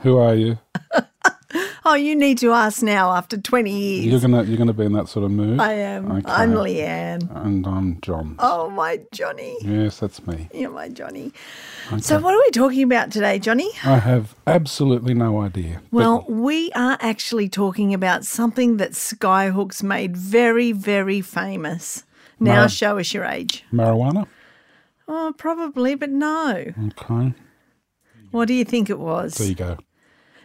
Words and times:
Who 0.00 0.18
are 0.18 0.34
you? 0.34 0.58
Oh, 1.88 1.94
you 1.94 2.16
need 2.16 2.38
to 2.38 2.50
ask 2.52 2.82
now 2.82 3.12
after 3.12 3.36
20 3.36 3.70
years. 3.70 4.06
You're 4.06 4.20
gonna 4.20 4.42
you're 4.42 4.56
gonna 4.58 4.72
be 4.72 4.84
in 4.84 4.92
that 4.94 5.08
sort 5.08 5.24
of 5.24 5.30
mood. 5.30 5.60
I 5.60 5.72
am. 5.74 6.10
Okay. 6.10 6.22
I'm 6.30 6.52
Leanne. 6.52 7.28
And 7.44 7.64
I'm 7.66 8.00
John. 8.00 8.34
Oh, 8.40 8.68
my 8.70 9.00
Johnny. 9.12 9.56
Yes, 9.62 10.00
that's 10.00 10.26
me. 10.26 10.48
You're 10.52 10.70
my 10.70 10.88
Johnny. 10.88 11.32
So, 12.00 12.18
what 12.20 12.34
are 12.34 12.38
we 12.40 12.50
talking 12.50 12.82
about 12.82 13.12
today, 13.12 13.38
Johnny? 13.38 13.70
I 13.84 13.98
have 13.98 14.34
absolutely 14.48 15.14
no 15.14 15.40
idea. 15.40 15.80
But 15.92 15.98
Well, 15.98 16.24
we 16.28 16.72
are 16.72 16.98
actually 17.00 17.48
talking 17.48 17.94
about 17.94 18.24
something 18.26 18.78
that 18.78 18.92
Skyhooks 18.92 19.82
made 19.82 20.16
very, 20.16 20.72
very 20.72 21.20
famous. 21.20 22.04
Now, 22.40 22.62
No. 22.62 22.68
show 22.68 22.98
us 22.98 23.14
your 23.14 23.24
age. 23.24 23.64
marijuana. 23.72 24.26
Oh, 25.08 25.34
probably, 25.36 25.94
but 25.94 26.10
no. 26.10 26.72
Okay. 26.88 27.34
What 28.30 28.48
do 28.48 28.54
you 28.54 28.64
think 28.64 28.90
it 28.90 28.98
was? 28.98 29.40
Ego. 29.40 29.78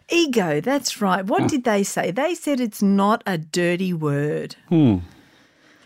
Ego, 0.09 0.61
that's 0.61 1.01
right. 1.01 1.25
What 1.25 1.47
did 1.49 1.63
they 1.63 1.83
say? 1.83 2.11
They 2.11 2.35
said 2.35 2.59
it's 2.59 2.81
not 2.81 3.23
a 3.25 3.37
dirty 3.37 3.93
word. 3.93 4.55
Hmm. 4.69 4.97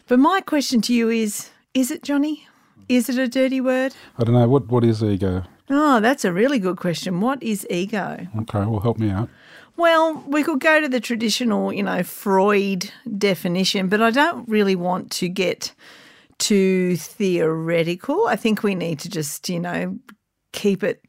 But 0.08 0.20
my 0.20 0.42
question 0.42 0.82
to 0.82 0.94
you 0.94 1.10
is 1.10 1.52
is 1.74 1.92
it, 1.92 2.04
Johnny? 2.04 2.48
Is 2.88 3.10
it 3.10 3.18
a 3.18 3.28
dirty 3.28 3.60
word? 3.62 3.96
I 4.18 4.24
don't 4.24 4.34
know 4.34 4.48
what 4.48 4.68
what 4.68 4.84
is 4.84 5.04
ego. 5.04 5.44
Oh, 5.70 6.00
that's 6.00 6.26
a 6.26 6.32
really 6.32 6.60
good 6.60 6.78
question. 6.78 7.22
What 7.22 7.42
is 7.42 7.66
ego? 7.70 8.28
Okay, 8.40 8.60
well 8.60 8.80
help 8.80 9.00
me 9.00 9.10
out. 9.10 9.30
Well, 9.78 10.24
we 10.28 10.44
could 10.44 10.60
go 10.60 10.80
to 10.80 10.88
the 10.88 11.02
traditional, 11.02 11.74
you 11.74 11.84
know, 11.84 12.02
Freud 12.04 12.92
definition, 13.18 13.90
but 13.90 14.02
I 14.02 14.10
don't 14.10 14.48
really 14.48 14.76
want 14.76 15.12
to 15.14 15.28
get 15.28 15.74
too 16.46 16.96
theoretical. 16.96 18.28
I 18.28 18.36
think 18.36 18.62
we 18.62 18.76
need 18.76 19.00
to 19.00 19.10
just, 19.10 19.50
you 19.50 19.60
know, 19.60 19.98
keep 20.52 20.84
it 20.84 21.02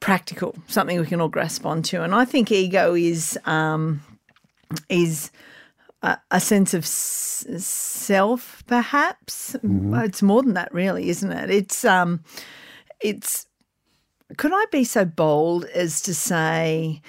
practical, 0.00 0.54
something 0.68 0.98
we 0.98 1.06
can 1.06 1.20
all 1.20 1.28
grasp 1.28 1.66
onto. 1.66 2.00
And 2.00 2.14
I 2.14 2.24
think 2.24 2.50
ego 2.50 2.94
is 2.94 3.38
um, 3.44 4.00
is 4.88 5.30
a, 6.02 6.16
a 6.30 6.40
sense 6.40 6.72
of 6.72 6.84
s- 6.84 7.46
self, 7.58 8.64
perhaps. 8.66 9.54
It's 10.04 10.22
more 10.22 10.42
than 10.42 10.54
that, 10.54 10.72
really, 10.72 11.10
isn't 11.10 11.32
it? 11.32 11.50
It's 11.50 11.84
um, 11.84 12.24
it's. 13.00 13.46
Could 14.38 14.52
I 14.54 14.64
be 14.72 14.84
so 14.84 15.04
bold 15.04 15.66
as 15.74 16.00
to 16.02 16.14
say 16.14 17.02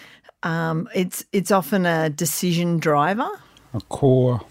um, 0.43 0.89
it's 0.93 1.23
it's 1.31 1.51
often 1.51 1.85
a 1.85 2.09
decision 2.09 2.79
driver? 2.79 3.29
A 3.73 3.79
core 3.79 4.41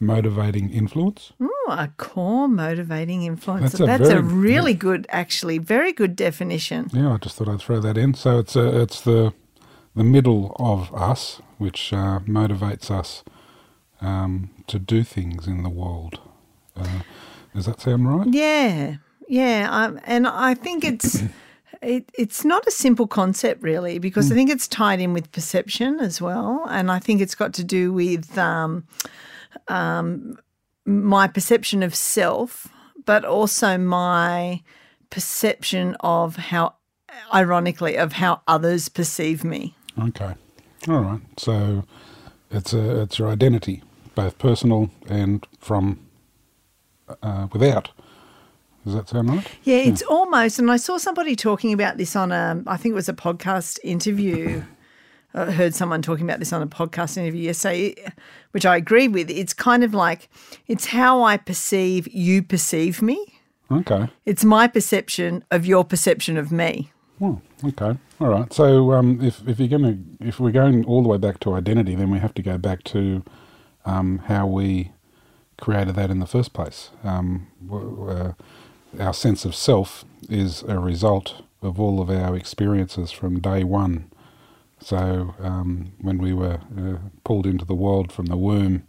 motivating 0.00 0.70
influence. 0.70 1.32
Ooh, 1.42 1.50
a 1.68 1.90
core 1.96 2.48
motivating 2.48 3.22
influence. 3.24 3.72
That's 3.72 3.80
a 3.80 3.86
That's 3.86 4.08
a, 4.08 4.22
very- 4.22 4.22
really 4.22 4.74
good, 4.74 5.06
actually, 5.10 5.58
very 5.58 5.92
good 5.92 6.14
definition. 6.16 6.88
Yeah, 6.92 7.14
I 7.14 7.16
just 7.18 7.36
thought 7.36 7.48
I'd 7.48 7.60
throw 7.60 7.80
that 7.80 7.98
in. 7.98 8.14
So 8.14 8.38
it's 8.38 8.56
a, 8.56 8.80
it's 8.80 9.00
the 9.00 9.32
the 9.96 10.04
middle 10.04 10.54
of 10.60 10.94
us 10.94 11.40
which 11.58 11.92
uh, 11.92 12.20
motivates 12.20 12.88
us 12.90 13.24
um, 14.00 14.50
to 14.68 14.78
do 14.78 15.02
things 15.02 15.46
in 15.48 15.62
the 15.64 15.68
world. 15.68 16.20
Uh, 16.76 17.00
does 17.54 17.66
that 17.66 17.80
sound 17.80 18.08
right? 18.08 18.28
Yeah, 18.30 18.96
yeah, 19.26 19.68
um, 19.70 19.98
and 20.04 20.28
I 20.28 20.54
think 20.54 20.84
it's 20.84 21.22
it, 21.82 22.10
it's 22.16 22.44
not 22.44 22.64
a 22.66 22.70
simple 22.70 23.08
concept 23.08 23.60
really 23.62 23.98
because 23.98 24.30
I 24.30 24.34
think 24.36 24.50
it's 24.50 24.68
tied 24.68 25.00
in 25.00 25.12
with 25.12 25.32
perception 25.32 25.98
as 25.98 26.20
well, 26.20 26.64
and 26.70 26.92
I 26.92 27.00
think 27.00 27.20
it's 27.20 27.34
got 27.34 27.52
to 27.54 27.64
do 27.64 27.92
with 27.92 28.38
um, 28.38 28.84
um, 29.68 30.38
my 30.86 31.28
perception 31.28 31.82
of 31.82 31.94
self, 31.94 32.68
but 33.04 33.24
also 33.24 33.78
my 33.78 34.62
perception 35.10 35.96
of 36.00 36.36
how, 36.36 36.74
ironically, 37.34 37.96
of 37.96 38.14
how 38.14 38.42
others 38.46 38.88
perceive 38.88 39.44
me. 39.44 39.76
Okay. 39.98 40.34
All 40.88 41.00
right. 41.00 41.20
So 41.36 41.84
it's 42.50 42.72
a, 42.72 43.02
it's 43.02 43.18
your 43.18 43.28
identity, 43.28 43.82
both 44.14 44.38
personal 44.38 44.90
and 45.08 45.46
from 45.58 46.00
uh, 47.22 47.48
without. 47.52 47.90
Does 48.84 48.94
that 48.94 49.08
sound 49.08 49.28
right? 49.28 49.46
Yeah, 49.64 49.76
it's 49.78 50.02
almost, 50.02 50.58
and 50.58 50.70
I 50.70 50.78
saw 50.78 50.96
somebody 50.96 51.36
talking 51.36 51.72
about 51.72 51.98
this 51.98 52.16
on 52.16 52.32
a, 52.32 52.62
I 52.66 52.76
think 52.78 52.92
it 52.92 52.96
was 52.96 53.08
a 53.08 53.14
podcast 53.14 53.78
interview. 53.84 54.62
I 55.34 55.50
heard 55.50 55.74
someone 55.74 56.02
talking 56.02 56.24
about 56.24 56.38
this 56.38 56.52
on 56.52 56.62
a 56.62 56.66
podcast 56.66 57.16
interview 57.16 57.42
yesterday, 57.42 57.94
which 58.52 58.64
I 58.64 58.76
agree 58.76 59.08
with. 59.08 59.30
It's 59.30 59.52
kind 59.52 59.84
of 59.84 59.94
like 59.94 60.28
it's 60.66 60.86
how 60.86 61.22
I 61.22 61.36
perceive 61.36 62.08
you 62.08 62.42
perceive 62.42 63.02
me. 63.02 63.34
Okay. 63.70 64.08
It's 64.24 64.44
my 64.44 64.66
perception 64.66 65.44
of 65.50 65.66
your 65.66 65.84
perception 65.84 66.38
of 66.38 66.50
me. 66.50 66.90
Well, 67.18 67.42
okay. 67.64 67.98
All 68.20 68.28
right. 68.28 68.52
So 68.52 68.92
um, 68.92 69.20
if 69.22 69.46
if 69.46 69.60
you're 69.60 69.78
to 69.78 69.98
if 70.20 70.40
we're 70.40 70.50
going 70.50 70.84
all 70.86 71.02
the 71.02 71.08
way 71.08 71.18
back 71.18 71.40
to 71.40 71.54
identity, 71.54 71.94
then 71.94 72.10
we 72.10 72.18
have 72.18 72.34
to 72.34 72.42
go 72.42 72.56
back 72.56 72.82
to 72.84 73.22
um, 73.84 74.18
how 74.26 74.46
we 74.46 74.92
created 75.60 75.96
that 75.96 76.10
in 76.10 76.20
the 76.20 76.26
first 76.26 76.52
place. 76.52 76.90
Um, 77.04 77.48
uh, 77.70 78.32
our 78.98 79.12
sense 79.12 79.44
of 79.44 79.54
self 79.54 80.04
is 80.30 80.62
a 80.62 80.78
result 80.78 81.42
of 81.60 81.78
all 81.80 82.00
of 82.00 82.08
our 82.08 82.36
experiences 82.36 83.10
from 83.10 83.40
day 83.40 83.64
one. 83.64 84.10
So 84.80 85.34
um, 85.40 85.92
when 86.00 86.18
we 86.18 86.32
were 86.32 86.60
uh, 86.76 86.96
pulled 87.24 87.46
into 87.46 87.64
the 87.64 87.74
world 87.74 88.12
from 88.12 88.26
the 88.26 88.36
womb, 88.36 88.84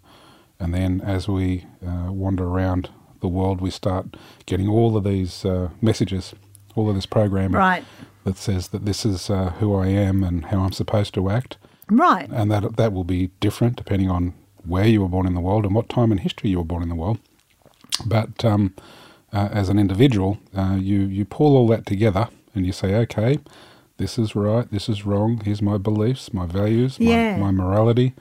and 0.59 0.73
then 0.73 1.01
as 1.01 1.27
we 1.27 1.65
uh, 1.85 2.11
wander 2.11 2.45
around 2.45 2.89
the 3.21 3.27
world, 3.27 3.59
we 3.61 3.69
start 3.71 4.15
getting 4.45 4.67
all 4.69 4.95
of 4.95 5.03
these 5.03 5.43
uh, 5.45 5.69
messages, 5.81 6.33
all 6.75 6.89
of 6.89 6.95
this 6.95 7.05
programming 7.05 7.57
Right. 7.57 7.83
that 8.23 8.37
says 8.37 8.69
that 8.69 8.85
this 8.85 9.05
is 9.05 9.29
uh, 9.29 9.51
who 9.59 9.75
I 9.75 9.87
am 9.87 10.23
and 10.23 10.45
how 10.45 10.59
I'm 10.61 10.71
supposed 10.71 11.13
to 11.15 11.29
act, 11.29 11.57
Right. 11.89 12.29
and 12.31 12.51
that 12.51 12.75
that 12.77 12.93
will 12.93 13.03
be 13.03 13.31
different 13.39 13.75
depending 13.75 14.09
on 14.09 14.33
where 14.65 14.85
you 14.85 15.01
were 15.01 15.07
born 15.09 15.25
in 15.25 15.33
the 15.33 15.39
world 15.41 15.65
and 15.65 15.73
what 15.73 15.89
time 15.89 16.11
in 16.11 16.19
history 16.19 16.49
you 16.51 16.57
were 16.59 16.63
born 16.65 16.83
in 16.83 16.89
the 16.89 16.95
world. 16.95 17.17
But 18.05 18.45
um, 18.45 18.73
uh, 19.33 19.49
as 19.51 19.69
an 19.69 19.79
individual, 19.79 20.37
uh, 20.55 20.77
you 20.79 20.99
you 21.01 21.25
pull 21.25 21.55
all 21.57 21.67
that 21.69 21.85
together 21.85 22.29
and 22.55 22.65
you 22.65 22.71
say, 22.71 22.93
okay, 22.95 23.39
this 23.99 24.17
is 24.17 24.35
right, 24.35 24.69
this 24.71 24.89
is 24.89 25.05
wrong. 25.05 25.41
Here's 25.45 25.61
my 25.61 25.77
beliefs, 25.77 26.33
my 26.33 26.45
values, 26.47 26.99
my, 26.99 27.05
Yeah. 27.11 27.37
my 27.37 27.51
morality, 27.51 28.15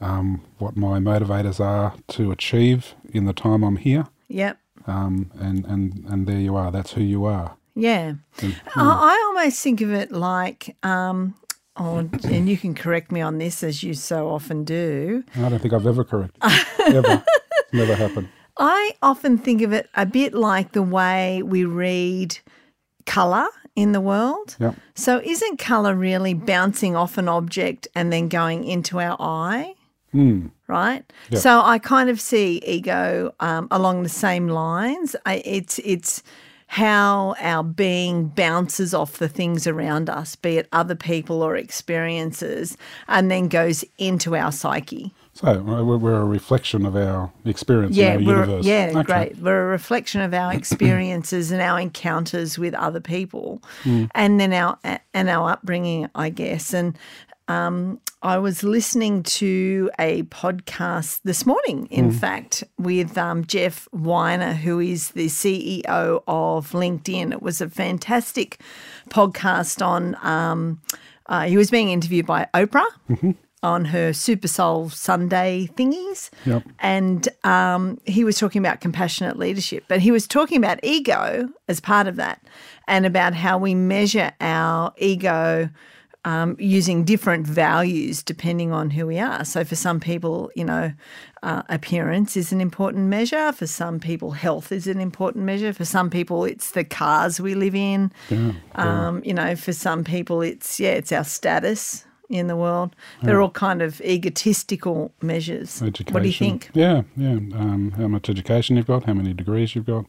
um, 0.00 0.42
what 0.58 0.76
my 0.76 0.98
motivators 0.98 1.58
are 1.60 1.94
to 2.08 2.30
achieve 2.32 2.94
in 3.12 3.24
the 3.24 3.32
time 3.32 3.62
I'm 3.62 3.76
here. 3.76 4.06
Yep. 4.28 4.58
Um, 4.86 5.30
and, 5.38 5.64
and, 5.66 6.04
and 6.08 6.26
there 6.26 6.38
you 6.38 6.56
are. 6.56 6.70
That's 6.70 6.92
who 6.92 7.02
you 7.02 7.24
are. 7.24 7.56
Yeah. 7.74 8.14
I, 8.42 8.52
I 8.76 9.24
almost 9.28 9.62
think 9.62 9.80
of 9.80 9.92
it 9.92 10.10
like, 10.10 10.76
um, 10.82 11.34
oh, 11.76 12.08
and 12.24 12.48
you 12.48 12.56
can 12.58 12.74
correct 12.74 13.12
me 13.12 13.20
on 13.20 13.38
this 13.38 13.62
as 13.62 13.82
you 13.82 13.94
so 13.94 14.28
often 14.28 14.64
do. 14.64 15.22
I 15.36 15.48
don't 15.48 15.60
think 15.60 15.72
I've 15.72 15.86
ever 15.86 16.04
corrected. 16.04 16.42
ever. 16.88 17.22
It's 17.26 17.72
never 17.72 17.94
happened. 17.94 18.28
I 18.58 18.92
often 19.00 19.38
think 19.38 19.62
of 19.62 19.72
it 19.72 19.88
a 19.94 20.04
bit 20.04 20.34
like 20.34 20.72
the 20.72 20.82
way 20.82 21.42
we 21.42 21.64
read 21.64 22.38
colour 23.06 23.46
in 23.76 23.92
the 23.92 24.00
world. 24.00 24.56
Yep. 24.58 24.74
So, 24.94 25.20
isn't 25.22 25.58
colour 25.58 25.94
really 25.94 26.34
bouncing 26.34 26.96
off 26.96 27.18
an 27.18 27.28
object 27.28 27.88
and 27.94 28.12
then 28.12 28.28
going 28.28 28.64
into 28.64 29.00
our 29.00 29.16
eye? 29.20 29.74
Hmm. 30.12 30.48
Right. 30.66 31.04
Yeah. 31.30 31.38
So 31.38 31.60
I 31.62 31.78
kind 31.78 32.10
of 32.10 32.20
see 32.20 32.62
ego 32.66 33.34
um, 33.40 33.68
along 33.70 34.02
the 34.02 34.08
same 34.08 34.48
lines. 34.48 35.14
I, 35.24 35.42
it's 35.44 35.78
it's 35.80 36.22
how 36.66 37.34
our 37.40 37.64
being 37.64 38.28
bounces 38.28 38.94
off 38.94 39.18
the 39.18 39.28
things 39.28 39.66
around 39.66 40.08
us, 40.08 40.36
be 40.36 40.56
it 40.56 40.68
other 40.72 40.94
people 40.94 41.42
or 41.42 41.56
experiences, 41.56 42.76
and 43.08 43.30
then 43.30 43.48
goes 43.48 43.84
into 43.98 44.36
our 44.36 44.52
psyche. 44.52 45.12
So 45.40 45.58
we're, 45.62 45.96
we're 45.96 46.20
a 46.20 46.24
reflection 46.24 46.84
of 46.84 46.94
our 46.96 47.32
experience 47.46 47.96
Yeah, 47.96 48.12
in 48.14 48.28
our 48.28 48.34
universe. 48.34 48.66
yeah, 48.66 48.92
Okay. 48.94 49.02
great. 49.04 49.38
We're 49.38 49.62
a 49.62 49.66
reflection 49.70 50.20
of 50.20 50.34
our 50.34 50.52
experiences 50.60 51.50
and 51.50 51.62
our 51.62 51.80
encounters 51.80 52.58
with 52.58 52.74
other 52.74 53.00
people, 53.00 53.62
Hmm. 53.84 54.04
and 54.14 54.38
then 54.38 54.52
our 54.52 54.78
and 55.14 55.30
our 55.30 55.50
upbringing, 55.52 56.10
I 56.14 56.28
guess. 56.28 56.74
And 56.74 56.94
um, 57.48 58.00
I 58.22 58.36
was 58.36 58.62
listening 58.62 59.22
to 59.40 59.90
a 59.98 60.24
podcast 60.24 61.20
this 61.24 61.46
morning, 61.46 61.86
in 61.90 62.10
fact, 62.12 62.62
with 62.78 63.16
um, 63.16 63.46
Jeff 63.46 63.88
Weiner, 63.92 64.52
who 64.52 64.78
is 64.78 65.12
the 65.12 65.26
CEO 65.28 66.22
of 66.28 66.72
LinkedIn. 66.72 67.32
It 67.32 67.40
was 67.40 67.62
a 67.62 67.70
fantastic 67.70 68.60
podcast 69.08 69.84
on, 69.84 70.16
um, 70.22 70.82
uh, 71.26 71.46
he 71.46 71.56
was 71.56 71.70
being 71.70 71.88
interviewed 71.88 72.26
by 72.26 72.46
Oprah. 72.52 72.84
On 73.62 73.84
her 73.86 74.12
Super 74.14 74.48
Soul 74.48 74.88
Sunday 74.88 75.68
thingies. 75.74 76.30
Yep. 76.46 76.62
And 76.78 77.28
um, 77.44 77.98
he 78.06 78.24
was 78.24 78.38
talking 78.38 78.60
about 78.60 78.80
compassionate 78.80 79.38
leadership, 79.38 79.84
but 79.86 80.00
he 80.00 80.10
was 80.10 80.26
talking 80.26 80.56
about 80.56 80.80
ego 80.82 81.48
as 81.68 81.78
part 81.78 82.06
of 82.06 82.16
that 82.16 82.42
and 82.88 83.04
about 83.04 83.34
how 83.34 83.58
we 83.58 83.74
measure 83.74 84.32
our 84.40 84.94
ego 84.96 85.68
um, 86.24 86.56
using 86.58 87.04
different 87.04 87.46
values 87.46 88.22
depending 88.22 88.72
on 88.72 88.90
who 88.90 89.06
we 89.06 89.18
are. 89.18 89.44
So, 89.44 89.64
for 89.64 89.76
some 89.76 90.00
people, 90.00 90.50
you 90.54 90.64
know, 90.64 90.92
uh, 91.42 91.62
appearance 91.68 92.36
is 92.36 92.52
an 92.52 92.60
important 92.60 93.08
measure. 93.08 93.52
For 93.52 93.66
some 93.66 94.00
people, 94.00 94.32
health 94.32 94.72
is 94.72 94.86
an 94.86 95.00
important 95.00 95.44
measure. 95.44 95.72
For 95.72 95.86
some 95.86 96.10
people, 96.10 96.44
it's 96.44 96.72
the 96.72 96.84
cars 96.84 97.40
we 97.40 97.54
live 97.54 97.74
in. 97.74 98.12
Yeah, 98.28 98.52
Um, 98.74 99.22
you 99.24 99.32
know, 99.32 99.56
for 99.56 99.72
some 99.72 100.04
people, 100.04 100.42
it's 100.42 100.78
yeah, 100.78 100.92
it's 100.92 101.12
our 101.12 101.24
status 101.24 102.04
in 102.30 102.46
the 102.46 102.56
world. 102.56 102.94
They're 103.22 103.40
all 103.42 103.50
kind 103.50 103.82
of 103.82 104.00
egotistical 104.00 105.12
measures. 105.20 105.82
education. 105.82 106.14
What 106.14 106.22
do 106.22 106.28
you 106.28 106.34
think? 106.34 106.70
Yeah, 106.72 107.02
yeah. 107.16 107.32
Um, 107.32 107.92
how 107.96 108.08
much 108.08 108.28
education 108.30 108.76
you've 108.76 108.86
got, 108.86 109.04
how 109.04 109.14
many 109.14 109.34
degrees 109.34 109.74
you've 109.74 109.86
got, 109.86 110.04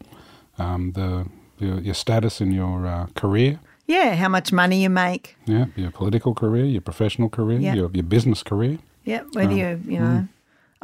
um, 0.57 0.91
the 0.93 1.25
your, 1.59 1.79
your 1.79 1.93
status 1.93 2.41
in 2.41 2.51
your 2.51 2.87
uh, 2.87 3.05
career, 3.15 3.59
Yeah, 3.87 4.15
how 4.15 4.29
much 4.29 4.51
money 4.53 4.81
you 4.83 4.89
make. 4.89 5.35
yeah, 5.45 5.65
your 5.75 5.91
political 5.91 6.33
career, 6.33 6.65
your 6.65 6.81
professional 6.81 7.29
career, 7.29 7.59
Yeah. 7.59 7.75
your 7.75 7.89
your 7.93 8.03
business 8.07 8.43
career. 8.43 8.77
Yeah, 9.03 9.23
whether 9.33 9.53
you 9.55 9.79
you 9.93 9.99
know 9.99 10.27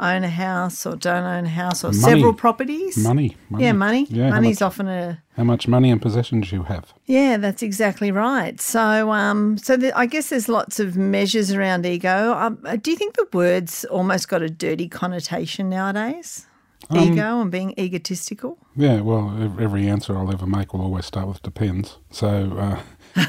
own 0.00 0.22
a 0.24 0.28
house 0.30 0.86
or 0.86 0.94
don't 0.96 1.24
own 1.24 1.44
a 1.46 1.48
house 1.48 1.82
or 1.84 1.88
Money. 1.88 1.98
several 1.98 2.32
properties. 2.34 2.96
Money, 2.98 3.36
money. 3.50 3.64
Yeah, 3.64 3.72
money. 3.72 4.06
Yeah, 4.08 4.30
Money's 4.30 4.60
much- 4.60 4.66
often 4.66 4.88
a 4.88 5.22
How 5.36 5.44
much 5.44 5.66
money 5.68 5.90
and 5.90 6.00
possessions 6.00 6.52
you 6.52 6.62
have. 6.64 6.92
yeah. 7.06 7.36
That's 7.36 7.62
exactly 7.62 8.10
right. 8.12 8.60
So 8.60 9.10
um, 9.10 9.58
so 9.58 9.76
the, 9.76 9.96
I 9.98 10.06
guess 10.06 10.28
there's 10.30 10.48
lots 10.48 10.78
of 10.80 10.96
measures 10.96 11.52
around 11.52 11.84
ego. 11.86 12.32
Um, 12.34 12.58
uh, 12.64 12.76
do 12.76 12.90
you 12.90 12.96
think 12.96 13.16
the 13.16 13.26
words 13.32 13.84
almost 13.86 14.28
got 14.28 14.40
a 14.42 14.48
dirty 14.48 14.88
connotation 14.88 15.68
nowadays? 15.68 16.46
Um, 16.90 16.98
Ego 17.00 17.40
and 17.40 17.50
being 17.50 17.74
egotistical. 17.76 18.56
Yeah, 18.76 19.00
well, 19.00 19.34
every 19.60 19.88
answer 19.88 20.16
I'll 20.16 20.32
ever 20.32 20.46
make 20.46 20.72
will 20.72 20.80
always 20.80 21.06
start 21.06 21.26
with 21.26 21.42
depends. 21.42 21.98
So, 22.10 22.80
uh, 23.16 23.26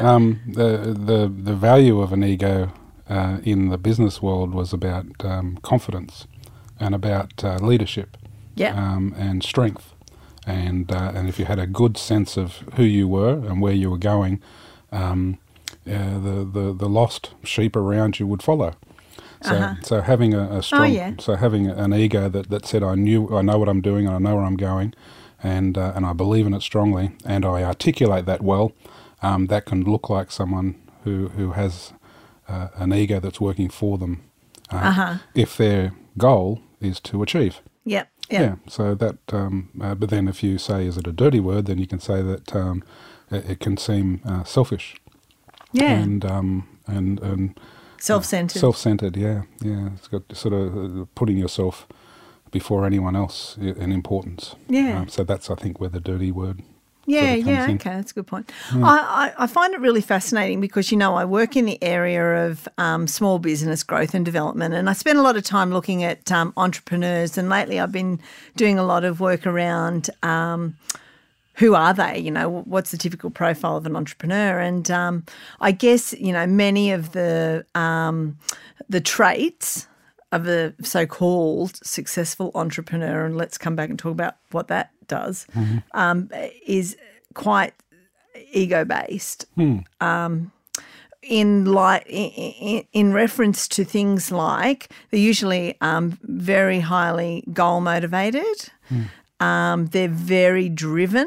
um, 0.00 0.40
the 0.46 0.94
the 0.96 1.28
the 1.34 1.54
value 1.54 2.00
of 2.00 2.12
an 2.12 2.22
ego 2.24 2.72
uh, 3.08 3.38
in 3.44 3.68
the 3.70 3.78
business 3.78 4.22
world 4.22 4.54
was 4.54 4.72
about 4.72 5.06
um, 5.24 5.58
confidence 5.62 6.26
and 6.80 6.94
about 6.94 7.44
uh, 7.44 7.56
leadership 7.58 8.16
Yeah. 8.56 8.74
um, 8.76 9.14
and 9.18 9.42
strength, 9.42 9.94
and 10.46 10.90
uh, 10.92 11.12
and 11.14 11.28
if 11.28 11.38
you 11.38 11.46
had 11.46 11.58
a 11.58 11.66
good 11.66 11.96
sense 11.98 12.36
of 12.36 12.58
who 12.76 12.84
you 12.84 13.08
were 13.08 13.34
and 13.48 13.60
where 13.62 13.74
you 13.74 13.90
were 13.90 13.98
going, 13.98 14.40
um, 14.92 15.38
uh, 15.86 16.18
the, 16.20 16.48
the 16.52 16.74
the 16.78 16.88
lost 16.88 17.30
sheep 17.44 17.76
around 17.76 18.18
you 18.20 18.26
would 18.26 18.42
follow. 18.42 18.72
So, 19.42 19.56
Uh-huh. 19.56 19.74
so 19.82 20.00
having 20.02 20.34
a, 20.34 20.42
a 20.58 20.62
strong, 20.62 20.92
yeah. 20.92 21.12
so 21.20 21.36
having 21.36 21.68
an 21.68 21.92
ego 21.94 22.28
that, 22.30 22.48
that 22.50 22.66
said 22.66 22.82
I 22.82 22.94
knew 22.94 23.28
I 23.38 23.42
know 23.42 23.58
what 23.58 23.68
I'm 23.68 23.82
doing 23.82 24.06
and 24.06 24.16
I 24.16 24.18
know 24.18 24.36
where 24.36 24.44
I'm 24.46 24.56
going, 24.56 24.94
and 25.42 25.76
uh, 25.78 25.92
and 25.96 26.06
I 26.06 26.12
believe 26.14 26.46
in 26.46 26.54
it 26.54 26.62
strongly 26.62 27.12
and 27.26 27.44
I 27.44 27.62
articulate 27.62 28.24
that 28.26 28.42
well, 28.42 28.72
um, 29.22 29.46
that 29.48 29.64
can 29.66 29.84
look 29.84 30.10
like 30.10 30.30
someone 30.32 30.74
who 31.04 31.28
who 31.36 31.52
has 31.52 31.92
uh, 32.48 32.68
an 32.76 32.92
ego 32.92 33.20
that's 33.20 33.40
working 33.40 33.68
for 33.70 33.98
them, 33.98 34.22
uh, 34.72 34.76
Uh-huh. 34.76 35.14
if 35.34 35.56
their 35.56 35.92
goal 36.18 36.60
is 36.80 37.00
to 37.00 37.22
achieve. 37.22 37.60
Yep. 37.84 38.08
Yep. 38.30 38.58
So 38.68 38.94
that, 38.94 39.16
um, 39.32 39.68
uh, 39.80 39.94
but 39.94 40.08
then 40.10 40.28
if 40.28 40.42
you 40.42 40.58
say 40.58 40.86
is 40.86 40.96
it 40.96 41.06
a 41.06 41.12
dirty 41.12 41.40
word, 41.40 41.66
then 41.66 41.78
you 41.78 41.86
can 41.86 42.00
say 42.00 42.22
that 42.22 42.54
um, 42.56 42.82
it, 43.30 43.50
it 43.50 43.60
can 43.60 43.76
seem 43.76 44.20
uh, 44.24 44.44
selfish 44.44 44.96
Yeah. 45.72 45.92
and 46.02 46.24
um, 46.24 46.66
and 46.86 47.20
and 47.20 47.60
Self-centered. 48.00 48.58
self-centered. 48.58 49.16
Yeah, 49.16 49.42
yeah. 49.62 49.88
It's 49.96 50.08
got 50.08 50.22
sort 50.36 50.54
of 50.54 50.76
uh, 50.76 51.04
putting 51.14 51.38
yourself 51.38 51.86
before 52.50 52.86
anyone 52.86 53.16
else 53.16 53.56
in 53.60 53.92
importance. 53.92 54.54
Yeah. 54.68 55.00
Um, 55.00 55.08
so 55.08 55.24
that's 55.24 55.50
I 55.50 55.54
think 55.54 55.80
where 55.80 55.90
the 55.90 56.00
dirty 56.00 56.30
word. 56.32 56.62
Yeah, 57.06 57.34
sort 57.34 57.40
of 57.40 57.46
yeah, 57.46 57.64
in. 57.66 57.74
okay, 57.76 57.90
that's 57.90 58.12
a 58.12 58.14
good 58.14 58.26
point. 58.26 58.50
I, 58.72 59.32
I, 59.38 59.44
I 59.44 59.46
find 59.46 59.74
it 59.74 59.80
really 59.80 60.00
fascinating 60.00 60.60
because, 60.60 60.90
you 60.90 60.98
know, 60.98 61.14
I 61.14 61.24
work 61.24 61.56
in 61.56 61.64
the 61.66 61.82
area 61.82 62.46
of 62.46 62.68
um, 62.78 63.06
small 63.06 63.38
business 63.38 63.82
growth 63.82 64.14
and 64.14 64.24
development, 64.24 64.74
and 64.74 64.88
I 64.88 64.94
spend 64.94 65.18
a 65.18 65.22
lot 65.22 65.36
of 65.36 65.44
time 65.44 65.70
looking 65.70 66.02
at 66.02 66.32
um, 66.32 66.52
entrepreneurs. 66.56 67.36
And 67.36 67.48
lately 67.48 67.78
I've 67.78 67.92
been 67.92 68.20
doing 68.56 68.78
a 68.78 68.84
lot 68.84 69.04
of 69.04 69.20
work 69.20 69.46
around 69.46 70.10
um, 70.22 70.76
who 71.56 71.74
are 71.74 71.94
they? 71.94 72.18
You 72.18 72.30
know, 72.30 72.48
what's 72.48 72.90
the 72.90 72.96
typical 72.96 73.30
profile 73.30 73.76
of 73.76 73.86
an 73.86 73.96
entrepreneur? 73.96 74.58
And 74.58 74.90
um, 74.90 75.24
I 75.60 75.72
guess, 75.72 76.12
you 76.14 76.32
know, 76.32 76.46
many 76.46 76.90
of 76.90 77.12
the, 77.12 77.64
um, 77.74 78.38
the 78.88 79.00
traits 79.00 79.86
of 80.34 80.48
a 80.48 80.74
so-called 80.82 81.76
successful 81.84 82.50
entrepreneur, 82.54 83.24
and 83.24 83.36
let's 83.36 83.58
come 83.58 83.76
back 83.76 83.90
and 83.90 83.98
talk 83.98 84.12
about 84.12 84.34
what 84.50 84.68
that 84.68 84.90
does, 85.08 85.46
um, 85.92 86.30
is 86.66 86.96
quite 87.34 87.74
ego-based. 88.52 89.46
Um, 90.00 90.52
in 91.22 91.64
like 91.64 92.04
in, 92.06 92.84
in 92.92 93.12
reference 93.14 93.66
to 93.68 93.82
things 93.82 94.30
like 94.30 94.90
they're 95.10 95.18
usually 95.18 95.74
um, 95.80 96.18
very 96.22 96.80
highly 96.80 97.44
goal 97.52 97.80
motivated. 97.80 98.70
Um, 99.40 99.86
they're 99.86 100.08
very 100.08 100.68
driven. 100.68 101.26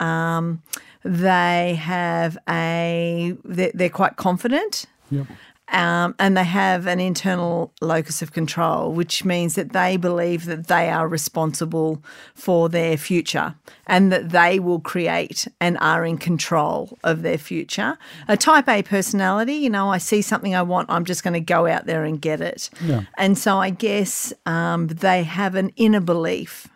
Um, 0.00 0.62
they 1.04 1.78
have 1.80 2.36
a 2.48 3.36
they're, 3.44 3.70
they're 3.74 3.88
quite 3.88 4.16
confident 4.16 4.86
Yep. 5.10 5.26
Um, 5.68 6.14
and 6.18 6.36
they 6.36 6.44
have 6.44 6.86
an 6.86 7.00
internal 7.00 7.72
locus 7.80 8.20
of 8.20 8.32
control, 8.32 8.92
which 8.92 9.24
means 9.24 9.54
that 9.54 9.72
they 9.72 9.96
believe 9.96 10.44
that 10.44 10.66
they 10.66 10.90
are 10.90 11.08
responsible 11.08 12.02
for 12.34 12.68
their 12.68 12.96
future 12.96 13.54
and 13.86 14.12
that 14.12 14.30
they 14.30 14.58
will 14.58 14.80
create 14.80 15.48
and 15.60 15.78
are 15.78 16.04
in 16.04 16.18
control 16.18 16.98
of 17.02 17.22
their 17.22 17.38
future. 17.38 17.96
A 18.28 18.36
type 18.36 18.68
A 18.68 18.82
personality, 18.82 19.54
you 19.54 19.70
know, 19.70 19.90
I 19.90 19.98
see 19.98 20.20
something 20.20 20.54
I 20.54 20.62
want, 20.62 20.90
I'm 20.90 21.04
just 21.04 21.24
going 21.24 21.34
to 21.34 21.40
go 21.40 21.66
out 21.66 21.86
there 21.86 22.04
and 22.04 22.20
get 22.20 22.40
it. 22.40 22.68
Yeah. 22.82 23.04
And 23.16 23.38
so 23.38 23.58
I 23.58 23.70
guess 23.70 24.32
um, 24.44 24.88
they 24.88 25.22
have 25.22 25.54
an 25.54 25.70
inner 25.76 26.00
belief 26.00 26.68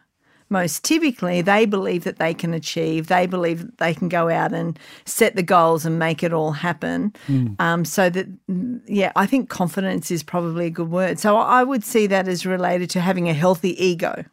most 0.51 0.85
typically 0.85 1.43
they 1.43 1.67
believe 1.67 2.05
that 2.05 2.19
they 2.19 2.33
can 2.35 2.55
achieve 2.55 3.09
they 3.09 3.27
believe 3.27 3.61
that 3.63 3.79
they 3.79 3.95
can 3.95 4.09
go 4.09 4.29
out 4.29 4.53
and 4.53 4.79
set 5.05 5.37
the 5.37 5.43
goals 5.43 5.85
and 5.85 5.99
make 5.99 6.23
it 6.23 6.33
all 6.33 6.53
happen. 6.53 7.13
Um, 7.59 7.85
so 7.85 8.11
that 8.11 8.47
mm, 8.47 8.81
yeah 8.87 9.13
i 9.17 9.27
think 9.27 9.49
confidence 9.49 10.11
is 10.11 10.23
probably 10.23 10.67
a 10.67 10.71
good 10.71 10.91
word. 10.91 11.19
So 11.19 11.37
i 11.37 11.63
would 11.63 11.85
see 11.85 12.07
that 12.07 12.29
as 12.29 12.47
related 12.47 12.91
to 12.91 13.01
having 13.01 13.29
a 13.29 13.35
healthy 13.35 13.83
ego 13.83 14.25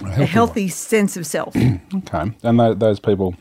a 0.00 0.04
healthy 0.06 0.24
healthy 0.24 0.68
sense 0.68 1.16
of 1.16 1.26
self. 1.26 1.54
Okay, 1.94 2.32
and 2.42 2.58
tho- 2.58 2.74
those 2.74 3.00
people 3.00 3.34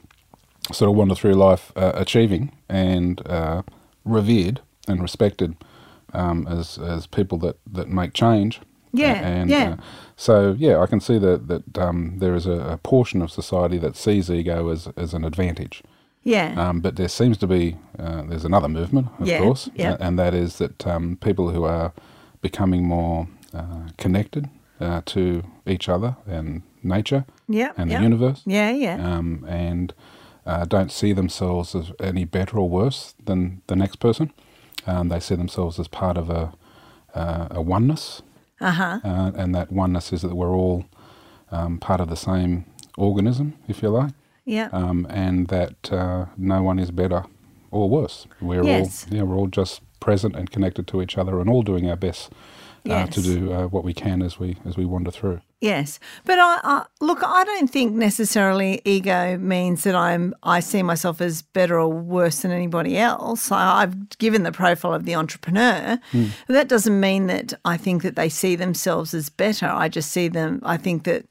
sort 0.71 0.89
of 0.89 0.95
wander 0.95 1.15
through 1.15 1.33
life 1.33 1.71
uh, 1.75 1.91
achieving 1.95 2.55
and 2.69 3.25
uh, 3.27 3.63
revered 4.05 4.61
and 4.87 5.01
respected 5.01 5.55
um, 6.13 6.47
as 6.47 6.77
as 6.77 7.07
people 7.07 7.37
that, 7.39 7.57
that 7.71 7.89
make 7.89 8.13
change. 8.13 8.61
Yeah, 8.91 9.25
and 9.27 9.49
yeah. 9.49 9.77
Uh, 9.79 9.83
so 10.15 10.55
yeah, 10.57 10.79
I 10.83 10.87
can 10.87 10.99
see 10.99 11.19
that 11.19 11.47
that 11.47 11.77
um, 11.77 12.19
there 12.19 12.35
is 12.35 12.45
a, 12.45 12.51
a 12.73 12.77
portion 12.77 13.21
of 13.21 13.31
society 13.31 13.77
that 13.79 13.95
sees 13.95 14.29
ego 14.29 14.69
as 14.69 14.87
as 14.97 15.13
an 15.13 15.23
advantage. 15.25 15.81
yeah 16.23 16.53
Um, 16.69 16.81
but 16.81 16.95
there 16.95 17.09
seems 17.09 17.37
to 17.37 17.47
be 17.47 17.75
uh, 17.99 18.21
there's 18.29 18.45
another 18.45 18.69
movement, 18.69 19.07
of 19.19 19.27
Yeah, 19.27 19.39
course, 19.41 19.69
yeah. 19.75 19.97
and 19.99 20.17
that 20.19 20.33
is 20.33 20.57
that 20.57 20.87
um, 20.87 21.17
people 21.17 21.49
who 21.53 21.63
are 21.65 21.91
becoming 22.41 22.87
more 22.87 23.27
uh, 23.53 23.89
connected 23.97 24.45
uh, 24.81 25.01
to 25.05 25.43
each 25.65 25.89
other 25.89 26.15
and 26.27 26.61
nature 26.83 27.23
yeah 27.47 27.71
and 27.77 27.89
the 27.89 27.95
universe 28.03 28.41
yeah 28.45 28.71
yeah 28.71 29.17
um, 29.17 29.45
and 29.47 29.93
uh, 30.45 30.65
don't 30.65 30.91
see 30.91 31.13
themselves 31.13 31.75
as 31.75 31.91
any 31.99 32.25
better 32.25 32.57
or 32.59 32.69
worse 32.69 33.13
than 33.25 33.61
the 33.67 33.75
next 33.75 33.97
person. 33.99 34.29
Um, 34.85 35.07
they 35.09 35.19
see 35.21 35.35
themselves 35.37 35.79
as 35.79 35.87
part 35.87 36.17
of 36.17 36.29
a, 36.29 36.51
uh, 37.15 37.47
a 37.51 37.61
oneness, 37.61 38.21
uh-huh 38.69 38.99
uh, 39.03 39.31
and 39.35 39.53
that 39.55 39.71
oneness 39.71 40.13
is 40.13 40.21
that 40.21 40.35
we're 40.35 40.55
all 40.61 40.85
um, 41.51 41.77
part 41.79 41.99
of 42.01 42.07
the 42.09 42.15
same 42.15 42.65
organism, 42.97 43.53
if 43.67 43.81
you 43.83 43.89
like, 43.89 44.13
yeah 44.45 44.69
um, 44.71 45.05
and 45.09 45.47
that 45.47 45.91
uh, 45.91 46.25
no 46.37 46.63
one 46.63 46.79
is 46.79 46.91
better 46.91 47.21
or 47.71 47.89
worse. 47.89 48.27
We're 48.41 48.63
Yes. 48.63 49.05
all 49.09 49.15
yeah, 49.15 49.23
we're 49.23 49.35
all 49.39 49.47
just 49.61 49.81
present 49.99 50.35
and 50.35 50.49
connected 50.51 50.85
to 50.87 51.01
each 51.01 51.17
other, 51.17 51.39
and 51.39 51.49
all 51.49 51.63
doing 51.63 51.89
our 51.89 51.95
best 51.95 52.31
uh, 52.89 53.07
to 53.07 53.21
do 53.21 53.51
uh, 53.53 53.65
what 53.67 53.83
we 53.83 53.93
can 53.93 54.21
as 54.21 54.39
we 54.39 54.57
as 54.65 54.77
we 54.77 54.85
wander 54.85 55.11
through. 55.11 55.41
Yes, 55.63 55.97
but 56.25 56.37
I, 56.39 56.59
I 56.61 56.85
look. 56.99 57.23
I 57.23 57.45
don't 57.45 57.69
think 57.69 57.93
necessarily 57.93 58.81
ego 58.83 59.37
means 59.37 59.83
that 59.83 59.95
I'm. 59.95 60.35
I 60.43 60.59
see 60.59 60.83
myself 60.83 61.21
as 61.21 61.41
better 61.41 61.79
or 61.79 61.87
worse 61.87 62.41
than 62.41 62.51
anybody 62.51 62.97
else. 62.97 63.49
I, 63.49 63.83
I've 63.83 64.17
given 64.17 64.43
the 64.43 64.51
profile 64.51 64.93
of 64.93 65.05
the 65.05 65.15
entrepreneur. 65.15 66.01
Hmm. 66.11 66.25
But 66.47 66.53
that 66.55 66.67
doesn't 66.67 66.99
mean 66.99 67.27
that 67.27 67.53
I 67.63 67.77
think 67.77 68.03
that 68.03 68.17
they 68.17 68.27
see 68.27 68.57
themselves 68.57 69.13
as 69.13 69.29
better. 69.29 69.67
I 69.67 69.87
just 69.87 70.11
see 70.11 70.27
them. 70.27 70.59
I 70.63 70.75
think 70.75 71.05
that 71.05 71.23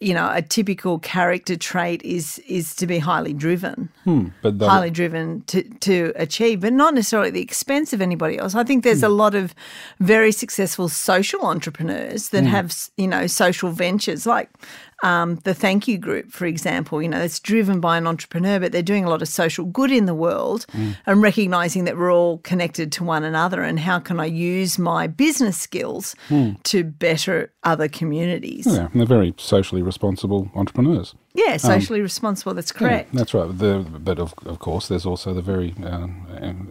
you 0.00 0.14
know 0.14 0.30
a 0.32 0.40
typical 0.40 1.00
character 1.00 1.56
trait 1.56 2.00
is 2.04 2.38
is 2.46 2.76
to 2.76 2.86
be 2.86 3.00
highly 3.00 3.32
driven, 3.32 3.88
hmm. 4.04 4.28
But 4.40 4.60
that, 4.60 4.68
highly 4.68 4.90
driven 4.90 5.42
to 5.48 5.64
to 5.64 6.12
achieve, 6.14 6.60
but 6.60 6.74
not 6.74 6.94
necessarily 6.94 7.30
at 7.30 7.34
the 7.34 7.42
expense 7.42 7.92
of 7.92 8.00
anybody 8.00 8.38
else. 8.38 8.54
I 8.54 8.62
think 8.62 8.84
there's 8.84 9.00
hmm. 9.00 9.06
a 9.06 9.08
lot 9.24 9.34
of 9.34 9.52
very 9.98 10.30
successful 10.30 10.88
social 10.88 11.42
entrepreneurs 11.42 12.28
that 12.28 12.44
hmm. 12.44 12.50
have 12.50 12.72
you 12.96 13.08
know 13.08 13.26
social 13.26 13.72
ventures. 13.80 14.26
Like 14.26 14.48
um, 15.02 15.36
the 15.44 15.52
Thankyou 15.54 15.98
Group, 16.00 16.30
for 16.30 16.46
example. 16.46 17.02
You 17.02 17.08
know, 17.08 17.20
it's 17.20 17.40
driven 17.40 17.80
by 17.80 17.96
an 17.98 18.06
entrepreneur, 18.06 18.60
but 18.60 18.72
they're 18.72 18.82
doing 18.82 19.04
a 19.04 19.08
lot 19.10 19.22
of 19.22 19.28
social 19.28 19.64
good 19.64 19.90
in 19.90 20.06
the 20.06 20.14
world 20.14 20.66
and 21.06 21.22
recognizing 21.22 21.84
that 21.84 21.96
we're 21.96 22.12
all 22.12 22.38
connected 22.38 22.92
to 22.92 23.04
one 23.04 23.24
another. 23.24 23.62
And 23.62 23.78
how 23.80 23.98
can 23.98 24.20
I 24.20 24.26
use 24.26 24.78
my 24.78 25.06
business 25.06 25.56
skills 25.56 26.14
to 26.64 26.84
better 26.84 27.52
other 27.62 27.88
communities? 27.88 28.66
yeah, 28.66 28.88
and 28.92 29.00
they're 29.00 29.06
very 29.06 29.34
socially 29.38 29.82
responsible 29.82 30.50
entrepreneurs. 30.54 31.14
Yeah, 31.32 31.58
socially 31.58 32.00
responsible. 32.00 32.54
That's 32.54 32.72
correct. 32.72 33.10
Yeah, 33.12 33.18
that's 33.18 33.34
right. 33.34 33.56
The, 33.56 33.78
but 34.00 34.18
of, 34.18 34.34
of 34.46 34.58
course, 34.58 34.88
there's 34.88 35.06
also 35.06 35.32
the 35.32 35.40
very 35.42 35.74
uh, 35.84 36.08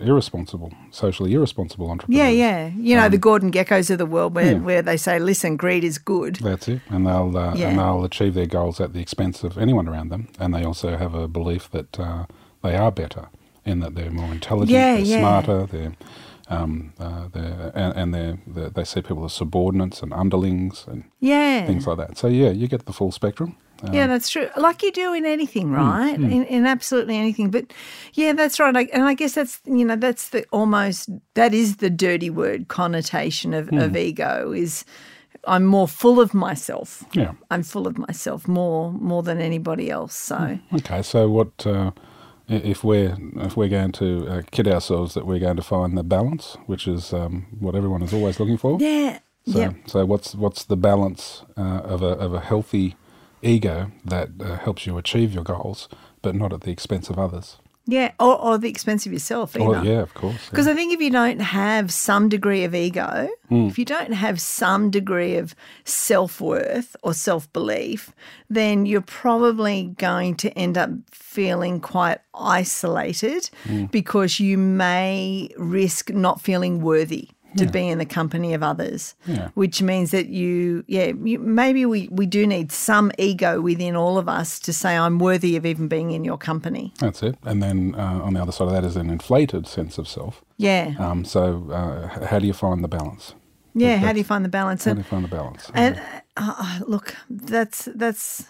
irresponsible, 0.02 0.74
socially 0.92 1.34
irresponsible 1.34 1.90
entrepreneurs. 1.90 2.20
Yeah, 2.20 2.30
yeah. 2.30 2.72
You 2.78 2.96
know, 2.98 3.08
the 3.10 3.18
Gordon 3.18 3.52
Gekkos 3.52 3.90
of 3.90 3.98
the 3.98 4.06
world 4.06 4.36
where, 4.36 4.52
Yeah. 4.54 4.60
where 4.60 4.82
they 4.82 4.98
say, 4.98 5.18
listen, 5.20 5.56
greed 5.58 5.84
is 5.84 5.98
good. 5.98 6.36
That's 6.38 6.68
it, 6.68 6.82
and 6.90 7.08
they'll 7.08 7.36
uh, 7.38 7.54
Yeah. 7.56 7.70
and 7.70 7.80
they'll 7.80 8.04
achieve 8.04 8.19
their 8.28 8.46
goals 8.48 8.82
at 8.82 8.92
the 8.92 9.00
expense 9.00 9.44
of 9.46 9.58
anyone 9.58 9.88
around 9.88 10.10
them, 10.10 10.28
and 10.40 10.54
they 10.54 10.66
also 10.66 10.98
have 10.98 11.14
a 11.14 11.28
belief 11.28 11.70
that 11.72 11.98
uh, 11.98 12.26
they 12.62 12.76
are 12.76 12.92
better 12.92 13.30
in 13.64 13.80
that 13.80 13.96
they're 13.96 14.12
more 14.12 14.32
intelligent, 14.34 14.72
Yeah, 14.72 14.96
they're 14.96 15.06
yeah. 15.06 15.18
smarter, 15.18 15.66
they're 15.66 15.94
um, 16.50 16.94
uh, 17.00 17.28
they're 17.32 17.72
and, 17.76 17.96
and 17.96 18.14
they're, 18.14 18.38
they're, 18.48 18.70
they 18.72 18.84
see 18.84 19.02
people 19.02 19.24
as 19.24 19.34
subordinates 19.34 20.02
and 20.02 20.12
underlings 20.12 20.86
and 20.88 21.04
Yeah. 21.20 21.66
things 21.68 21.86
like 21.88 21.98
that. 21.98 22.18
So 22.18 22.28
yeah, 22.28 22.50
you 22.50 22.68
get 22.68 22.86
the 22.86 22.94
full 22.94 23.12
spectrum. 23.12 23.56
Um, 23.84 23.94
Yeah, 23.94 24.08
that's 24.08 24.30
true. 24.30 24.50
Like 24.58 24.82
you 24.84 24.92
do 24.92 25.14
in 25.14 25.24
Hmm, 25.24 25.30
anything, 25.32 25.72
right? 25.72 26.16
In, 26.16 26.44
in 26.46 26.66
absolutely 26.66 27.16
anything. 27.18 27.52
But 27.52 27.72
yeah, 28.14 28.34
that's 28.34 28.60
right. 28.60 28.76
I, 28.76 28.84
and 28.92 29.04
I 29.04 29.14
guess 29.14 29.36
that's 29.36 29.62
you 29.66 29.86
know 29.86 29.96
that's 29.96 30.30
the 30.30 30.44
almost 30.52 31.10
that 31.36 31.54
is 31.54 31.78
the 31.78 31.90
dirty 31.90 32.30
word 32.30 32.68
connotation 32.68 33.54
of, 33.54 33.70
of 33.70 33.92
Hmm. 33.92 33.96
ego 33.96 34.52
is 34.52 34.84
I'm 35.48 35.66
more 35.66 35.88
full 35.88 36.20
of 36.20 36.34
myself. 36.34 37.04
yeah. 37.14 37.34
I'm 37.52 37.64
full 37.64 37.88
of 37.88 37.98
myself 37.98 38.48
more 38.48 38.92
more 38.92 39.24
than 39.24 39.40
anybody 39.40 39.90
else. 39.90 40.16
So 40.16 40.60
Okay, 40.74 41.02
so 41.02 41.30
what 41.30 41.66
uh, 41.66 41.92
if 42.48 42.84
we're 42.84 43.16
if 43.38 43.56
we're 43.58 43.70
going 43.70 43.92
to 43.94 44.28
uh, 44.28 44.42
kid 44.52 44.68
ourselves 44.68 45.14
that 45.14 45.26
we're 45.26 45.40
going 45.40 45.58
to 45.58 45.64
find 45.64 45.98
the 45.98 46.04
balance, 46.04 46.58
which 46.66 46.88
is 46.88 47.14
um, 47.14 47.46
what 47.60 47.76
everyone 47.76 48.02
is 48.04 48.14
always 48.14 48.40
looking 48.40 48.58
for? 48.58 48.78
yeah, 48.80 49.20
So, 49.46 49.60
yeah, 49.60 49.72
so 49.86 50.06
what's 50.06 50.36
what's 50.36 50.64
the 50.66 50.78
balance 50.78 51.44
uh, 51.58 51.82
of 51.94 52.02
a 52.02 52.14
of 52.26 52.34
a 52.34 52.40
healthy 52.42 52.96
ego 53.42 53.92
that 54.06 54.30
uh, 54.42 54.58
helps 54.58 54.86
you 54.86 54.98
achieve 54.98 55.32
your 55.34 55.44
goals, 55.44 55.88
but 56.22 56.36
not 56.36 56.52
at 56.54 56.62
the 56.62 56.72
expense 56.72 57.10
of 57.10 57.18
others? 57.18 57.58
Yeah, 57.92 58.12
or, 58.20 58.40
or 58.40 58.58
the 58.58 58.70
expense 58.70 59.06
of 59.06 59.14
yourself. 59.14 59.56
Oh, 59.60 59.82
yeah, 59.82 60.00
of 60.00 60.14
course. 60.14 60.34
yeah. 60.34 60.50
Because 60.50 60.68
I 60.68 60.74
think 60.74 60.94
if 60.94 61.02
you 61.02 61.10
don't 61.10 61.40
have 61.40 61.92
some 61.92 62.30
degree 62.30 62.64
of 62.64 62.76
ego, 62.76 63.30
hmm. 63.48 63.68
if 63.68 63.80
you 63.80 63.86
don't 63.86 64.14
have 64.14 64.40
some 64.40 64.92
degree 64.92 65.36
of 65.36 65.56
self 65.84 66.40
worth 66.40 66.96
or 67.04 67.14
self 67.14 67.52
belief, 67.54 68.12
then 68.50 68.86
you're 68.86 69.02
probably 69.02 69.96
going 69.98 70.36
to 70.36 70.50
end 70.58 70.78
up 70.78 70.92
feeling 71.12 71.80
quite 71.80 72.20
isolated 72.34 73.50
hmm. 73.64 73.86
because 73.86 74.40
you 74.40 74.58
may 74.58 75.50
risk 75.58 76.12
not 76.12 76.42
feeling 76.42 76.82
worthy. 76.82 77.30
To 77.58 77.66
be 77.66 77.88
in 77.88 77.98
the 77.98 78.06
company 78.06 78.54
of 78.54 78.62
others, 78.62 79.16
Yeah. 79.26 79.50
which 79.56 79.82
means 79.82 80.12
that 80.12 80.28
you, 80.30 80.84
yeah, 80.88 81.12
you, 81.24 81.40
maybe 81.40 81.86
we, 81.86 82.08
we 82.12 82.26
do 82.28 82.46
need 82.46 82.72
some 82.72 83.12
ego 83.18 83.60
within 83.60 83.96
all 83.96 84.18
of 84.20 84.30
us 84.30 84.60
to 84.60 84.72
say, 84.74 84.96
I'm 84.96 85.18
worthy 85.20 85.56
of 85.58 85.66
even 85.66 85.88
being 85.88 86.12
in 86.12 86.24
your 86.24 86.38
company. 86.38 86.94
That's 87.00 87.24
it. 87.24 87.36
And 87.44 87.62
then 87.64 87.96
uh, 87.96 88.22
on 88.24 88.34
the 88.36 88.42
other 88.42 88.52
side 88.52 88.68
of 88.68 88.74
that 88.74 88.84
is 88.84 88.96
an 88.96 89.10
inflated 89.10 89.66
sense 89.68 89.98
of 89.98 90.08
self. 90.08 90.44
Yeah. 90.58 90.94
Um, 91.00 91.26
so 91.26 91.66
uh, 91.72 92.26
how 92.28 92.38
do 92.40 92.46
you 92.46 92.54
find 92.54 92.84
the 92.84 92.88
balance? 92.88 93.34
yeah. 93.74 93.98
How 93.98 94.12
do 94.14 94.18
you 94.20 94.26
find 94.26 94.44
the 94.46 94.50
balance? 94.50 94.86
How 94.86 94.94
do 94.94 95.00
you 95.00 95.04
find 95.04 95.24
the 95.24 95.30
balance? 95.30 95.72
And 95.74 96.00
uh, 96.38 96.80
look, 96.88 97.16
that's 97.30 97.88
that's 97.96 98.46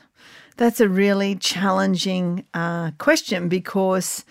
that's 0.58 0.82
a 0.82 0.90
really 0.90 1.36
challenging 1.36 2.46
uh, 2.54 2.92
question 2.98 3.48
because 3.50 4.26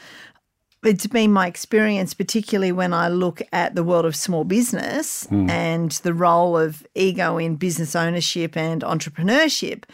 it's 0.85 1.07
been 1.07 1.33
my 1.33 1.47
experience, 1.47 2.15
particularly 2.15 2.73
when 2.73 2.93
I 2.93 3.09
look 3.09 3.43
at 3.53 3.75
the 3.75 3.83
world 3.83 4.05
of 4.05 4.15
small 4.15 4.45
business 4.45 5.27
and 5.51 5.91
the 5.91 6.15
role 6.15 6.57
of 6.57 6.87
ego 6.95 7.37
in 7.39 7.57
business 7.57 7.97
ownership 7.97 8.57
and 8.57 8.83
entrepreneurship, 8.83 9.85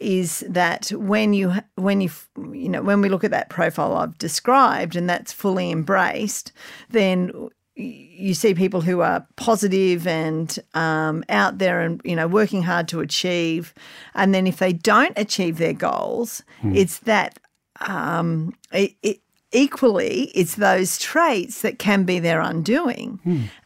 is 0.00 0.44
that 0.48 0.90
when 0.90 1.32
you 1.34 1.54
when 1.74 2.00
you 2.00 2.10
you 2.52 2.68
know 2.68 2.82
when 2.82 3.00
we 3.00 3.08
look 3.08 3.24
at 3.24 3.32
that 3.32 3.50
profile 3.50 3.96
I've 3.96 4.16
described 4.18 4.94
and 4.94 5.10
that's 5.10 5.32
fully 5.32 5.70
embraced, 5.72 6.52
then 6.90 7.32
you 7.74 8.34
see 8.34 8.54
people 8.54 8.80
who 8.80 9.00
are 9.00 9.26
positive 9.36 10.06
and 10.06 10.58
um, 10.74 11.24
out 11.28 11.58
there 11.58 11.80
and 11.80 12.00
you 12.04 12.14
know 12.16 12.28
working 12.28 12.62
hard 12.62 12.86
to 12.88 13.00
achieve, 13.00 13.74
and 14.14 14.32
then 14.34 14.46
if 14.46 14.58
they 14.58 14.72
don't 14.72 15.14
achieve 15.16 15.58
their 15.58 15.72
goals, 15.72 16.42
it's 16.74 16.98
that 17.00 17.38
um, 17.80 18.52
it, 18.72 18.94
it, 19.02 19.20
equally 19.52 20.30
it's 20.34 20.56
those 20.56 20.98
traits 20.98 21.62
that 21.62 21.78
can 21.78 22.04
be 22.04 22.18
their 22.18 22.40
undoing, 22.40 23.20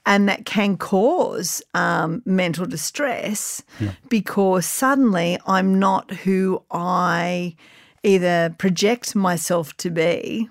and 0.06 0.28
that 0.28 0.44
can 0.46 0.76
cause 0.76 1.62
um, 1.74 2.22
mental 2.24 2.66
distress 2.66 3.62
because 4.08 4.66
suddenly 4.66 5.38
I'm 5.46 5.78
not 5.78 6.10
who 6.10 6.62
I 6.70 7.56
either 8.02 8.54
project 8.58 9.14
myself 9.14 9.76
to 9.78 9.90
be 9.90 10.48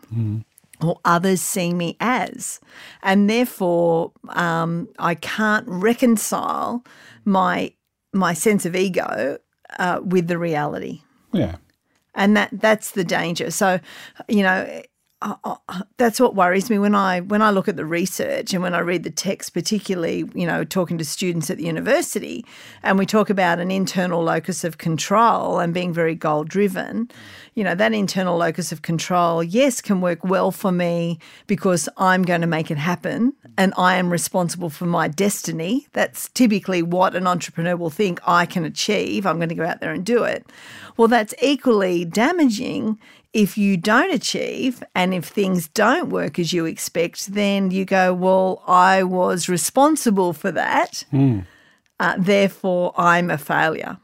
or 0.81 0.99
others 1.05 1.41
see 1.41 1.73
me 1.73 1.97
as. 1.99 2.59
And 3.03 3.29
therefore, 3.29 4.11
um, 4.29 4.87
I 4.99 5.15
can't 5.15 5.67
reconcile 5.67 6.83
my 7.25 7.73
my 8.13 8.33
sense 8.33 8.65
of 8.65 8.75
ego 8.75 9.37
uh, 9.79 9.99
with 10.03 10.27
the 10.27 10.37
reality, 10.37 11.01
yeah. 11.31 11.55
and 12.13 12.35
that 12.35 12.49
that's 12.51 12.91
the 12.91 13.03
danger. 13.03 13.51
So, 13.51 13.79
you 14.27 14.43
know. 14.43 14.81
That's 15.97 16.19
what 16.19 16.35
worries 16.35 16.69
me 16.69 16.79
when 16.79 16.95
I 16.95 17.19
when 17.21 17.41
I 17.41 17.51
look 17.51 17.67
at 17.67 17.75
the 17.75 17.85
research 17.85 18.53
and 18.53 18.63
when 18.63 18.73
I 18.73 18.79
read 18.79 19.03
the 19.03 19.11
text, 19.11 19.53
particularly 19.53 20.29
you 20.33 20.47
know 20.47 20.63
talking 20.63 20.97
to 20.97 21.05
students 21.05 21.49
at 21.49 21.57
the 21.57 21.65
university, 21.65 22.45
and 22.81 22.97
we 22.97 23.05
talk 23.05 23.29
about 23.29 23.59
an 23.59 23.69
internal 23.69 24.23
locus 24.23 24.63
of 24.63 24.79
control 24.79 25.59
and 25.59 25.73
being 25.73 25.93
very 25.93 26.15
goal 26.15 26.43
driven. 26.43 27.09
You 27.53 27.63
know 27.63 27.75
that 27.75 27.93
internal 27.93 28.35
locus 28.37 28.71
of 28.71 28.81
control, 28.81 29.43
yes, 29.43 29.79
can 29.79 30.01
work 30.01 30.23
well 30.23 30.51
for 30.51 30.71
me 30.71 31.19
because 31.45 31.87
I'm 31.97 32.23
going 32.23 32.41
to 32.41 32.47
make 32.47 32.71
it 32.71 32.77
happen 32.77 33.33
and 33.57 33.73
I 33.77 33.97
am 33.97 34.09
responsible 34.09 34.69
for 34.69 34.85
my 34.85 35.07
destiny. 35.07 35.87
That's 35.93 36.29
typically 36.29 36.81
what 36.81 37.15
an 37.15 37.27
entrepreneur 37.27 37.75
will 37.75 37.89
think 37.89 38.19
I 38.25 38.45
can 38.45 38.65
achieve. 38.65 39.25
I'm 39.25 39.37
going 39.37 39.49
to 39.49 39.55
go 39.55 39.65
out 39.65 39.81
there 39.81 39.91
and 39.91 40.05
do 40.05 40.23
it. 40.23 40.45
Well, 40.97 41.07
that's 41.07 41.33
equally 41.41 42.05
damaging 42.05 42.97
if 43.33 43.57
you 43.57 43.77
don't 43.77 44.13
achieve 44.13 44.83
and 44.93 45.13
if 45.13 45.25
things 45.25 45.67
don't 45.69 46.09
work 46.09 46.37
as 46.37 46.51
you 46.51 46.65
expect, 46.65 47.27
then 47.33 47.71
you 47.71 47.85
go, 47.85 48.13
Well, 48.13 48.63
I 48.67 49.03
was 49.03 49.47
responsible 49.47 50.33
for 50.33 50.51
that. 50.51 51.05
Uh, 51.99 52.15
therefore, 52.17 52.93
I'm 52.97 53.29
a 53.29 53.37
failure. 53.37 53.97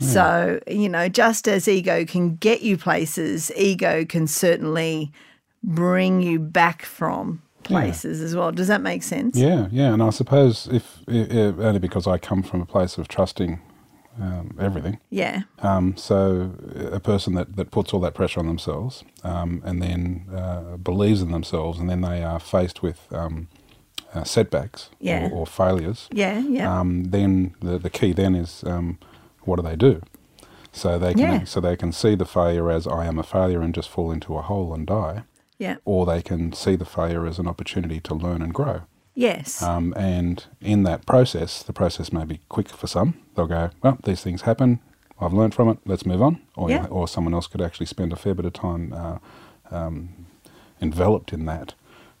So, 0.00 0.60
you 0.68 0.88
know, 0.88 1.08
just 1.08 1.48
as 1.48 1.66
ego 1.66 2.04
can 2.04 2.36
get 2.36 2.62
you 2.62 2.78
places, 2.78 3.50
ego 3.56 4.04
can 4.04 4.28
certainly 4.28 5.10
bring 5.64 6.22
you 6.22 6.38
back 6.38 6.82
from 6.82 7.42
places 7.64 8.20
as 8.20 8.34
well. 8.34 8.52
Does 8.52 8.68
that 8.68 8.80
make 8.80 9.02
sense? 9.02 9.36
Yeah, 9.36 9.68
yeah, 9.70 9.92
and 9.92 10.02
I 10.02 10.10
suppose 10.10 10.68
if, 10.68 11.00
i 11.08 11.12
i 11.12 11.66
only 11.66 11.80
because 11.80 12.06
I 12.06 12.18
come 12.18 12.42
from 12.42 12.60
a 12.60 12.66
place 12.66 12.96
of 12.96 13.08
trusting 13.08 13.60
um, 14.20 14.56
everything, 14.60 14.98
Yeah. 15.10 15.42
um, 15.60 15.96
so 15.96 16.52
a 16.92 17.00
person 17.00 17.34
that, 17.34 17.56
that 17.56 17.70
puts 17.70 17.92
all 17.92 18.00
that 18.00 18.14
pressure 18.14 18.40
on 18.40 18.46
themselves 18.46 19.04
um, 19.24 19.62
and 19.64 19.80
then 19.82 20.26
uh, 20.34 20.76
believes 20.76 21.22
in 21.22 21.30
themselves, 21.30 21.78
and 21.78 21.88
then 21.88 22.00
they 22.00 22.22
are 22.24 22.40
faced 22.40 22.82
with 22.82 23.00
um, 23.12 23.48
uh, 24.14 24.24
setbacks 24.24 24.90
Yeah. 25.00 25.28
or, 25.28 25.32
or 25.40 25.46
failures, 25.46 26.08
Yeah. 26.12 26.40
Yeah. 26.40 26.80
um, 26.80 27.04
then 27.10 27.54
the, 27.60 27.78
the 27.78 27.90
key 27.90 28.12
then 28.12 28.34
is 28.34 28.64
um, 28.64 28.98
what 29.42 29.56
do 29.56 29.62
they 29.62 29.76
do? 29.76 30.02
So 30.72 30.98
they 30.98 31.12
can 31.14 31.20
Yeah. 31.20 31.44
so 31.44 31.60
they 31.60 31.76
can 31.76 31.92
see 31.92 32.14
the 32.14 32.26
failure 32.26 32.70
as 32.70 32.86
I 32.86 33.06
am 33.06 33.18
a 33.18 33.22
failure 33.22 33.60
and 33.62 33.74
just 33.74 33.88
fall 33.88 34.12
into 34.12 34.36
a 34.36 34.42
hole 34.42 34.72
and 34.74 34.86
die, 34.86 35.22
yeah. 35.58 35.76
or 35.84 36.06
they 36.06 36.22
can 36.22 36.52
see 36.52 36.76
the 36.76 36.84
failure 36.84 37.26
as 37.26 37.38
an 37.38 37.46
opportunity 37.48 38.00
to 38.00 38.14
learn 38.14 38.42
and 38.42 38.52
grow. 38.54 38.82
Yes. 39.18 39.62
Um, 39.62 39.92
and 39.96 40.44
in 40.60 40.84
that 40.84 41.04
process, 41.04 41.64
the 41.64 41.72
process 41.72 42.12
may 42.12 42.24
be 42.24 42.38
quick 42.48 42.68
for 42.68 42.86
some. 42.86 43.14
They'll 43.34 43.48
go, 43.48 43.70
well, 43.82 43.98
these 44.04 44.22
things 44.22 44.42
happen. 44.42 44.78
I've 45.20 45.32
learned 45.32 45.54
from 45.54 45.68
it. 45.70 45.78
Let's 45.84 46.06
move 46.06 46.22
on. 46.22 46.40
Or 46.54 46.70
Yeah. 46.70 46.86
or 46.88 47.08
someone 47.08 47.34
else 47.34 47.48
could 47.48 47.60
actually 47.60 47.86
spend 47.86 48.12
a 48.12 48.16
fair 48.16 48.34
bit 48.34 48.44
of 48.46 48.52
time 48.52 48.92
uh, 48.92 49.18
um, 49.72 50.26
enveloped 50.80 51.32
in 51.32 51.46
that 51.46 51.74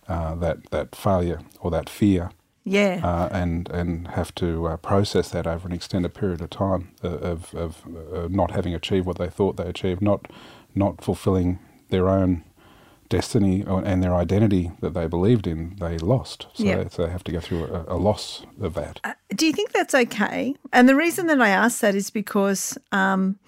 uh, 0.08 0.34
that 0.36 0.70
that 0.70 0.96
failure 0.96 1.40
or 1.60 1.70
that 1.70 1.88
fear. 1.88 2.30
Yeah. 2.64 3.00
Uh, 3.04 3.28
and 3.30 3.68
and 3.70 4.08
have 4.08 4.34
to 4.34 4.66
uh, 4.66 4.76
process 4.78 5.28
that 5.30 5.46
over 5.46 5.68
an 5.68 5.74
extended 5.74 6.14
period 6.14 6.40
of 6.40 6.50
time 6.50 6.90
uh, 7.04 7.08
of, 7.32 7.54
of 7.54 7.84
uh, 8.12 8.26
not 8.28 8.50
having 8.50 8.74
achieved 8.74 9.06
what 9.06 9.18
they 9.18 9.30
thought 9.30 9.56
they 9.56 9.68
achieved, 9.68 10.02
not 10.02 10.26
not 10.74 11.00
fulfilling 11.04 11.60
their 11.90 12.08
own 12.08 12.42
destiny 13.08 13.64
and 13.66 14.02
their 14.02 14.14
identity 14.14 14.72
that 14.80 14.94
they 14.94 15.06
believed 15.06 15.46
in, 15.46 15.76
they 15.80 15.98
lost. 15.98 16.46
So, 16.54 16.64
Yeah. 16.64 16.84
they, 16.84 16.88
so 16.90 17.04
they 17.04 17.10
have 17.10 17.24
to 17.24 17.32
go 17.32 17.40
through 17.40 17.64
a, 17.64 17.94
a 17.94 17.96
loss 17.96 18.44
of 18.60 18.74
that. 18.74 19.00
Do 19.34 19.46
you 19.46 19.52
think 19.52 19.72
that's 19.72 19.94
okay? 19.94 20.54
And 20.72 20.88
the 20.88 20.94
reason 20.94 21.26
that 21.26 21.40
I 21.40 21.48
ask 21.48 21.80
that 21.80 21.94
is 21.94 22.10
because 22.10 22.76
um, 22.92 23.38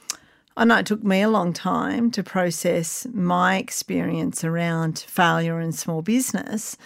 I 0.57 0.65
know 0.65 0.79
it 0.79 0.87
took 0.87 1.03
me 1.05 1.23
a 1.23 1.29
long 1.29 1.53
time 1.53 2.11
to 2.13 2.23
process 2.23 3.07
my 3.13 3.57
experience 3.57 4.45
around 4.45 4.99
failure 4.99 5.61
in 5.61 5.73
small 5.73 6.03
business. 6.03 6.77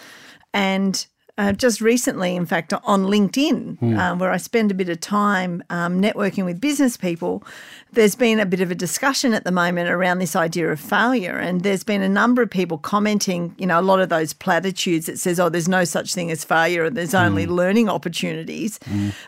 And 0.52 1.06
uh, 1.36 1.52
just 1.52 1.80
recently, 1.80 2.36
in 2.36 2.46
fact, 2.46 2.72
on 2.72 3.04
LinkedIn, 3.06 3.82
um, 3.98 4.18
where 4.20 4.30
I 4.30 4.36
spend 4.36 4.70
a 4.70 4.74
bit 4.74 4.88
of 4.88 5.00
time 5.00 5.64
um, 5.68 6.00
networking 6.00 6.44
with 6.44 6.60
business 6.60 6.96
people, 6.96 7.42
there's 7.92 8.14
been 8.14 8.38
a 8.38 8.46
bit 8.46 8.60
of 8.60 8.70
a 8.70 8.74
discussion 8.74 9.34
at 9.34 9.42
the 9.42 9.50
moment 9.50 9.90
around 9.90 10.20
this 10.20 10.36
idea 10.36 10.70
of 10.70 10.78
failure. 10.78 11.36
And 11.36 11.62
there's 11.62 11.82
been 11.82 12.02
a 12.02 12.08
number 12.08 12.40
of 12.42 12.50
people 12.50 12.78
commenting, 12.78 13.52
you 13.58 13.66
know, 13.66 13.80
a 13.80 13.82
lot 13.82 14.00
of 14.00 14.10
those 14.10 14.32
platitudes 14.32 15.06
that 15.06 15.18
says, 15.18 15.40
oh, 15.40 15.48
there's 15.48 15.68
no 15.68 15.82
such 15.84 16.14
thing 16.14 16.30
as 16.30 16.44
failure 16.44 16.84
and 16.84 16.96
there's 16.96 17.14
only 17.14 17.46
learning 17.46 17.88
opportunities. 17.88 18.78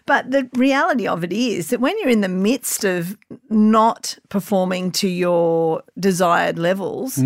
But 0.06 0.30
the 0.30 0.48
reality 0.54 1.08
of 1.08 1.24
it 1.24 1.32
is 1.32 1.70
that 1.70 1.80
when 1.80 1.98
you're 1.98 2.08
in 2.08 2.20
the 2.20 2.28
midst 2.28 2.84
of 2.84 3.18
not 3.50 4.16
performing 4.28 4.92
to 4.92 5.08
your 5.08 5.82
desired 5.98 6.56
levels, 6.58 7.18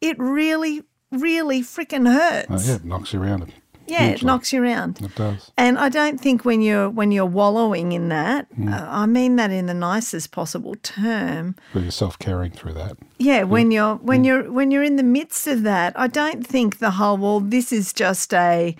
it 0.00 0.16
really, 0.18 0.82
really 1.10 1.62
freaking 1.62 2.06
hurts. 2.10 2.48
Uh, 2.50 2.70
yeah, 2.70 2.76
it 2.76 2.84
knocks 2.84 3.12
you 3.12 3.20
around. 3.22 3.52
Yeah, 3.90 4.06
it 4.06 4.22
knocks 4.22 4.52
you 4.52 4.62
around. 4.62 5.00
It 5.00 5.14
does. 5.14 5.50
And 5.56 5.78
I 5.78 5.88
don't 5.88 6.20
think 6.20 6.44
when 6.44 6.60
you're 6.62 6.88
when 6.88 7.10
you're 7.12 7.26
wallowing 7.26 7.92
in 7.92 8.08
that, 8.08 8.46
Mm. 8.56 8.72
uh, 8.72 8.86
I 8.88 9.06
mean 9.06 9.36
that 9.36 9.50
in 9.50 9.66
the 9.66 9.74
nicest 9.74 10.30
possible 10.30 10.74
term. 10.82 11.54
But 11.72 11.82
you're 11.82 11.90
self 11.90 12.18
caring 12.18 12.52
through 12.52 12.74
that. 12.74 12.96
Yeah, 13.18 13.42
when 13.44 13.70
you're 13.70 13.96
Mm. 13.96 14.02
when 14.02 14.24
you're 14.24 14.50
when 14.52 14.70
you're 14.70 14.82
in 14.84 14.96
the 14.96 15.02
midst 15.02 15.46
of 15.46 15.62
that, 15.64 15.92
I 15.98 16.06
don't 16.06 16.46
think 16.46 16.78
the 16.78 16.92
whole 16.92 17.16
well, 17.18 17.40
this 17.40 17.72
is 17.72 17.92
just 17.92 18.32
a, 18.32 18.76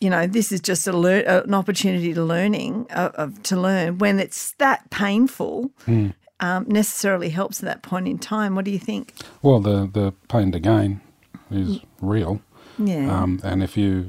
you 0.00 0.10
know, 0.10 0.26
this 0.26 0.50
is 0.52 0.60
just 0.60 0.86
a 0.88 0.92
lear- 0.92 1.24
an 1.44 1.54
opportunity 1.54 2.12
to 2.14 2.22
learning 2.24 2.86
uh, 2.90 3.10
of 3.14 3.42
to 3.44 3.56
learn 3.60 3.98
when 3.98 4.18
it's 4.20 4.52
that 4.58 4.88
painful. 4.90 5.70
Mm. 5.86 6.14
Um, 6.38 6.66
necessarily 6.68 7.30
helps 7.30 7.60
at 7.62 7.64
that 7.64 7.80
point 7.82 8.06
in 8.06 8.18
time. 8.18 8.54
What 8.56 8.66
do 8.66 8.70
you 8.70 8.78
think? 8.78 9.14
Well, 9.40 9.58
the, 9.58 9.88
the 9.90 10.12
pain 10.28 10.52
to 10.52 10.60
gain 10.60 11.00
is 11.50 11.80
real. 12.02 12.42
Yeah, 12.78 13.22
Um, 13.22 13.40
and 13.42 13.62
if 13.62 13.76
you, 13.76 14.04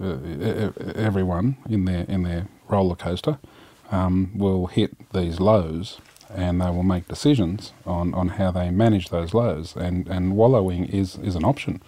uh, 0.00 0.04
uh, 0.04 0.70
everyone 0.94 1.56
in 1.68 1.84
their 1.84 2.04
in 2.08 2.22
their 2.22 2.46
roller 2.68 2.94
coaster 2.96 3.38
um, 3.90 4.30
will 4.34 4.66
hit 4.66 4.90
these 5.12 5.40
lows, 5.40 5.98
and 6.34 6.60
they 6.60 6.70
will 6.70 6.84
make 6.84 7.08
decisions 7.08 7.72
on, 7.84 8.14
on 8.14 8.28
how 8.28 8.50
they 8.52 8.70
manage 8.70 9.08
those 9.08 9.34
lows. 9.34 9.74
And, 9.76 10.06
and 10.08 10.36
wallowing 10.36 10.84
is, 10.86 11.16
is 11.16 11.34
an 11.34 11.44
option, 11.44 11.82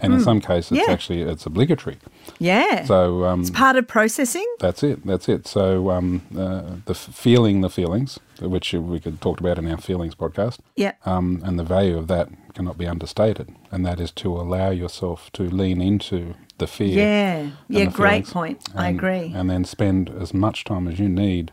and 0.00 0.14
in 0.14 0.20
some 0.20 0.40
cases, 0.40 0.78
it's 0.78 0.86
Hmm. 0.86 0.92
Actually 0.92 1.22
it's 1.22 1.46
obligatory. 1.46 1.96
yeah. 2.38 2.84
So 2.84 3.24
um, 3.24 3.40
it's 3.40 3.50
part 3.50 3.74
of 3.76 3.88
processing. 3.88 4.46
that's 4.60 4.84
it. 4.84 5.04
That's 5.04 5.28
it. 5.28 5.48
So 5.48 5.90
um, 5.90 6.22
uh, 6.38 6.62
the 6.84 6.94
feeling 6.94 7.62
the 7.62 7.70
feelings, 7.70 8.20
which 8.40 8.72
we 8.72 9.00
could 9.00 9.20
talk 9.20 9.40
about 9.40 9.58
in 9.58 9.66
our 9.68 9.78
feelings 9.80 10.14
podcast, 10.14 10.58
Yeah, 10.76 10.92
um, 11.04 11.42
and 11.44 11.58
the 11.58 11.64
value 11.64 11.98
of 11.98 12.06
that 12.06 12.28
cannot 12.58 12.76
be 12.76 12.88
understated, 12.88 13.54
and 13.70 13.86
that 13.86 14.00
is 14.00 14.10
to 14.10 14.32
allow 14.36 14.70
yourself 14.70 15.30
to 15.32 15.44
lean 15.44 15.80
into 15.80 16.34
the 16.58 16.66
fear. 16.66 16.98
yeah, 16.98 17.50
yeah. 17.68 17.84
Great 17.84 18.26
feelings, 18.26 18.32
point. 18.32 18.68
I 18.74 18.88
agree. 18.88 19.32
And 19.32 19.48
then 19.48 19.64
spend 19.64 20.10
as 20.10 20.34
much 20.34 20.64
time 20.64 20.88
as 20.88 20.98
you 20.98 21.08
need 21.08 21.52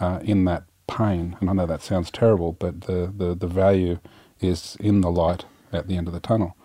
uh, 0.00 0.18
in 0.24 0.44
that 0.46 0.64
pain. 0.88 1.36
And 1.40 1.48
I 1.48 1.52
know 1.52 1.66
that 1.66 1.80
sounds 1.80 2.10
terrible, 2.10 2.52
but 2.54 2.82
the, 2.82 3.12
the, 3.16 3.36
the 3.36 3.46
value 3.46 4.00
is 4.40 4.76
in 4.80 5.00
the 5.00 5.12
light 5.12 5.44
at 5.72 5.86
the 5.86 5.96
end 5.96 6.08
of 6.08 6.12
the 6.12 6.18
tunnel. 6.18 6.56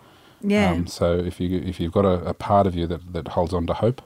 yeah, 0.42 0.72
Um, 0.72 0.88
so 0.88 1.16
if 1.16 1.38
you 1.40 1.60
if 1.60 1.78
you've 1.78 1.92
got 1.92 2.04
a, 2.04 2.16
a 2.30 2.34
part 2.34 2.66
of 2.66 2.74
you 2.74 2.88
that, 2.88 3.12
that 3.12 3.28
holds 3.28 3.54
on 3.54 3.64
to 3.68 3.74
hope, 3.74 4.02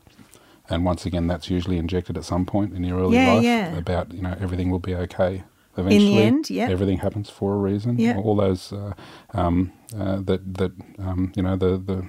and 0.68 0.84
once 0.84 1.06
again 1.06 1.26
that's 1.28 1.48
usually 1.48 1.78
injected 1.78 2.18
at 2.18 2.24
some 2.24 2.44
point 2.44 2.74
in 2.76 2.84
your 2.84 2.98
early 3.00 3.16
Yeah, 3.16 3.32
life 3.32 3.42
yeah. 3.44 3.76
about 3.78 4.12
you 4.12 4.20
know 4.20 4.36
everything 4.38 4.70
will 4.70 4.78
be 4.90 4.94
okay. 4.94 5.44
Eventually, 5.76 6.18
end, 6.18 6.50
yeah. 6.50 6.68
everything 6.68 6.98
happens 6.98 7.30
for 7.30 7.54
a 7.54 7.56
reason. 7.56 7.98
Yeah. 7.98 8.16
All 8.18 8.36
those 8.36 8.72
uh, 8.72 8.92
um, 9.34 9.72
uh, 9.98 10.16
that 10.22 10.54
that 10.54 10.72
um, 10.98 11.32
you 11.36 11.42
know 11.42 11.56
the 11.56 11.78
the. 11.78 12.06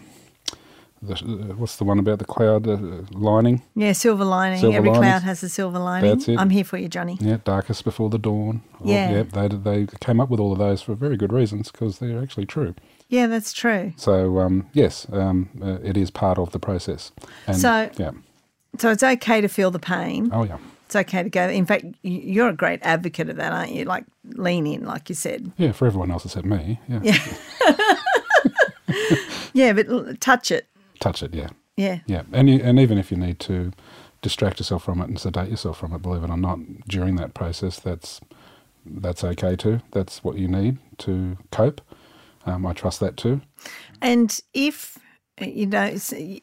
The, 1.05 1.15
uh, 1.15 1.55
what's 1.57 1.75
the 1.75 1.83
one 1.83 1.99
about 1.99 2.19
the 2.19 2.23
cloud 2.25 2.65
uh, 2.65 2.77
lining? 3.11 3.61
yeah. 3.75 3.91
Silver 3.91 4.23
lining. 4.23 4.61
Silver 4.61 4.77
Every 4.77 4.89
linings. 4.89 5.05
cloud 5.05 5.21
has 5.23 5.43
a 5.43 5.49
silver 5.49 5.77
lining. 5.77 6.09
That's 6.11 6.29
it. 6.29 6.39
I'm 6.39 6.49
here 6.49 6.63
for 6.63 6.77
you, 6.77 6.87
Johnny. 6.87 7.17
Yeah, 7.19 7.39
darkest 7.43 7.83
before 7.83 8.09
the 8.09 8.17
dawn. 8.17 8.61
Oh, 8.75 8.83
Yeah. 8.85 9.11
yeah. 9.11 9.23
They 9.23 9.47
they 9.49 9.85
came 9.99 10.21
up 10.21 10.29
with 10.29 10.39
all 10.39 10.53
of 10.53 10.59
those 10.59 10.81
for 10.81 10.95
very 10.95 11.17
good 11.17 11.33
reasons 11.33 11.71
because 11.73 11.99
they're 11.99 12.21
actually 12.23 12.45
true. 12.45 12.73
Yeah, 13.09 13.27
that's 13.27 13.51
true. 13.51 13.91
So 13.97 14.39
um, 14.39 14.69
yes, 14.71 15.05
um, 15.11 15.49
uh, 15.61 15.79
it 15.83 15.97
is 15.97 16.09
part 16.09 16.37
of 16.39 16.51
the 16.53 16.59
process. 16.59 17.11
And, 17.47 17.57
So- 17.57 17.89
yeah, 17.97 18.11
So 18.77 18.89
it's 18.91 19.03
okay 19.03 19.41
to 19.41 19.49
feel 19.49 19.71
the 19.71 19.79
pain. 19.79 20.29
oh 20.31 20.43
yeah, 20.45 20.57
It's 20.95 21.09
okay 21.09 21.23
to 21.23 21.29
go. 21.29 21.49
In 21.49 21.65
fact, 21.65 21.85
you're 22.03 22.49
a 22.49 22.53
great 22.53 22.79
advocate 22.83 23.27
of 23.27 23.37
that, 23.37 23.51
aren't 23.51 23.71
you? 23.71 23.83
Like 23.85 24.05
lean 24.35 24.67
in, 24.67 24.85
like 24.85 25.09
you 25.09 25.15
said. 25.15 25.51
yeah. 25.57 25.71
For 25.71 25.87
everyone 25.87 26.11
else 26.11 26.23
except 26.23 26.45
me, 26.45 26.79
yeah. 26.87 26.99
Yeah, 29.55 29.73
but 29.73 29.87
l- 29.87 30.13
touch 30.19 30.51
it. 30.51 30.67
Touch 30.99 31.21
it, 31.23 31.33
yeah, 31.33 31.49
Yeah. 31.77 31.99
yeah. 32.07 32.23
And 32.31 32.49
you, 32.49 32.59
and 32.63 32.79
even 32.79 32.97
if 32.97 33.11
you 33.11 33.17
need 33.17 33.39
to 33.41 33.71
distract 34.21 34.59
yourself 34.59 34.83
from 34.83 34.99
it 35.01 35.07
and 35.09 35.19
sedate 35.19 35.49
yourself 35.49 35.77
from 35.77 35.93
it, 35.93 36.01
believe 36.01 36.23
it 36.23 36.29
or 36.31 36.37
not, 36.37 36.59
during 36.87 37.15
that 37.17 37.33
process, 37.33 37.79
that's 37.79 38.19
that's 38.85 39.23
okay 39.23 39.55
too. 39.55 39.81
That's 39.91 40.23
what 40.23 40.37
you 40.37 40.47
need 40.47 40.77
to 40.99 41.37
cope. 41.51 41.81
Um, 42.45 42.65
I 42.65 42.73
trust 42.73 42.99
that 42.99 43.15
too. 43.15 43.41
And 44.01 44.39
if 44.53 44.92
you 45.41 45.65
know, 45.65 45.91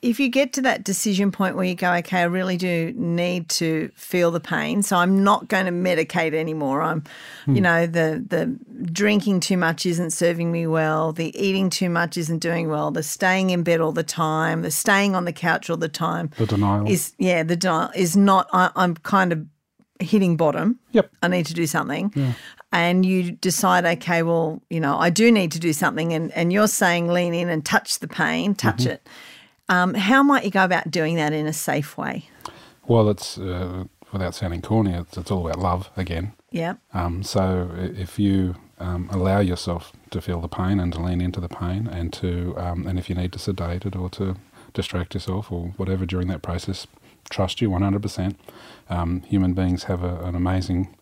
if 0.03 0.19
you 0.19 0.29
get 0.29 0.53
to 0.55 0.63
that 0.63 0.83
decision 0.83 1.31
point 1.31 1.55
where 1.55 1.65
you 1.65 1.77
go, 1.77 1.93
okay, 1.95 2.23
I 2.23 2.25
really 2.25 2.57
do 2.57 2.93
need 2.97 3.49
to 3.51 3.89
feel 3.95 4.33
the 4.33 4.41
pain, 4.41 4.83
so 4.83 4.97
I'm 4.97 5.23
not 5.23 5.47
going 5.47 5.67
to 5.67 5.73
medicate 5.73 6.35
anymore. 6.35 6.83
I'm, 6.83 7.05
hmm. 7.45 7.55
you 7.55 7.61
know, 7.61 7.87
the 7.87 8.25
the 8.27 8.59
drinking 8.87 9.41
too 9.41 9.57
much 9.57 9.87
isn't 9.87 10.11
serving 10.11 10.51
me 10.51 10.67
well. 10.67 11.13
The 11.13 11.37
eating 11.41 11.71
too 11.71 11.89
much 11.89 12.17
isn't 12.17 12.41
doing 12.41 12.69
well. 12.69 12.91
The 12.91 13.05
staying 13.05 13.51
in 13.51 13.63
bed 13.63 13.81
all 13.81 13.93
the 13.93 14.03
time. 14.03 14.63
The 14.63 14.73
staying 14.73 15.15
on 15.15 15.25
the 15.25 15.33
couch 15.33 15.71
all 15.71 15.77
the 15.77 15.89
time 15.89 16.31
The 16.37 16.47
denial. 16.47 16.89
is 16.89 17.13
yeah. 17.19 17.45
The 17.45 17.57
denial 17.57 17.91
is 17.95 18.17
not. 18.17 18.49
I, 18.53 18.71
I'm 18.75 18.97
kind 18.97 19.33
of 19.33 19.47
hitting 20.01 20.37
bottom. 20.37 20.81
yep. 20.91 21.13
I 21.23 21.29
need 21.29 21.47
to 21.47 21.55
do 21.55 21.67
something. 21.67 22.13
And 22.73 23.05
you 23.05 23.33
decide, 23.33 23.85
okay, 23.85 24.23
well, 24.23 24.63
you 24.71 24.79
know, 24.79 24.97
I 24.97 25.11
do 25.11 25.33
need 25.33 25.51
to 25.53 25.59
do 25.59 25.73
something. 25.73 26.13
And, 26.13 26.31
and 26.33 26.53
you're 26.53 26.69
saying 26.69 27.09
lean 27.09 27.35
in 27.35 27.49
and 27.49 27.65
touch 27.65 27.99
the 27.99 28.07
pain, 28.07 28.55
touch 28.55 28.87
it. 28.87 29.07
Um, 29.69 29.95
how 29.95 30.23
might 30.23 30.45
you 30.45 30.51
go 30.51 30.65
about 30.65 30.91
doing 30.91 31.17
that 31.17 31.33
in 31.33 31.47
a 31.47 31.53
safe 31.53 31.99
way? 31.99 32.29
Well, 32.87 33.09
it's 33.09 33.39
uh, 33.39 33.85
without 34.13 34.35
sounding 34.35 34.63
corny, 34.63 34.93
it's, 34.93 35.17
it's 35.17 35.31
all 35.31 35.47
about 35.47 35.59
love 35.59 35.91
again. 35.97 36.33
Yeah. 36.51 36.75
Um, 36.93 37.23
so 37.23 37.71
if 37.77 38.19
you 38.19 38.57
um, 38.79 39.09
allow 39.13 39.41
yourself 39.41 39.93
to 40.11 40.21
feel 40.21 40.41
the 40.41 40.49
pain 40.49 40.81
and 40.81 40.93
to 40.93 41.01
lean 41.01 41.21
into 41.21 41.41
the 41.41 41.49
pain, 41.49 41.87
and 41.87 42.13
to 42.15 42.55
um, 42.57 42.87
and 42.87 42.99
if 42.99 43.09
you 43.09 43.15
need 43.15 43.33
to 43.33 43.39
sedate 43.39 43.85
it 43.85 43.95
or 43.95 44.11
to 44.11 44.37
distract 44.75 45.15
yourself 45.15 45.53
or 45.53 45.69
whatever 45.77 46.07
during 46.07 46.29
that 46.29 46.43
process, 46.43 46.87
trust 47.29 47.61
you 47.61 47.71
100%. 47.71 48.35
Um, 48.89 49.23
human 49.23 49.53
beings 49.53 49.85
have 49.85 50.03
a, 50.03 50.17
an 50.25 50.35
amazing 50.35 50.95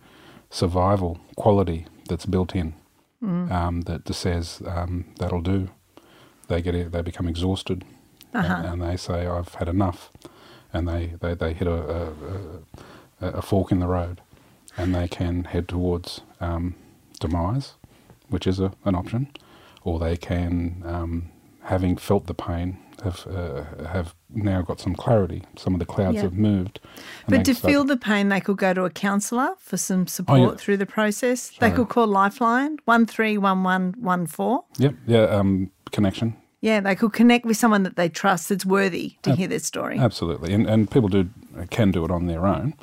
survival 0.51 1.21
quality 1.37 1.87
that's 2.09 2.27
built 2.27 2.55
in 2.55 2.75
um, 3.53 3.81
that 3.83 4.05
just 4.07 4.21
says 4.21 4.63
um, 4.67 5.05
that'll 5.19 5.43
do. 5.43 5.71
They 6.49 6.63
get 6.63 6.75
it, 6.75 6.93
they 6.93 7.03
become 7.03 7.29
exhausted, 7.29 7.85
and, 8.33 8.47
and 8.67 8.83
they 8.83 8.97
say 8.97 9.27
I've 9.27 9.55
had 9.55 9.69
enough, 9.69 10.11
and 10.73 10.89
they, 10.89 11.15
they, 11.21 11.35
they 11.35 11.53
hit 11.53 11.67
a, 11.69 11.73
a, 11.73 12.13
a, 13.21 13.27
a 13.41 13.43
fork 13.43 13.73
in 13.73 13.81
the 13.81 13.87
road, 13.89 14.21
and 14.77 14.95
they 14.95 15.09
can 15.09 15.45
head 15.45 15.69
towards 15.69 16.21
um, 16.41 16.75
demise, 17.21 17.75
which 18.29 18.47
is 18.47 18.61
a, 18.61 18.73
an 18.85 18.95
option, 18.95 19.29
or 19.83 19.99
they 19.99 20.17
can, 20.17 20.83
um, 20.87 21.31
having 21.65 21.97
felt 21.97 22.27
the 22.27 22.35
pain, 22.35 22.79
have 23.05 23.27
uh, 23.27 23.65
have 23.89 24.15
now 24.31 24.63
got 24.63 24.81
some 24.81 24.95
clarity. 24.95 25.43
Some 25.57 25.75
of 25.75 25.81
the 25.81 25.87
clouds 25.87 26.17
Yeah. 26.17 26.23
have 26.23 26.35
moved. 26.35 26.81
But 27.29 27.45
to 27.45 27.55
feel 27.55 27.85
the 27.85 27.97
pain, 27.97 28.29
they 28.29 28.41
could 28.41 28.57
go 28.59 28.73
to 28.75 28.85
a 28.85 28.91
counsellor 28.91 29.51
for 29.59 29.77
some 29.77 30.07
support 30.07 30.41
Oh, 30.41 30.51
yeah. 30.51 30.57
through 30.57 30.77
the 30.79 30.87
process. 30.87 31.51
They 31.61 31.71
could 31.71 31.89
call 31.89 32.07
Lifeline, 32.07 32.79
131114. 32.85 34.59
Yep, 34.79 34.95
yeah, 35.07 35.23
um, 35.25 35.71
connection. 35.93 36.37
Yeah, 36.61 36.81
they 36.81 36.97
could 36.97 37.13
connect 37.13 37.47
with 37.47 37.57
someone 37.57 37.85
that 37.85 37.95
they 37.97 38.09
trust 38.09 38.49
that's 38.49 38.67
worthy 38.67 39.17
to 39.23 39.35
hear 39.35 39.47
their 39.47 39.61
story. 39.61 39.97
Absolutely, 39.99 40.53
and 40.53 40.67
and 40.69 40.91
people 40.91 41.09
do 41.09 41.29
can 41.71 41.93
do 41.93 42.05
it 42.05 42.11
on 42.11 42.27
their 42.27 42.47
own, 42.47 42.75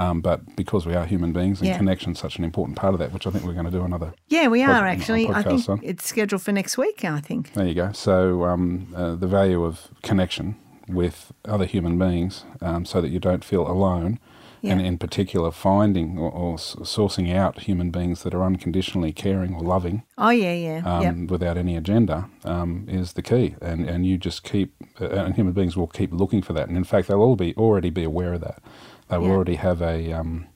Um, 0.00 0.20
but 0.22 0.56
because 0.56 0.86
we 0.86 0.94
are 0.94 1.04
human 1.04 1.32
beings 1.32 1.60
and 1.60 1.68
Yeah. 1.68 1.76
connection's 1.76 2.18
such 2.18 2.38
an 2.38 2.44
important 2.44 2.76
part 2.78 2.94
of 2.94 3.00
that, 3.00 3.12
which 3.12 3.26
I 3.26 3.30
think 3.30 3.44
we're 3.44 3.52
going 3.60 3.66
to 3.66 3.70
do 3.70 3.84
another. 3.84 4.14
Yeah, 4.28 4.48
we 4.48 4.64
pod- 4.64 4.82
are 4.82 4.86
actually. 4.86 5.28
I 5.28 5.42
think 5.42 5.68
on. 5.68 5.80
it's 5.82 6.06
scheduled 6.06 6.42
for 6.42 6.52
next 6.52 6.78
week. 6.78 7.04
I 7.04 7.20
think. 7.20 7.52
There 7.52 7.66
you 7.66 7.74
go. 7.74 7.92
So 7.92 8.44
um, 8.44 8.88
uh, 8.96 9.14
the 9.14 9.26
value 9.26 9.62
of 9.64 9.88
connection 10.02 10.56
with 10.88 11.32
other 11.44 11.66
human 11.66 11.98
beings, 11.98 12.44
um, 12.60 12.84
so 12.84 13.00
that 13.00 13.10
you 13.10 13.20
don't 13.20 13.44
feel 13.44 13.66
alone, 13.70 14.18
and 14.62 14.80
in 14.80 14.98
particular 14.98 15.50
finding 15.50 16.18
or, 16.18 16.30
or 16.30 16.56
sourcing 16.56 17.34
out 17.34 17.60
human 17.60 17.90
beings 17.90 18.22
that 18.24 18.34
are 18.34 18.42
unconditionally 18.44 19.12
caring 19.12 19.54
or 19.54 19.62
loving. 19.62 20.02
Oh 20.18 20.30
yeah, 20.30 20.52
yeah, 20.52 20.82
um, 20.84 21.02
yeah. 21.02 21.12
without 21.32 21.56
any 21.56 21.76
agenda 21.76 22.28
um, 22.44 22.86
is 22.88 23.12
the 23.14 23.22
key. 23.22 23.54
And 23.62 23.88
and 23.88 24.06
you 24.06 24.18
just 24.18 24.42
keep, 24.44 24.74
uh, 25.00 25.08
and 25.08 25.34
human 25.34 25.52
beings 25.54 25.76
will 25.76 25.86
keep 25.86 26.12
looking 26.12 26.42
for 26.42 26.52
that. 26.54 26.68
And 26.68 26.76
in 26.76 26.84
fact, 26.84 27.08
they'll 27.08 27.22
all 27.22 27.36
be 27.36 27.54
already 27.56 27.90
be 27.90 28.04
aware 28.04 28.34
of 28.34 28.40
that. 28.42 28.62
They 29.10 29.18
will 29.18 29.26
Yeah. 29.26 29.32
already 29.34 29.56
have 29.56 29.82
a, 29.82 30.12
um, 30.12 30.46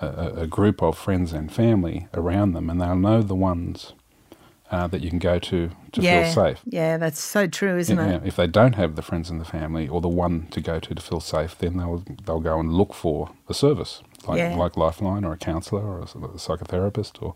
a 0.00 0.06
a- 0.06 0.32
a 0.42 0.46
group 0.46 0.82
of 0.82 0.96
friends 0.98 1.32
and 1.32 1.52
family 1.52 2.08
around 2.14 2.52
them, 2.54 2.68
and 2.70 2.80
they'll 2.80 2.96
know 2.96 3.22
the 3.22 3.34
ones 3.34 3.92
uh, 4.72 4.86
that 4.86 5.00
you 5.02 5.10
can 5.10 5.18
go 5.18 5.38
to 5.40 5.70
to 5.92 6.00
yeah, 6.00 6.22
feel 6.22 6.32
safe. 6.44 6.60
Yeah, 6.64 6.96
that's 6.96 7.20
so 7.20 7.48
true, 7.48 7.76
isn't 7.76 7.98
Yeah, 7.98 8.16
it? 8.16 8.22
If 8.24 8.36
they 8.36 8.46
don't 8.46 8.76
have 8.76 8.94
the 8.94 9.02
friends 9.02 9.28
and 9.28 9.40
the 9.40 9.44
family 9.44 9.88
or 9.88 10.00
the 10.00 10.08
one 10.08 10.46
to 10.52 10.60
go 10.60 10.78
to 10.78 10.94
to 10.94 11.02
feel 11.02 11.18
safe, 11.20 11.58
then 11.58 11.76
they'll 11.76 12.04
they'll 12.24 12.40
go 12.40 12.60
and 12.60 12.72
look 12.72 12.94
for 12.94 13.30
a 13.48 13.54
service 13.54 14.02
like 14.28 14.38
like 14.56 14.76
Lifeline 14.76 15.24
or 15.24 15.32
a 15.32 15.36
counsellor 15.36 15.82
or 15.82 15.98
a 16.02 16.06
psychotherapist 16.38 17.20
or 17.20 17.34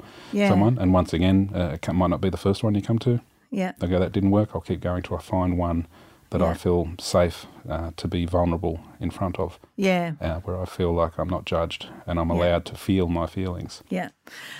someone. 0.49 0.79
And 0.79 0.93
once 0.95 1.13
again, 1.13 1.51
uh, 1.55 1.77
it 1.83 1.93
might 1.93 2.11
not 2.11 2.21
be 2.21 2.31
the 2.31 2.37
first 2.37 2.63
one 2.63 2.75
you 2.77 2.83
come 2.83 2.99
to. 3.01 3.21
Yeah, 3.51 3.73
They 3.79 3.87
go, 3.89 3.99
that 4.01 4.13
didn't 4.13 4.31
work. 4.33 4.51
I'll 4.55 4.61
keep 4.61 4.81
going 4.81 5.03
till 5.03 5.17
I 5.17 5.21
find 5.21 5.59
one 5.59 5.87
that 6.35 6.45
Yeah. 6.45 6.51
I 6.51 6.55
feel 6.55 6.89
safe 6.99 7.47
uh, 7.69 7.91
to 7.97 8.09
be 8.09 8.27
vulnerable 8.27 8.79
in 9.01 9.11
front 9.11 9.39
of, 9.39 9.59
yeah, 9.77 10.13
uh, 10.21 10.41
where 10.41 10.61
I 10.61 10.67
feel 10.67 10.93
like 10.93 11.13
I'm 11.19 11.29
not 11.29 11.45
judged 11.47 11.87
and 12.07 12.19
I'm 12.19 12.29
Yeah. 12.31 12.37
allowed 12.37 12.65
to 12.67 12.75
feel 12.75 13.09
my 13.09 13.27
feelings. 13.27 13.83
yeah. 13.89 14.09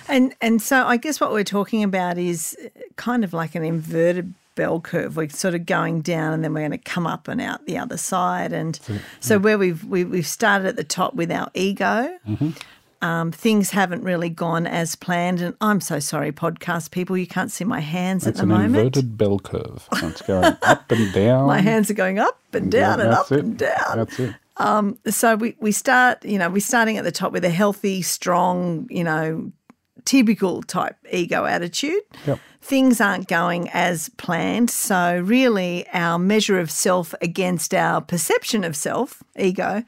And 0.07 0.33
and 0.41 0.61
so 0.61 0.85
I 0.93 0.97
guess 0.97 1.19
what 1.21 1.31
we're 1.31 1.43
talking 1.57 1.83
about 1.83 2.17
is 2.17 2.57
kind 2.95 3.23
of 3.23 3.33
like 3.33 3.53
an 3.55 3.63
inverted 3.63 4.33
bell 4.55 4.79
curve. 4.79 5.17
We're 5.17 5.27
sort 5.29 5.53
of 5.53 5.65
going 5.65 6.01
down, 6.01 6.31
and 6.33 6.41
then 6.43 6.53
we're 6.53 6.61
going 6.67 6.79
to 6.83 6.91
come 6.93 7.05
up 7.05 7.27
and 7.27 7.41
out 7.41 7.65
the 7.65 7.77
other 7.77 7.97
side. 7.97 8.53
And 8.53 8.79
so 9.19 9.37
where 9.37 9.57
we've 9.57 9.83
we, 9.83 10.05
we've 10.05 10.25
started 10.27 10.65
at 10.67 10.75
the 10.77 10.83
top 10.85 11.13
with 11.13 11.29
our 11.31 11.49
ego. 11.53 12.09
Mm-hmm. 12.27 12.51
Um, 13.01 13.31
things 13.31 13.71
haven't 13.71 14.03
really 14.03 14.29
gone 14.29 14.65
as 14.65 14.95
planned, 14.95 15.41
and 15.41 15.55
I'm 15.61 15.81
so 15.81 15.99
sorry, 15.99 16.31
podcast 16.31 16.91
people. 16.91 17.17
You 17.17 17.27
can't 17.27 17.51
see 17.51 17.63
my 17.63 17.79
hands 17.79 18.25
It's 18.25 18.39
at 18.39 18.41
the 18.41 18.47
moment. 18.47 18.75
an 18.75 18.79
inverted 18.81 19.17
bell 19.17 19.39
curve. 19.39 19.87
It's 19.93 20.21
going 20.21 20.55
up 20.61 20.91
and 20.91 21.13
down. 21.13 21.47
My 21.47 21.59
hands 21.59 21.91
are 21.91 21.95
going 21.95 22.19
up 22.19 22.39
and 22.53 22.71
down 22.71 22.99
and 23.01 23.09
up 23.09 23.31
it. 23.31 23.39
and 23.39 23.57
down. 23.57 23.97
That's 23.97 24.19
it. 24.19 25.13
so 25.13 25.35
we, 25.35 25.55
we 25.59 25.71
start, 25.71 26.23
you 26.25 26.39
know, 26.39 26.49
we're 26.49 26.59
starting 26.61 26.97
at 26.97 27.03
the 27.03 27.11
top 27.11 27.31
with 27.31 27.45
a 27.45 27.49
healthy, 27.49 28.01
strong, 28.01 28.87
you 28.89 29.03
know, 29.03 29.51
typical 30.05 30.61
type 30.63 30.95
ego 31.11 31.45
attitude. 31.45 32.01
Yep. 32.25 32.39
Things 32.61 32.99
aren't 33.01 33.27
going 33.27 33.69
as 33.73 34.09
planned. 34.17 34.71
So, 34.71 35.19
really, 35.23 35.85
our 35.93 36.17
measure 36.17 36.59
of 36.59 36.71
self 36.71 37.13
against 37.21 37.73
our 37.75 38.01
perception 38.01 38.63
of 38.63 38.75
self, 38.75 39.21
ego, 39.37 39.83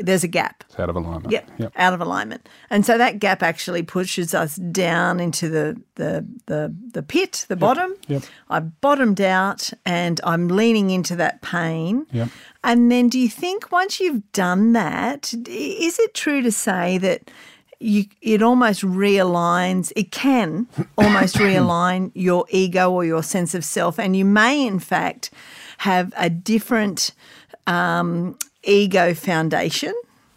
there's 0.00 0.24
a 0.24 0.28
gap. 0.28 0.64
It's 0.68 0.78
out 0.78 0.88
of 0.90 0.96
alignment. 0.96 1.30
Yep, 1.32 1.50
Yep. 1.58 1.72
out 1.76 1.92
of 1.94 2.00
alignment, 2.00 2.48
and 2.70 2.84
so 2.86 2.98
that 2.98 3.18
gap 3.18 3.42
actually 3.42 3.82
pushes 3.82 4.34
us 4.34 4.56
down 4.56 5.20
into 5.20 5.48
the 5.48 5.80
the 5.96 6.26
the, 6.46 6.74
the 6.92 7.02
pit, 7.02 7.46
the 7.48 7.56
bottom. 7.56 7.94
Yep. 8.08 8.22
I've 8.50 8.80
bottomed 8.80 9.20
out, 9.20 9.70
and 9.84 10.20
I'm 10.24 10.48
leaning 10.48 10.90
into 10.90 11.16
that 11.16 11.42
pain. 11.42 12.06
Yep. 12.12 12.28
And 12.64 12.90
then, 12.90 13.08
do 13.08 13.18
you 13.18 13.28
think 13.28 13.70
once 13.70 14.00
you've 14.00 14.30
done 14.32 14.72
that, 14.72 15.32
is 15.46 15.98
it 15.98 16.14
true 16.14 16.42
to 16.42 16.50
say 16.50 16.98
that 16.98 17.30
you 17.78 18.06
it 18.20 18.42
almost 18.42 18.82
realigns? 18.82 19.92
It 19.96 20.10
can 20.10 20.66
almost 20.98 21.36
realign 21.36 22.10
your 22.14 22.44
ego 22.50 22.90
or 22.90 23.04
your 23.04 23.22
sense 23.22 23.54
of 23.54 23.64
self, 23.64 23.98
and 23.98 24.16
you 24.16 24.24
may, 24.24 24.66
in 24.66 24.78
fact, 24.80 25.30
have 25.78 26.12
a 26.16 26.28
different 26.30 27.12
um, 27.66 28.36
ego 28.66 29.14
foundation 29.14 29.94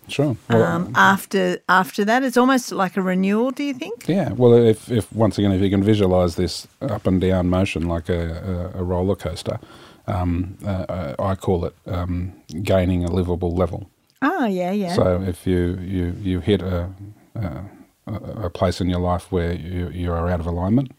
Sure. 0.10 0.36
Well, 0.50 0.63
um, 0.63 0.92
after 0.96 1.60
after 1.70 2.04
that. 2.06 2.24
It's 2.24 2.38
almost 2.38 2.72
like 2.72 2.98
a 2.98 3.02
renewal. 3.02 3.52
Do 3.52 3.63
you 3.63 3.74
think? 3.74 4.08
Yeah, 4.08 4.32
well, 4.34 4.54
if, 4.54 4.92
if 4.92 5.12
once 5.13 5.38
again, 5.38 5.52
if 5.52 5.62
you 5.62 5.70
can 5.70 5.84
visualize 5.84 6.36
this 6.36 6.68
up 6.82 7.08
and 7.08 7.22
down 7.22 7.50
motion 7.50 7.88
like 7.88 8.10
a, 8.10 8.72
a, 8.76 8.80
a 8.80 8.84
roller 8.84 9.15
coaster, 9.15 9.60
um, 10.08 10.58
uh, 10.65 11.15
I 11.20 11.36
call 11.36 11.65
it 11.65 11.76
um, 11.86 12.34
gaining 12.63 13.04
a 13.06 13.12
livable 13.12 13.56
level. 13.56 13.89
Oh 14.22 14.46
yeah, 14.46 14.72
yeah, 14.72 14.96
So 14.96 15.22
if 15.22 15.48
you 15.48 15.78
you 15.82 16.15
you 16.20 16.39
hit 16.39 16.62
a 16.62 16.89
a, 17.36 18.13
a 18.46 18.50
place 18.50 18.82
in 18.82 18.89
your 18.89 19.00
life 19.00 19.32
where 19.32 19.54
you 19.54 19.89
you 19.89 20.12
are 20.12 20.30
out 20.30 20.39
of 20.39 20.48
alignment, 20.48 20.92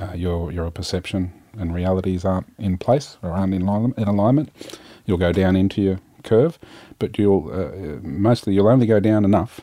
uh, 0.00 0.12
your 0.14 0.52
your 0.52 0.70
perception 0.70 1.32
and 1.58 1.74
realities 1.74 2.24
aren't 2.24 2.52
in 2.58 2.76
place 2.76 3.16
or 3.22 3.30
aren't 3.30 3.54
in 3.54 3.62
in 3.96 4.08
alignment, 4.08 4.50
you'll 5.06 5.16
go 5.18 5.32
down 5.32 5.56
into 5.56 5.80
your 5.80 6.00
curve, 6.26 6.58
but 6.98 7.18
you'll 7.18 7.50
uh, 7.50 7.98
mostly 8.02 8.52
you'll 8.54 8.68
only 8.68 8.86
go 8.86 9.00
down 9.00 9.24
enough 9.24 9.60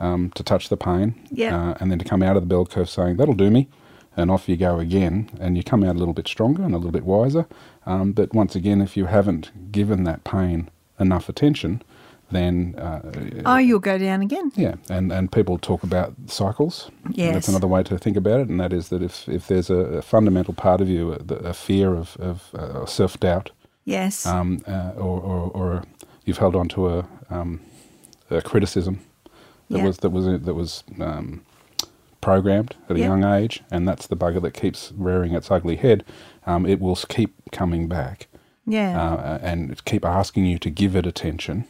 um, 0.00 0.30
to 0.34 0.42
touch 0.42 0.68
the 0.68 0.76
pain, 0.76 1.14
Yeah. 1.30 1.56
uh, 1.70 1.74
and 1.78 1.90
then 1.90 1.98
to 2.00 2.04
come 2.04 2.22
out 2.24 2.36
of 2.36 2.42
the 2.42 2.48
bell 2.48 2.66
curve 2.66 2.88
saying 2.90 3.18
that'll 3.18 3.34
do 3.34 3.50
me, 3.50 3.68
and 4.16 4.30
off 4.30 4.48
you 4.48 4.56
go 4.56 4.78
again, 4.80 5.30
and 5.40 5.56
you 5.56 5.62
come 5.62 5.84
out 5.84 5.94
a 5.94 5.98
little 5.98 6.14
bit 6.14 6.26
stronger 6.26 6.62
and 6.64 6.74
a 6.74 6.78
little 6.78 6.90
bit 6.92 7.04
wiser. 7.04 7.46
Um, 7.86 8.12
but 8.12 8.34
once 8.34 8.56
again, 8.56 8.80
if 8.82 8.96
you 8.96 9.06
haven't 9.06 9.72
given 9.72 10.02
that 10.04 10.24
pain 10.24 10.68
enough 10.98 11.28
attention, 11.28 11.82
then 12.30 12.74
uh, 12.78 13.00
Oh, 13.44 13.58
you'll 13.58 13.78
go 13.78 13.98
down 13.98 14.22
again. 14.22 14.50
yeah, 14.56 14.74
and, 14.90 15.12
and 15.12 15.30
people 15.30 15.58
talk 15.58 15.82
about 15.82 16.14
cycles. 16.26 16.90
Yes. 17.10 17.34
That's 17.34 17.48
another 17.48 17.66
way 17.68 17.82
to 17.84 17.98
think 17.98 18.16
about 18.16 18.40
it, 18.40 18.48
and 18.48 18.58
that 18.58 18.72
is 18.72 18.88
that 18.88 19.02
if, 19.02 19.28
if 19.28 19.46
there's 19.48 19.70
a, 19.70 19.76
a 19.98 20.02
fundamental 20.02 20.54
part 20.54 20.80
of 20.80 20.88
you, 20.88 21.12
a, 21.12 21.34
a 21.34 21.52
fear 21.54 21.94
of, 21.94 22.16
of 22.18 22.50
uh, 22.54 22.86
self 22.86 23.20
doubt, 23.20 23.50
Yes. 23.84 24.26
um, 24.26 24.60
uh, 24.66 24.92
or, 24.96 25.20
or, 25.20 25.50
or 25.50 25.82
you've 26.24 26.38
held 26.38 26.54
on 26.56 26.68
to 26.68 26.88
a, 26.88 27.08
um, 27.30 27.60
a 28.30 28.40
criticism 28.42 29.00
that 29.70 29.78
Yeah. 29.78 29.84
was 29.86 29.98
that 29.98 30.10
was 30.10 30.26
that 30.26 30.54
was 30.54 30.84
um, 31.00 31.42
programmed 32.20 32.76
at 32.88 32.96
a 32.96 32.98
Yeah. 33.00 33.06
young 33.08 33.24
age, 33.24 33.62
and 33.70 33.86
that's 33.88 34.06
the 34.06 34.16
bugger 34.16 34.40
that 34.42 34.52
keeps 34.54 34.92
rearing 34.96 35.34
its 35.34 35.50
ugly 35.50 35.76
head. 35.76 36.04
Um, 36.46 36.66
it 36.66 36.80
will 36.80 36.96
keep 36.96 37.34
coming 37.50 37.88
back 37.88 38.28
yeah. 38.66 39.00
uh, 39.02 39.38
and 39.42 39.84
keep 39.84 40.04
asking 40.04 40.46
you 40.46 40.58
to 40.58 40.70
give 40.70 40.94
it 40.96 41.06
attention 41.06 41.64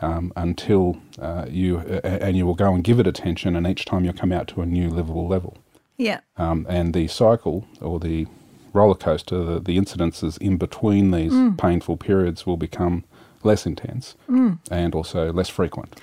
um, 0.00 0.32
until 0.36 0.96
uh, 1.20 1.46
you 1.48 1.78
uh, 1.78 2.00
and 2.06 2.36
you 2.36 2.46
will 2.46 2.54
go 2.54 2.74
and 2.74 2.82
give 2.82 2.98
it 2.98 3.06
attention, 3.06 3.54
and 3.56 3.66
each 3.66 3.84
time 3.84 4.04
you'll 4.04 4.14
come 4.14 4.32
out 4.32 4.48
to 4.48 4.62
a 4.62 4.66
new 4.66 4.88
livable 4.88 5.28
level. 5.28 5.56
yeah. 5.98 6.20
Um, 6.36 6.66
and 6.68 6.94
the 6.94 7.06
cycle 7.08 7.66
or 7.80 8.00
the 8.00 8.26
roller 8.72 8.94
coaster, 8.94 9.42
the, 9.42 9.60
the 9.60 9.76
incidences 9.78 10.38
in 10.38 10.56
between 10.56 11.10
these 11.10 11.32
mm. 11.32 11.56
painful 11.58 11.96
periods 11.96 12.46
will 12.46 12.56
become 12.56 13.04
less 13.42 13.66
intense 13.66 14.16
mm. 14.28 14.58
and 14.70 14.94
also 14.94 15.32
less 15.32 15.48
frequent. 15.48 16.00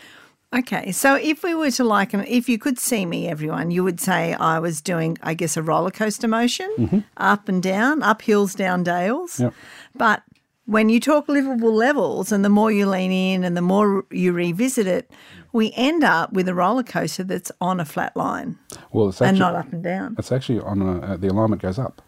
Okay, 0.51 0.91
so 0.91 1.15
if 1.15 1.43
we 1.43 1.53
were 1.53 1.69
to 1.71 1.83
liken, 1.83 2.21
um, 2.21 2.25
if 2.27 2.49
you 2.49 2.57
could 2.57 2.79
see 2.79 3.05
me, 3.05 3.27
everyone, 3.27 3.69
you 3.69 3.83
would 3.83 3.99
say 3.99 4.33
I 4.33 4.57
was 4.57 4.81
doing, 4.81 5.15
I 5.21 5.35
guess, 5.35 5.55
a 5.57 5.61
roller 5.61 5.91
coaster 5.91 6.27
motion, 6.27 6.73
mm-hmm. 6.75 6.99
up 7.17 7.47
and 7.47 7.61
down, 7.61 8.01
up 8.01 8.23
hills, 8.23 8.55
down 8.55 8.83
dales. 8.83 9.39
Yep. 9.39 9.53
But 9.93 10.23
when 10.65 10.89
you 10.89 10.99
talk 10.99 11.29
livable 11.29 11.73
levels, 11.73 12.31
and 12.31 12.43
the 12.43 12.49
more 12.49 12.71
you 12.71 12.87
lean 12.87 13.11
in 13.11 13.43
and 13.43 13.55
the 13.55 13.61
more 13.61 14.05
you 14.09 14.31
revisit 14.31 14.87
it, 14.87 15.11
we 15.51 15.71
end 15.75 16.03
up 16.03 16.33
with 16.33 16.47
a 16.47 16.55
roller 16.55 16.83
coaster 16.83 17.23
that's 17.23 17.51
on 17.61 17.79
a 17.79 17.85
flat 17.85 18.15
line 18.15 18.57
Well, 18.91 19.09
it's 19.09 19.21
and 19.21 19.37
not 19.37 19.55
up 19.55 19.71
and 19.71 19.83
down. 19.83 20.15
it's 20.17 20.31
actually 20.31 20.59
on 20.59 20.81
a, 20.81 21.01
uh, 21.01 21.17
the 21.17 21.27
alignment 21.27 21.61
goes 21.61 21.79
up. 21.79 22.01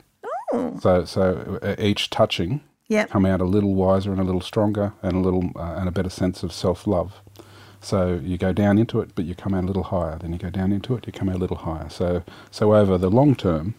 So 0.82 1.06
so 1.06 1.60
uh, 1.62 1.76
each 1.80 2.10
touching 2.10 2.62
Yep. 2.88 3.10
come 3.10 3.26
out 3.26 3.40
a 3.40 3.46
little 3.46 3.74
wiser 3.74 4.12
and 4.12 4.20
a 4.20 4.24
little 4.26 4.42
stronger 4.42 4.92
and 5.02 5.14
a 5.14 5.20
little 5.20 5.50
uh, 5.56 5.76
and 5.80 5.88
a 5.88 5.92
better 5.92 6.10
sense 6.10 6.44
of 6.44 6.52
self 6.52 6.86
love. 6.86 7.22
So 7.80 8.20
you 8.22 8.38
go 8.38 8.52
down 8.54 8.78
into 8.78 9.00
it, 9.00 9.16
but 9.16 9.24
you 9.26 9.34
come 9.34 9.54
out 9.54 9.64
a 9.64 9.68
little 9.68 9.84
higher. 9.84 10.18
Then 10.20 10.34
you 10.34 10.38
go 10.38 10.50
down 10.50 10.72
into 10.74 10.96
it, 10.96 11.08
you 11.08 11.14
come 11.14 11.30
out 11.30 11.38
a 11.38 11.40
little 11.40 11.58
higher. 11.58 11.90
So 11.90 12.24
so 12.52 12.76
over 12.76 12.98
the 12.98 13.10
long 13.10 13.34
term, 13.36 13.76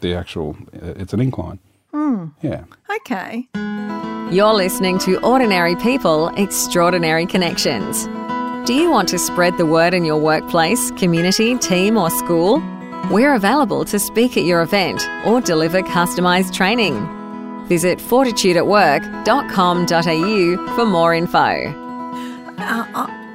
the 0.00 0.14
actual 0.14 0.56
uh, 0.74 0.94
it's 0.96 1.12
an 1.14 1.20
incline. 1.20 1.58
Yeah. 2.42 2.64
Okay. 2.96 3.46
You're 4.34 4.54
listening 4.54 4.98
to 5.00 5.20
Ordinary 5.24 5.76
People, 5.76 6.28
Extraordinary 6.36 7.26
Connections. 7.26 8.06
Do 8.66 8.74
you 8.74 8.90
want 8.90 9.08
to 9.10 9.18
spread 9.18 9.58
the 9.58 9.66
word 9.66 9.92
in 9.94 10.04
your 10.04 10.18
workplace, 10.20 10.90
community, 10.92 11.56
team, 11.58 11.96
or 11.96 12.10
school? 12.10 12.60
We're 13.10 13.34
available 13.34 13.84
to 13.86 13.98
speak 13.98 14.36
at 14.36 14.44
your 14.44 14.62
event 14.62 15.02
or 15.26 15.40
deliver 15.40 15.82
customised 15.82 16.54
training. 16.54 17.08
Visit 17.66 17.98
fortitudeatwork.com.au 17.98 20.76
for 20.76 20.86
more 20.86 21.12
info. 21.14 21.78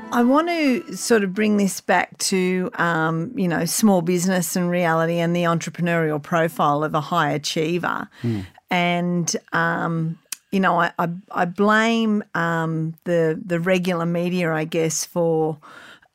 I 0.09 0.23
want 0.23 0.47
to 0.47 0.95
sort 0.95 1.23
of 1.23 1.33
bring 1.33 1.57
this 1.57 1.81
back 1.81 2.17
to, 2.19 2.69
um, 2.75 3.33
you 3.35 3.47
know, 3.47 3.65
small 3.65 4.01
business 4.01 4.55
and 4.55 4.69
reality 4.69 5.17
and 5.19 5.35
the 5.35 5.43
entrepreneurial 5.43 6.23
profile 6.23 6.83
of 6.83 6.95
a 6.95 7.01
high 7.01 7.31
achiever. 7.31 8.07
And, 8.69 9.35
um, 9.53 10.17
you 10.51 10.59
know, 10.61 10.79
I, 10.79 10.91
I, 10.97 11.09
I 11.31 11.45
blame 11.45 12.23
um, 12.35 12.95
the, 13.03 13.37
the 13.45 13.59
regular 13.59 14.05
media, 14.05 14.53
I 14.53 14.63
guess, 14.63 15.03
for 15.05 15.57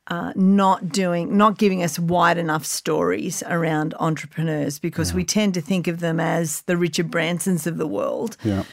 uh, 0.08 0.32
not 0.34 0.88
doing, 0.90 1.36
not 1.36 1.58
giving 1.58 1.82
us 1.82 1.98
wide 1.98 2.36
enough 2.38 2.64
stories 2.66 3.42
around 3.46 3.94
entrepreneurs 4.00 4.78
because 4.78 5.14
we 5.14 5.24
tend 5.24 5.54
to 5.54 5.60
think 5.60 5.86
of 5.88 6.00
them 6.00 6.18
as 6.20 6.62
the 6.62 6.76
Richard 6.76 7.10
Bransons 7.10 7.66
of 7.66 7.76
the 7.78 7.86
world. 7.86 8.36
Yeah. 8.44 8.64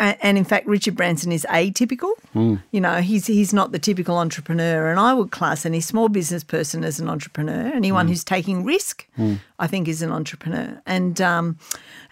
A- 0.00 0.16
And 0.24 0.38
in 0.38 0.44
fact, 0.44 0.66
Richard 0.66 0.96
Branson 0.96 1.32
is 1.32 1.44
atypical. 1.50 2.12
You 2.34 2.80
know, 2.80 3.00
he's 3.00 3.26
he's 3.26 3.52
not 3.52 3.72
the 3.72 3.78
typical 3.80 4.16
entrepreneur, 4.16 4.90
and 4.90 4.98
I 5.00 5.12
would 5.12 5.30
class 5.32 5.66
any 5.66 5.80
small 5.80 6.08
business 6.08 6.44
person 6.44 6.84
as 6.84 7.00
an 7.00 7.08
entrepreneur. 7.08 7.70
Anyone 7.74 8.06
who's 8.08 8.24
taking 8.24 8.64
risk, 8.64 9.06
I 9.58 9.66
think, 9.66 9.88
is 9.88 10.00
an 10.02 10.12
entrepreneur. 10.12 10.80
And 10.86 11.20
um, 11.20 11.58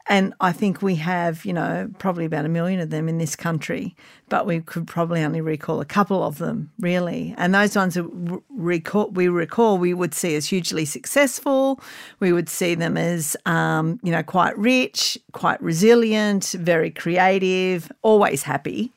and 0.08 0.34
I 0.40 0.52
think 0.52 0.82
we 0.82 0.94
have, 0.96 1.44
you 1.44 1.52
know, 1.52 1.90
probably 1.98 2.24
about 2.24 2.44
a 2.44 2.48
million 2.48 2.78
of 2.78 2.90
them 2.90 3.08
in 3.08 3.18
this 3.18 3.34
country, 3.34 3.96
but 4.28 4.46
we 4.46 4.60
could 4.60 4.86
probably 4.86 5.22
only 5.22 5.40
recall 5.40 5.80
a 5.80 5.84
couple 5.84 6.22
of 6.22 6.38
them, 6.38 6.70
really. 6.78 7.34
And 7.36 7.52
those 7.52 7.74
ones 7.74 7.94
that 7.94 8.40
recall, 8.50 9.10
we 9.10 9.26
recall, 9.28 9.78
we 9.78 9.94
would 9.94 10.14
see 10.14 10.36
as 10.36 10.46
hugely 10.46 10.84
successful. 10.84 11.80
We 12.20 12.32
would 12.32 12.48
see 12.48 12.76
them 12.76 12.96
as, 12.96 13.36
um, 13.46 13.98
you 14.04 14.12
know, 14.12 14.22
quite 14.22 14.56
rich, 14.56 15.18
quite 15.32 15.60
resilient, 15.60 16.54
very 16.58 16.90
creative, 16.90 17.90
always 18.02 18.44
happy, 18.44 18.92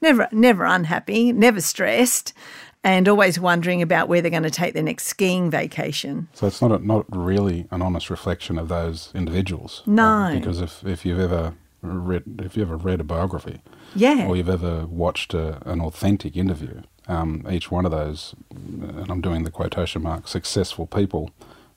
never, 0.00 0.28
never 0.32 0.64
unhappy, 0.64 1.32
never 1.32 1.60
stressed, 1.60 2.32
and 2.84 3.08
always 3.08 3.38
wondering 3.40 3.82
about 3.82 4.08
where 4.08 4.20
they're 4.22 4.30
going 4.30 4.42
to 4.44 4.50
take 4.50 4.74
their 4.74 4.82
next 4.82 5.04
skiing 5.06 5.50
vacation. 5.50 6.28
So 6.32 6.46
it's 6.46 6.62
not 6.62 6.72
a, 6.72 6.78
not 6.84 7.04
really 7.08 7.66
an 7.70 7.82
honest 7.82 8.08
reflection 8.10 8.58
of 8.58 8.68
those 8.68 9.10
individuals. 9.14 9.82
No. 9.86 10.04
Uh, 10.04 10.34
because 10.34 10.60
if, 10.60 10.84
if 10.84 11.04
you've 11.04 11.20
ever 11.20 11.54
read 11.82 12.24
if 12.44 12.56
you 12.56 12.62
ever 12.62 12.76
read 12.76 13.00
a 13.00 13.04
biography, 13.04 13.60
Yeah. 13.94 14.26
or 14.26 14.36
you've 14.36 14.48
ever 14.48 14.86
watched 14.86 15.32
a, 15.34 15.58
an 15.68 15.80
authentic 15.80 16.36
interview, 16.36 16.82
um, 17.06 17.46
each 17.50 17.70
one 17.70 17.84
of 17.84 17.90
those, 17.90 18.34
and 18.50 19.10
I'm 19.10 19.20
doing 19.20 19.44
the 19.44 19.50
quotation 19.50 20.02
mark, 20.02 20.26
successful 20.28 20.86
people, 20.86 21.30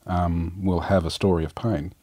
um, 0.08 0.54
will 0.64 0.82
have 0.82 1.06
a 1.06 1.12
story 1.12 1.44
of 1.46 1.54
pain, 1.56 1.94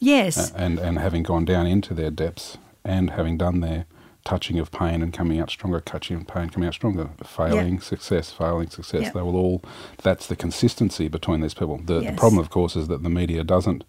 Yes. 0.00 0.52
And 0.52 0.78
and 0.78 0.98
having 0.98 1.22
gone 1.22 1.44
down 1.44 1.66
into 1.66 1.94
their 1.94 2.10
depths 2.10 2.58
and 2.84 3.10
having 3.10 3.38
done 3.38 3.60
their 3.60 3.86
touching 4.24 4.58
of 4.58 4.70
pain 4.72 5.02
and 5.02 5.12
coming 5.12 5.38
out 5.38 5.50
stronger, 5.50 5.80
touching 5.80 6.16
of 6.16 6.26
pain, 6.26 6.48
coming 6.48 6.66
out 6.66 6.74
stronger, 6.74 7.10
failing, 7.24 7.80
success, 7.80 8.30
failing, 8.30 8.68
success. 8.70 9.02
Yeah. 9.02 9.10
They 9.10 9.22
will 9.22 9.36
all. 9.36 9.62
That's 10.02 10.26
the 10.26 10.36
consistency 10.36 11.08
between 11.08 11.40
these 11.40 11.54
people. 11.54 11.78
The, 11.84 12.00
the 12.00 12.12
problem, 12.12 12.38
of 12.38 12.50
course, 12.50 12.74
is 12.76 12.88
that 12.88 13.02
the 13.02 13.10
media 13.10 13.44
doesn't. 13.44 13.84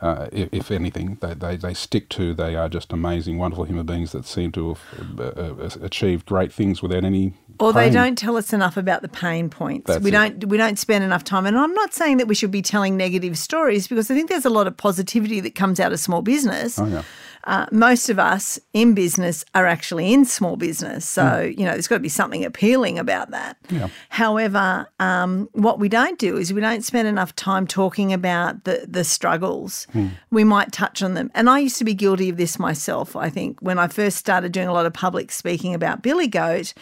Uh, 0.00 0.28
if, 0.32 0.48
if 0.52 0.70
anything, 0.72 1.16
they, 1.20 1.32
they, 1.32 1.54
they 1.54 1.72
stick 1.72 2.08
to 2.08 2.34
they 2.34 2.56
are 2.56 2.68
just 2.68 2.92
amazing, 2.92 3.38
wonderful 3.38 3.62
human 3.62 3.86
beings 3.86 4.10
that 4.10 4.24
seem 4.24 4.50
to 4.50 4.70
have 4.74 5.20
uh, 5.20 5.22
uh, 5.22 5.70
achieved 5.80 6.26
great 6.26 6.52
things 6.52 6.82
without 6.82 7.04
any. 7.04 7.34
or 7.60 7.72
they 7.72 7.88
don't 7.88 8.18
tell 8.18 8.36
us 8.36 8.52
enough 8.52 8.76
about 8.76 9.02
the 9.02 9.08
pain 9.08 9.48
points. 9.48 9.86
That's 9.86 10.02
we 10.02 10.10
it. 10.10 10.12
don't 10.12 10.48
we 10.48 10.56
don't 10.56 10.76
spend 10.76 11.04
enough 11.04 11.22
time. 11.22 11.46
And 11.46 11.56
I'm 11.56 11.72
not 11.74 11.94
saying 11.94 12.16
that 12.16 12.26
we 12.26 12.34
should 12.34 12.50
be 12.50 12.62
telling 12.62 12.96
negative 12.96 13.38
stories 13.38 13.86
because 13.86 14.10
I 14.10 14.14
think 14.16 14.28
there's 14.28 14.44
a 14.44 14.50
lot 14.50 14.66
of 14.66 14.76
positivity 14.76 15.38
that 15.38 15.54
comes 15.54 15.78
out 15.78 15.92
of 15.92 16.00
small 16.00 16.20
business. 16.20 16.80
Oh 16.80 16.86
yeah, 16.86 17.04
Uh, 17.44 17.66
most 17.72 18.08
of 18.08 18.18
us 18.18 18.58
in 18.72 18.94
business 18.94 19.44
are 19.54 19.66
actually 19.66 20.12
in 20.12 20.24
small 20.24 20.56
business, 20.56 21.08
so 21.08 21.40
you 21.40 21.64
know 21.64 21.72
there's 21.72 21.88
got 21.88 21.96
to 21.96 22.00
be 22.00 22.08
something 22.08 22.44
appealing 22.44 22.98
about 22.98 23.30
that. 23.30 23.56
Yeah. 23.68 23.88
However, 24.10 24.88
um, 25.00 25.48
what 25.52 25.80
we 25.80 25.88
don't 25.88 26.18
do 26.18 26.36
is 26.36 26.52
we 26.52 26.60
don't 26.60 26.84
spend 26.84 27.08
enough 27.08 27.34
time 27.34 27.66
talking 27.66 28.12
about 28.12 28.64
the 28.64 28.84
the 28.88 29.02
struggles. 29.02 29.86
We 30.30 30.44
might 30.44 30.72
touch 30.72 31.02
on 31.02 31.14
them, 31.14 31.30
and 31.34 31.50
I 31.50 31.58
used 31.58 31.78
to 31.78 31.84
be 31.84 31.94
guilty 31.94 32.28
of 32.28 32.36
this 32.36 32.58
myself. 32.58 33.16
I 33.16 33.28
think 33.28 33.58
when 33.60 33.78
I 33.78 33.88
first 33.88 34.18
started 34.18 34.52
doing 34.52 34.68
a 34.68 34.72
lot 34.72 34.86
of 34.86 34.92
public 34.92 35.32
speaking 35.32 35.74
about 35.74 36.02
Billie 36.02 36.28
Goat. 36.28 36.74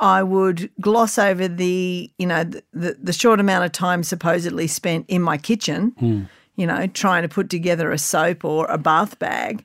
I 0.00 0.24
would 0.24 0.72
gloss 0.80 1.18
over 1.18 1.46
the, 1.46 2.10
you 2.18 2.26
know, 2.26 2.42
the, 2.42 2.64
the, 2.72 2.96
the 3.00 3.12
short 3.12 3.38
amount 3.38 3.64
of 3.64 3.70
time 3.70 4.02
supposedly 4.02 4.66
spent 4.66 5.04
in 5.06 5.22
my 5.22 5.38
kitchen, 5.38 6.28
you 6.56 6.66
know, 6.66 6.88
trying 6.88 7.22
to 7.22 7.28
put 7.28 7.48
together 7.48 7.92
a 7.92 7.98
soap 7.98 8.44
or 8.44 8.66
a 8.66 8.76
bath 8.76 9.20
bag 9.20 9.64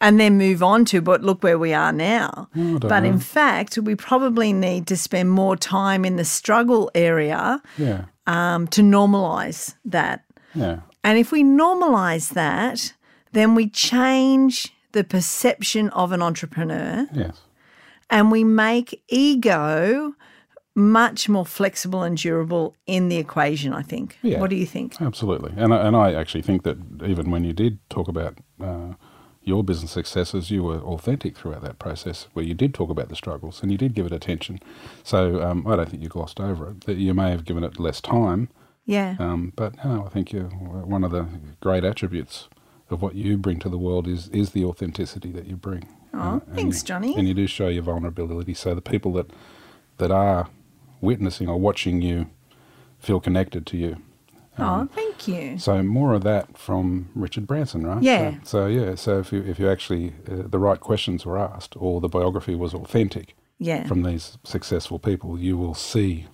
and 0.00 0.20
then 0.20 0.38
move 0.38 0.62
on 0.62 0.84
to, 0.86 1.00
but 1.00 1.22
look 1.22 1.42
where 1.42 1.58
we 1.58 1.72
are 1.74 1.92
now. 1.92 2.48
But 2.54 3.04
in 3.04 3.18
fact, 3.18 3.78
we 3.78 3.94
probably 3.96 4.52
need 4.52 4.86
to 4.86 4.96
spend 4.96 5.30
more 5.30 5.56
time 5.56 6.04
in 6.04 6.16
the 6.16 6.24
struggle 6.24 6.90
area 6.94 7.60
yeah, 7.76 8.04
um, 8.26 8.68
to 8.68 8.82
normalise 8.82 9.74
that. 9.84 10.22
yeah, 10.54 10.80
And 11.02 11.18
if 11.18 11.32
we 11.32 11.42
normalise 11.42 12.34
that, 12.34 12.92
then 13.32 13.54
we 13.56 13.68
change 13.68 14.72
the 14.92 15.02
perception 15.04 15.90
of 15.90 16.12
an 16.12 16.22
entrepreneur 16.22 17.06
yes. 17.12 17.40
and 18.08 18.30
we 18.32 18.44
make 18.44 19.02
ego 19.08 20.14
much 20.74 21.28
more 21.28 21.44
flexible 21.44 22.02
and 22.04 22.16
durable 22.16 22.76
in 22.86 23.08
the 23.08 23.16
equation, 23.16 23.72
I 23.72 23.82
think. 23.82 24.16
Yeah. 24.22 24.38
What 24.40 24.48
do 24.50 24.56
you 24.56 24.64
think? 24.66 25.00
Absolutely, 25.02 25.52
and 25.56 25.74
I- 25.74 25.86
and 25.86 25.96
I 25.96 26.14
actually 26.14 26.42
think 26.42 26.62
that 26.62 26.78
even 27.04 27.30
when 27.32 27.42
you 27.44 27.52
did 27.52 27.78
talk 27.90 28.06
about 28.08 28.38
uh, 28.62 28.94
your 29.48 29.64
business 29.64 29.90
successes, 29.92 30.50
you 30.50 30.62
were 30.62 30.78
authentic 30.80 31.36
throughout 31.36 31.62
that 31.62 31.78
process, 31.78 32.28
where 32.34 32.44
you 32.44 32.54
did 32.54 32.74
talk 32.74 32.90
about 32.90 33.08
the 33.08 33.16
struggles 33.16 33.62
and 33.62 33.72
you 33.72 33.78
did 33.78 33.94
give 33.94 34.06
it 34.06 34.12
attention. 34.12 34.60
So 35.02 35.42
um, 35.42 35.66
I 35.66 35.74
don't 35.76 35.88
think 35.88 36.02
you 36.02 36.08
glossed 36.08 36.38
over 36.40 36.74
it. 36.86 36.96
You 36.96 37.14
may 37.14 37.30
have 37.30 37.44
given 37.44 37.64
it 37.64 37.80
less 37.80 38.00
time, 38.00 38.48
Yeah. 38.86 39.16
um, 39.18 39.52
but 39.56 39.82
no, 39.84 40.04
I 40.06 40.10
think 40.10 40.32
you 40.32 40.42
one 40.44 41.02
of 41.04 41.10
the 41.10 41.26
great 41.60 41.84
attributes 41.84 42.48
of 42.90 43.02
what 43.02 43.14
you 43.14 43.36
bring 43.36 43.58
to 43.60 43.68
the 43.68 43.78
world 43.78 44.06
is 44.06 44.28
is 44.28 44.50
the 44.50 44.64
authenticity 44.64 45.30
that 45.32 45.46
you 45.46 45.56
bring. 45.56 45.84
Oh, 46.14 46.40
and 46.46 46.54
thanks, 46.54 46.82
you- 46.82 46.86
Johnny. 46.86 47.14
And 47.18 47.26
you 47.28 47.34
do 47.34 47.46
show 47.46 47.68
your 47.68 47.82
vulnerability, 47.82 48.54
so 48.54 48.74
the 48.74 48.80
people 48.94 49.12
that 49.14 49.30
that 49.98 50.10
are 50.10 50.48
witnessing 51.00 51.48
or 51.48 51.58
watching 51.58 52.02
you 52.02 52.26
feel 52.98 53.20
connected 53.20 53.66
to 53.66 53.76
you. 53.76 53.96
Oh, 54.58 54.88
thank 54.94 55.28
you. 55.28 55.58
So 55.58 55.82
more 55.82 56.14
of 56.14 56.22
that 56.24 56.56
from 56.58 57.08
Richard 57.14 57.46
Branson, 57.46 57.86
right? 57.86 58.02
Yeah. 58.02 58.32
So, 58.42 58.44
so 58.44 58.66
yeah, 58.66 58.94
so 58.94 59.18
if 59.18 59.32
you 59.32 59.42
if 59.42 59.58
you 59.58 59.70
actually 59.70 60.14
uh, 60.30 60.42
the 60.46 60.58
right 60.58 60.80
questions 60.80 61.24
were 61.26 61.38
asked, 61.38 61.74
or 61.76 62.00
the 62.00 62.08
biography 62.08 62.54
was 62.54 62.74
authentic 62.74 63.34
Yeah. 63.58 63.86
from 63.86 64.02
these 64.02 64.38
successful 64.44 64.98
people, 64.98 65.38
you 65.38 65.56
will 65.56 65.74
see 65.74 66.26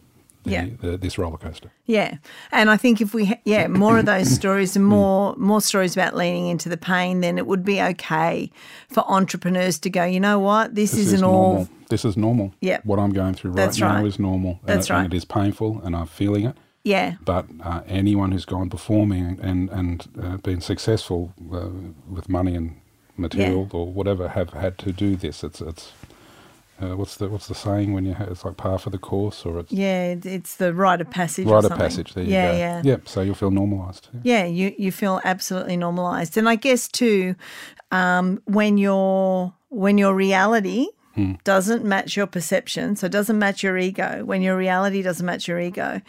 the, 0.45 0.51
Yeah. 0.51 0.67
the, 0.81 0.97
this 0.99 1.17
roller 1.17 1.39
coaster. 1.39 1.71
Yeah, 1.87 2.17
and 2.53 2.69
I 2.69 2.77
think 2.77 3.01
if 3.01 3.15
we, 3.15 3.25
ha- 3.27 3.41
yeah, 3.45 3.67
more 3.67 3.99
of 3.99 4.05
those 4.07 4.29
stories 4.31 4.77
and 4.77 4.85
more 4.99 5.35
more 5.37 5.61
stories 5.63 5.97
about 5.97 6.15
leaning 6.15 6.49
into 6.49 6.69
the 6.69 6.77
pain, 6.77 7.21
then 7.21 7.39
it 7.39 7.47
would 7.47 7.65
be 7.65 7.81
okay 7.81 8.51
for 8.91 9.03
entrepreneurs 9.11 9.79
to 9.81 9.91
go. 9.91 10.05
You 10.05 10.21
know 10.21 10.39
what? 10.39 10.75
This, 10.75 10.91
This 10.91 11.01
isn't 11.07 11.17
is 11.17 11.23
all. 11.23 11.69
This 11.89 12.05
is 12.05 12.17
normal. 12.17 12.53
Yeah. 12.61 12.81
What 12.85 12.99
I'm 12.99 13.13
going 13.13 13.35
through 13.35 13.51
right 13.53 13.57
That's 13.57 13.79
now 13.79 14.05
is 14.05 14.19
normal. 14.19 14.53
and 14.61 14.69
That's 14.69 14.89
it, 14.91 14.93
right. 14.93 15.05
And 15.05 15.15
it 15.15 15.17
is 15.17 15.25
painful, 15.25 15.81
and 15.85 15.95
I'm 15.97 16.07
feeling 16.07 16.45
it. 16.47 16.57
Yeah, 16.85 17.15
But 17.25 17.47
uh, 17.65 17.81
anyone 17.89 18.33
who's 18.33 18.45
gone 18.45 18.69
before 18.69 19.07
me 19.07 19.19
and 19.19 19.71
and, 19.71 20.09
uh, 20.23 20.37
been 20.37 20.61
successful 20.61 21.33
uh, 21.53 21.71
with 22.09 22.29
money 22.29 22.55
and 22.55 22.77
material 23.17 23.69
or 23.73 23.87
whatever 23.93 24.29
have 24.29 24.51
had 24.51 24.77
to 24.79 24.93
do 24.93 25.17
this. 25.17 25.43
It's 25.43 25.61
it's 25.63 25.93
uh, 26.83 26.97
what's 26.97 27.17
the 27.17 27.29
what's 27.29 27.47
the 27.47 27.55
saying 27.55 27.95
when 27.95 28.05
you 28.05 28.15
ha 28.15 28.25
it's 28.31 28.45
like 28.45 28.57
par 28.57 28.79
for 28.79 28.91
the 28.91 28.99
course 28.99 29.47
or 29.47 29.61
it's 29.61 29.73
yeah, 29.73 30.15
it's 30.25 30.57
the 30.57 30.75
rite 30.75 31.01
of 31.01 31.09
passage. 31.11 31.47
or 31.47 31.55
rite 31.55 31.65
of 31.65 31.79
passage. 31.79 32.13
There 32.15 32.25
you 32.25 32.33
yeah, 32.33 32.53
go. 32.53 32.59
Yeah, 32.59 32.83
Yep. 32.85 33.09
So 33.09 33.23
you'll 33.23 33.35
feel 33.35 33.51
normalised. 33.51 34.09
Yeah. 34.13 34.21
Yeah, 34.25 34.45
you 34.45 34.75
you 34.77 34.93
feel 34.93 35.21
absolutely 35.25 35.77
normalized, 35.77 36.37
and 36.37 36.49
I 36.49 36.57
guess 36.57 36.89
too, 36.89 37.35
um, 37.93 38.43
when 38.45 38.77
your 38.79 39.55
when 39.71 39.99
your 39.99 40.15
reality 40.15 40.87
Hmm. 41.15 41.35
doesn't 41.45 41.85
match 41.85 42.17
your 42.17 42.27
perception, 42.27 42.97
so 42.97 43.07
it 43.07 43.13
doesn't 43.13 43.39
match 43.39 43.63
your 43.63 43.79
ego. 43.79 44.25
When 44.25 44.43
your 44.43 44.57
reality 44.57 45.01
doesn't 45.01 45.25
match 45.25 45.47
your 45.47 45.61
ego, 45.61 46.01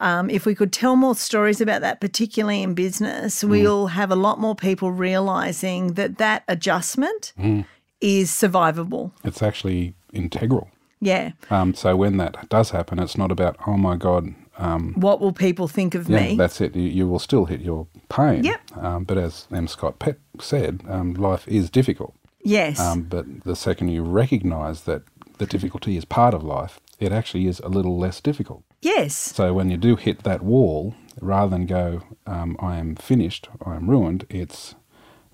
um, 0.00 0.28
if 0.30 0.46
we 0.46 0.54
could 0.54 0.72
tell 0.72 0.96
more 0.96 1.14
stories 1.14 1.60
about 1.60 1.80
that, 1.82 2.00
particularly 2.00 2.62
in 2.62 2.74
business, 2.74 3.42
Hmm. 3.42 3.50
we'll 3.50 3.86
have 3.88 4.10
a 4.10 4.16
lot 4.16 4.38
more 4.40 4.54
people 4.54 4.90
realizing 4.92 5.94
that 5.94 6.18
that 6.18 6.42
adjustment 6.48 7.32
Hmm. 7.38 7.60
is 8.00 8.30
survivable. 8.30 9.12
It's 9.24 9.42
actually 9.42 9.94
integral. 10.12 10.68
Yeah. 11.00 11.32
Um, 11.50 11.74
so 11.74 11.96
when 11.96 12.16
that 12.18 12.48
does 12.48 12.70
happen, 12.70 12.98
it's 12.98 13.16
not 13.16 13.30
about 13.30 13.56
oh 13.66 13.76
my 13.76 13.96
god. 13.96 14.34
Um, 14.58 14.92
What 14.96 15.20
will 15.20 15.32
people 15.32 15.68
think 15.68 15.94
of 15.94 16.08
yeah, 16.10 16.20
me? 16.28 16.36
that's 16.36 16.60
it. 16.60 16.76
You, 16.76 16.82
you 16.82 17.08
will 17.08 17.18
still 17.18 17.46
hit 17.46 17.60
your 17.62 17.86
pain. 18.10 18.44
Yep. 18.44 18.60
Um, 18.76 19.04
but 19.04 19.16
as 19.16 19.46
M. 19.50 19.66
Scott 19.68 19.98
Peck 19.98 20.16
said, 20.40 20.82
um, 20.88 21.14
life 21.14 21.48
is 21.48 21.70
difficult. 21.70 22.14
yes. 22.44 22.78
Um, 22.78 23.02
but 23.08 23.24
the 23.44 23.56
second 23.56 23.88
you 23.88 24.02
recognise 24.02 24.82
that 24.82 25.02
the 25.38 25.46
difficulty 25.46 25.96
is 25.96 26.04
part 26.04 26.34
of 26.34 26.42
life, 26.42 26.78
it 26.98 27.12
actually 27.12 27.46
is 27.46 27.60
a 27.60 27.68
little 27.68 27.96
less 27.98 28.20
difficult. 28.20 28.62
Yes. 28.82 29.14
So 29.16 29.52
when 29.52 29.70
you 29.70 29.76
do 29.76 29.96
hit 29.96 30.22
that 30.24 30.42
wall, 30.42 30.94
rather 31.20 31.50
than 31.50 31.66
go, 31.66 32.02
um, 32.26 32.56
I 32.60 32.76
am 32.78 32.96
finished, 32.96 33.48
I 33.64 33.76
am 33.76 33.88
ruined, 33.90 34.26
it's 34.28 34.74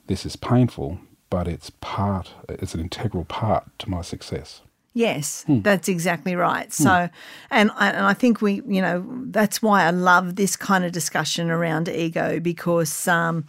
this 0.07 0.25
is 0.25 0.37
painful, 0.37 0.99
but 1.31 1.49
it's 1.49 1.71
part, 1.81 2.33
it's 2.49 2.75
an 2.75 2.81
integral 2.81 3.25
part 3.25 3.65
to 3.81 3.91
my 3.91 4.03
success. 4.03 4.63
Yes, 4.95 5.43
Hmm. 5.47 5.61
that's 5.61 5.91
exactly 5.91 6.35
right. 6.35 6.73
So, 6.73 7.11
and 7.51 7.71
I, 7.77 7.91
and 7.91 8.07
I 8.07 8.15
think 8.15 8.41
we, 8.41 8.63
you 8.67 8.81
know, 8.81 9.05
that's 9.27 9.61
why 9.61 9.85
I 9.85 9.91
love 9.91 10.37
this 10.37 10.57
kind 10.57 10.87
of 10.87 10.93
discussion 10.93 11.51
around 11.51 11.91
ego 11.91 12.41
because 12.41 13.07
um, 13.07 13.45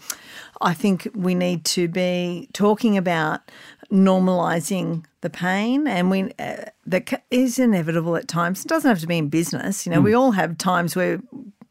I 0.59 0.73
think 0.73 1.07
we 1.15 1.35
need 1.35 1.63
to 1.65 1.87
be 1.87 2.49
talking 2.51 2.97
about 2.97 3.49
normalizing 3.91 5.05
the 5.21 5.29
pain, 5.29 5.87
and 5.87 6.11
we 6.11 6.31
uh, 6.39 6.65
that 6.85 7.23
is 7.31 7.59
inevitable 7.59 8.15
at 8.15 8.27
times. 8.27 8.63
It 8.65 8.67
doesn't 8.67 8.89
have 8.89 8.99
to 8.99 9.07
be 9.07 9.17
in 9.17 9.29
business. 9.29 9.85
You 9.85 9.91
know, 9.91 10.01
we 10.01 10.13
all 10.13 10.31
have 10.31 10.57
times 10.57 10.95
where 10.95 11.19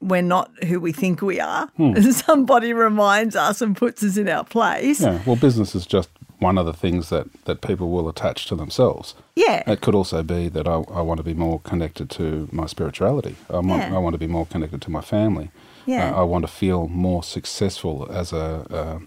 we're 0.01 0.23
not 0.23 0.51
who 0.65 0.79
we 0.79 0.93
think 0.93 1.23
we 1.23 1.41
are. 1.41 1.69
And 1.79 2.15
somebody 2.27 2.73
reminds 2.73 3.35
us 3.35 3.61
and 3.63 3.77
puts 3.77 4.03
us 4.03 4.17
in 4.17 4.29
our 4.29 4.45
place. 4.45 5.01
Yeah, 5.01 5.21
well, 5.27 5.37
business 5.37 5.75
is 5.75 5.87
just 5.87 6.11
one 6.39 6.59
of 6.59 6.67
the 6.67 6.75
things 6.75 7.09
that, 7.09 7.27
that 7.47 7.63
people 7.63 7.89
will 7.91 8.09
attach 8.09 8.47
to 8.47 8.55
themselves. 8.55 9.15
Yeah. 9.37 9.63
It 9.67 9.81
could 9.81 9.95
also 9.95 10.23
be 10.23 10.49
that 10.51 10.69
I, 10.69 10.75
I 10.93 11.01
want 11.01 11.17
to 11.19 11.25
be 11.25 11.33
more 11.33 11.61
connected 11.61 12.11
to 12.11 12.47
my 12.53 12.67
spirituality. 12.67 13.37
I 13.49 13.55
want, 13.55 13.69
Yeah. 13.69 13.95
I 13.95 13.99
want 13.99 14.13
to 14.15 14.19
be 14.19 14.27
more 14.27 14.45
connected 14.47 14.83
to 14.83 14.91
my 14.91 15.01
family. 15.01 15.51
Yeah. 15.87 16.13
Uh, 16.15 16.21
I 16.21 16.23
want 16.25 16.43
to 16.47 16.53
feel 16.53 16.89
more 16.89 17.23
successful 17.23 18.07
as 18.11 18.33
a, 18.35 19.01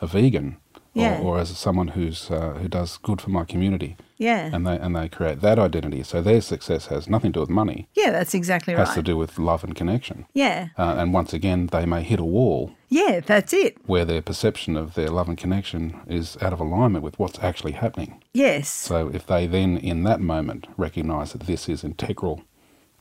a, 0.00 0.04
a 0.04 0.06
vegan 0.06 0.58
Yeah. 0.94 1.18
or, 1.20 1.36
or 1.36 1.38
as 1.38 1.56
someone 1.58 1.88
who's, 1.88 2.30
uh, 2.30 2.54
who 2.60 2.68
does 2.68 2.96
good 2.98 3.20
for 3.20 3.30
my 3.30 3.44
community. 3.44 3.96
Yeah. 4.16 4.48
And 4.52 4.64
they, 4.66 4.78
and 4.78 4.94
they 4.94 5.08
create 5.08 5.40
that 5.40 5.58
identity. 5.58 6.04
So 6.04 6.22
their 6.22 6.40
success 6.40 6.86
has 6.86 7.08
nothing 7.08 7.32
to 7.32 7.38
do 7.38 7.40
with 7.40 7.50
money. 7.50 7.88
yeah, 7.94 8.10
that's 8.12 8.32
exactly 8.32 8.72
It 8.74 8.78
has 8.78 8.88
right. 8.90 8.94
to 8.94 9.02
do 9.02 9.16
with 9.16 9.38
love 9.38 9.64
and 9.64 9.74
connection. 9.74 10.26
yeah. 10.34 10.68
Uh, 10.78 10.94
and 10.98 11.12
once 11.12 11.32
again, 11.32 11.66
they 11.66 11.84
may 11.84 12.02
hit 12.02 12.20
a 12.20 12.24
wall 12.24 12.70
Yeah, 12.88 13.18
that's 13.20 13.52
it. 13.52 13.76
where 13.86 14.04
their 14.04 14.22
perception 14.22 14.76
of 14.76 14.94
their 14.94 15.08
love 15.08 15.28
and 15.28 15.36
connection 15.36 16.00
is 16.06 16.36
out 16.40 16.52
of 16.52 16.60
alignment 16.60 17.02
with 17.04 17.18
what's 17.18 17.38
actually 17.40 17.72
happening. 17.72 18.22
Yes. 18.32 18.68
So 18.70 19.08
if 19.08 19.26
they 19.26 19.48
then, 19.48 19.76
in 19.78 20.04
that 20.04 20.20
moment, 20.20 20.68
recognise 20.76 21.32
that 21.32 21.42
this 21.48 21.68
is 21.68 21.82
integral 21.82 22.42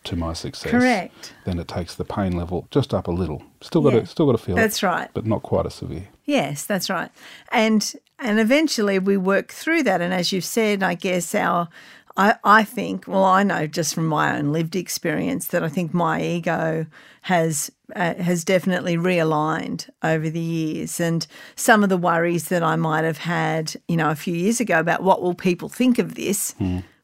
to 0.05 0.15
my 0.17 0.33
success, 0.33 0.69
Correct. 0.71 1.33
then 1.45 1.59
it 1.59 1.67
takes 1.67 1.95
the 1.95 2.03
pain 2.03 2.35
level 2.35 2.67
just 2.71 2.93
up 2.93 3.07
a 3.07 3.11
little. 3.11 3.41
Still 3.61 3.81
got 3.83 3.93
Yeah. 3.93 3.99
to 4.01 4.05
still 4.07 4.25
got 4.25 4.33
to 4.33 4.43
feel 4.43 4.55
That's 4.55 4.81
it, 4.83 4.85
right. 4.85 5.09
but 5.13 5.25
not 5.25 5.43
quite 5.43 5.65
as 5.65 5.75
severe. 5.75 6.09
Yes, 6.25 6.65
that's 6.65 6.89
right. 6.89 7.11
And 7.51 7.93
and 8.19 8.39
eventually 8.39 8.99
we 8.99 9.17
work 9.17 9.51
through 9.51 9.83
that. 9.83 10.01
And 10.01 10.13
as 10.13 10.31
you've 10.31 10.45
said, 10.45 10.81
I 10.83 10.93
guess 10.93 11.35
our 11.35 11.67
I, 12.15 12.35
I 12.43 12.63
think, 12.63 13.07
well, 13.07 13.23
I 13.23 13.41
know 13.41 13.65
just 13.65 13.95
from 13.95 14.05
my 14.05 14.37
own 14.37 14.51
lived 14.51 14.75
experience 14.75 15.47
that 15.47 15.63
I 15.63 15.69
think 15.69 15.93
my 15.93 16.21
ego 16.21 16.85
has 17.21 17.71
uh, 17.95 18.13
has 18.15 18.43
definitely 18.43 18.97
realigned 18.97 19.89
over 20.03 20.29
the 20.29 20.39
years, 20.39 20.99
and 20.99 21.25
some 21.55 21.83
of 21.83 21.89
the 21.89 21.97
worries 21.97 22.49
that 22.49 22.63
I 22.63 22.75
might 22.75 23.03
have 23.03 23.17
had, 23.19 23.75
you 23.87 23.97
know, 23.97 24.09
a 24.09 24.15
few 24.15 24.35
years 24.35 24.59
ago 24.59 24.79
about 24.79 25.03
what 25.03 25.21
will 25.21 25.33
people 25.35 25.69
think 25.69 25.99
of 25.99 26.15
this, 26.15 26.53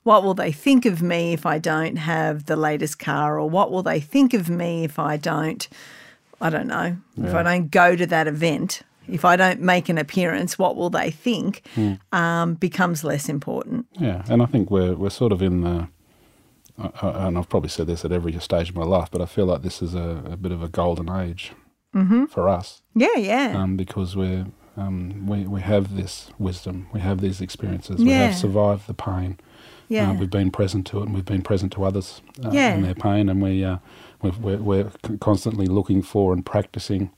what 0.03 0.23
will 0.23 0.34
they 0.36 0.51
think 0.51 0.86
of 0.86 1.01
me 1.01 1.34
if 1.34 1.45
I 1.45 1.58
don't 1.58 1.97
have 1.97 2.45
the 2.45 2.55
latest 2.55 2.99
car, 2.99 3.39
or 3.39 3.49
what 3.49 3.71
will 3.71 3.84
they 3.84 3.99
think 3.99 4.34
of 4.34 4.49
me 4.49 4.84
if 4.84 4.99
I 4.99 5.17
don't 5.17 5.67
I 6.41 6.49
don't 6.49 6.67
know. 6.67 6.97
If 7.17 7.34
I 7.36 7.43
don't 7.43 7.69
go 7.69 7.95
to 7.95 8.05
that 8.08 8.27
event, 8.27 8.82
if 9.13 9.26
I 9.26 9.36
don't 9.36 9.62
make 9.62 9.89
an 9.89 9.98
appearance, 9.98 10.58
what 10.60 10.76
will 10.76 10.89
they 10.89 11.12
think? 11.12 11.63
Um, 12.12 12.56
becomes 12.56 13.04
less 13.04 13.30
important. 13.30 13.86
Yeah, 13.93 14.24
and 14.30 14.41
I 14.41 14.45
think 14.45 14.69
we're 14.72 14.95
we're 14.95 15.10
sort 15.10 15.32
of 15.32 15.41
in 15.41 15.62
the, 15.62 15.88
I- 16.78 16.91
I- 17.02 17.28
and 17.28 17.38
I've 17.38 17.50
probably 17.50 17.69
said 17.69 17.88
this 17.88 18.06
at 18.06 18.12
every 18.12 18.38
stage 18.39 18.69
of 18.69 18.76
my 18.76 18.86
life, 18.86 19.10
but 19.12 19.22
I 19.22 19.26
feel 19.26 19.45
like 19.45 19.62
this 19.62 19.82
is 19.82 19.93
a, 19.95 20.24
a 20.32 20.38
bit 20.38 20.52
of 20.52 20.62
a 20.63 20.67
golden 20.69 21.10
age 21.10 21.52
Mm-hmm. 21.95 22.26
for 22.26 22.48
us 22.48 22.84
Yeah, 22.93 23.15
yeah, 23.17 23.54
um, 23.58 23.76
because 23.76 24.15
we're 24.15 24.45
um, 24.78 25.26
we 25.26 25.39
we 25.48 25.62
have 25.62 25.95
this 25.95 26.30
wisdom, 26.38 26.88
we 26.93 27.00
have 27.00 27.19
these 27.19 27.41
experiences, 27.41 28.00
we 28.00 28.12
have 28.12 28.36
survived 28.36 28.86
the 28.88 28.93
pain. 28.93 29.39
yeah, 29.89 30.12
Uh, 30.12 30.13
we've 30.13 30.30
been 30.30 30.52
present 30.52 30.86
to 30.88 31.00
it, 31.00 31.06
and 31.08 31.15
we've 31.15 31.26
been 31.26 31.41
present 31.41 31.74
to 31.74 31.84
others 31.84 32.22
uh, 32.45 32.52
Yeah. 32.54 32.76
in 32.76 32.84
their 32.84 32.93
pain, 32.93 33.28
and 33.28 33.41
we 33.41 33.65
uh, 33.65 33.78
we've, 34.22 34.38
we're, 34.38 34.58
we're 34.69 34.91
constantly 35.19 35.65
looking 35.65 36.04
for 36.04 36.32
and 36.32 36.45
practicing 36.45 37.10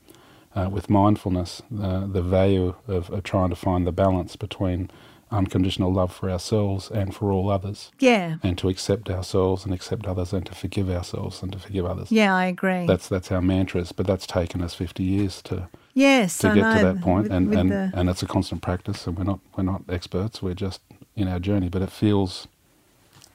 uh, 0.54 0.68
with 0.70 0.90
mindfulness 0.90 1.62
uh, 1.82 2.06
the 2.06 2.22
value 2.22 2.74
of, 2.88 3.10
of 3.10 3.22
trying 3.22 3.50
to 3.50 3.56
find 3.56 3.86
the 3.86 3.92
balance 3.92 4.36
between 4.36 4.90
unconditional 5.30 5.90
love 5.90 6.12
for 6.12 6.30
ourselves 6.30 6.90
and 6.90 7.14
for 7.14 7.32
all 7.32 7.50
others, 7.50 7.90
yeah, 7.98 8.36
and 8.42 8.58
to 8.58 8.68
accept 8.68 9.08
ourselves 9.08 9.64
and 9.64 9.72
accept 9.72 10.06
others, 10.06 10.32
and 10.34 10.44
to 10.46 10.54
forgive 10.54 10.90
ourselves 10.90 11.42
and 11.42 11.52
to 11.52 11.58
forgive 11.58 11.86
others. 11.86 12.12
yeah. 12.12 12.34
I 12.36 12.46
agree. 12.46 12.86
That's 12.86 13.08
that's 13.08 13.32
our 13.32 13.40
mantras, 13.40 13.92
but 13.92 14.06
that's 14.06 14.26
taken 14.26 14.60
us 14.62 14.74
fifty 14.74 15.04
years 15.04 15.40
to 15.42 15.68
yes, 15.94 16.36
to 16.38 16.50
I 16.50 16.54
get 16.54 16.60
know. 16.60 16.76
to 16.78 16.84
that 16.92 17.00
point, 17.00 17.22
with- 17.24 17.32
and 17.32 17.48
with 17.48 17.58
and, 17.58 17.70
the- 17.72 17.90
and 17.94 18.10
it's 18.10 18.22
a 18.22 18.26
constant 18.26 18.60
practice, 18.60 19.06
and 19.06 19.16
we're 19.16 19.24
not 19.24 19.40
we're 19.56 19.64
not 19.64 19.82
experts. 19.88 20.42
We're 20.42 20.52
just 20.54 20.80
in 21.16 21.28
our 21.28 21.38
journey, 21.38 21.70
but 21.70 21.80
it 21.80 21.90
feels 21.90 22.46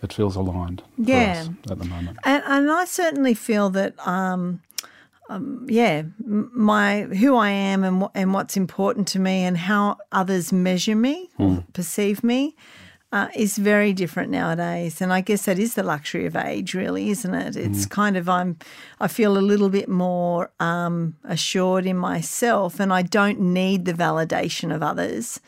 it 0.03 0.13
feels 0.13 0.35
aligned 0.35 0.83
Yeah. 0.97 1.47
at 1.71 1.79
the 1.79 1.85
moment. 1.85 2.19
And, 2.23 2.43
and 2.45 2.69
I 2.69 2.85
certainly 2.85 3.33
feel 3.33 3.71
that, 3.71 3.95
um, 4.07 4.61
um, 5.29 5.65
yeah, 5.69 6.03
my 6.25 7.01
who 7.03 7.35
I 7.35 7.49
am 7.49 7.83
and 7.83 8.03
wh- 8.03 8.11
and 8.15 8.33
what's 8.33 8.55
important 8.57 9.07
to 9.09 9.19
me 9.19 9.43
and 9.43 9.57
how 9.57 9.97
others 10.11 10.51
measure 10.51 10.95
me, 10.95 11.29
or 11.37 11.63
perceive 11.73 12.23
me, 12.23 12.55
uh, 13.11 13.27
is 13.35 13.57
very 13.57 13.93
different 13.93 14.31
nowadays. 14.31 15.01
And 15.01 15.13
I 15.13 15.21
guess 15.21 15.45
that 15.45 15.57
is 15.59 15.73
the 15.75 15.83
luxury 15.83 16.25
of 16.25 16.35
age, 16.35 16.73
really, 16.73 17.09
isn't 17.09 17.33
it? 17.33 17.55
It's 17.55 17.85
kind 17.85 18.17
of 18.17 18.27
I'm, 18.27 18.57
I 18.99 19.07
feel 19.07 19.37
a 19.37 19.39
little 19.39 19.69
bit 19.69 19.87
more 19.87 20.51
um, 20.59 21.15
assured 21.23 21.85
in 21.85 21.97
myself, 21.97 22.79
and 22.81 22.91
I 22.91 23.01
don't 23.03 23.39
need 23.39 23.85
the 23.85 23.93
validation 23.93 24.73
of 24.75 24.81
others, 24.83 25.39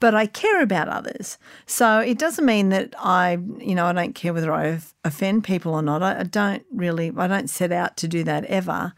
but 0.00 0.14
I 0.14 0.26
care 0.26 0.60
about 0.62 0.88
others. 0.88 1.38
So 1.66 2.00
it 2.00 2.18
doesn't 2.18 2.44
mean 2.44 2.68
that 2.70 2.94
I, 2.98 3.38
you 3.58 3.74
know, 3.74 3.86
I 3.86 3.92
don't 3.92 4.14
care 4.14 4.32
whether 4.34 4.52
I 4.52 4.64
of- 4.66 4.92
offend 5.06 5.44
people 5.44 5.72
or 5.74 5.82
not. 5.82 6.02
I, 6.02 6.20
I 6.20 6.22
don't 6.24 6.62
really, 6.72 7.12
I 7.16 7.26
don't 7.26 7.48
set 7.48 7.72
out 7.72 7.96
to 7.98 8.08
do 8.08 8.24
that 8.24 8.44
ever. 8.46 8.92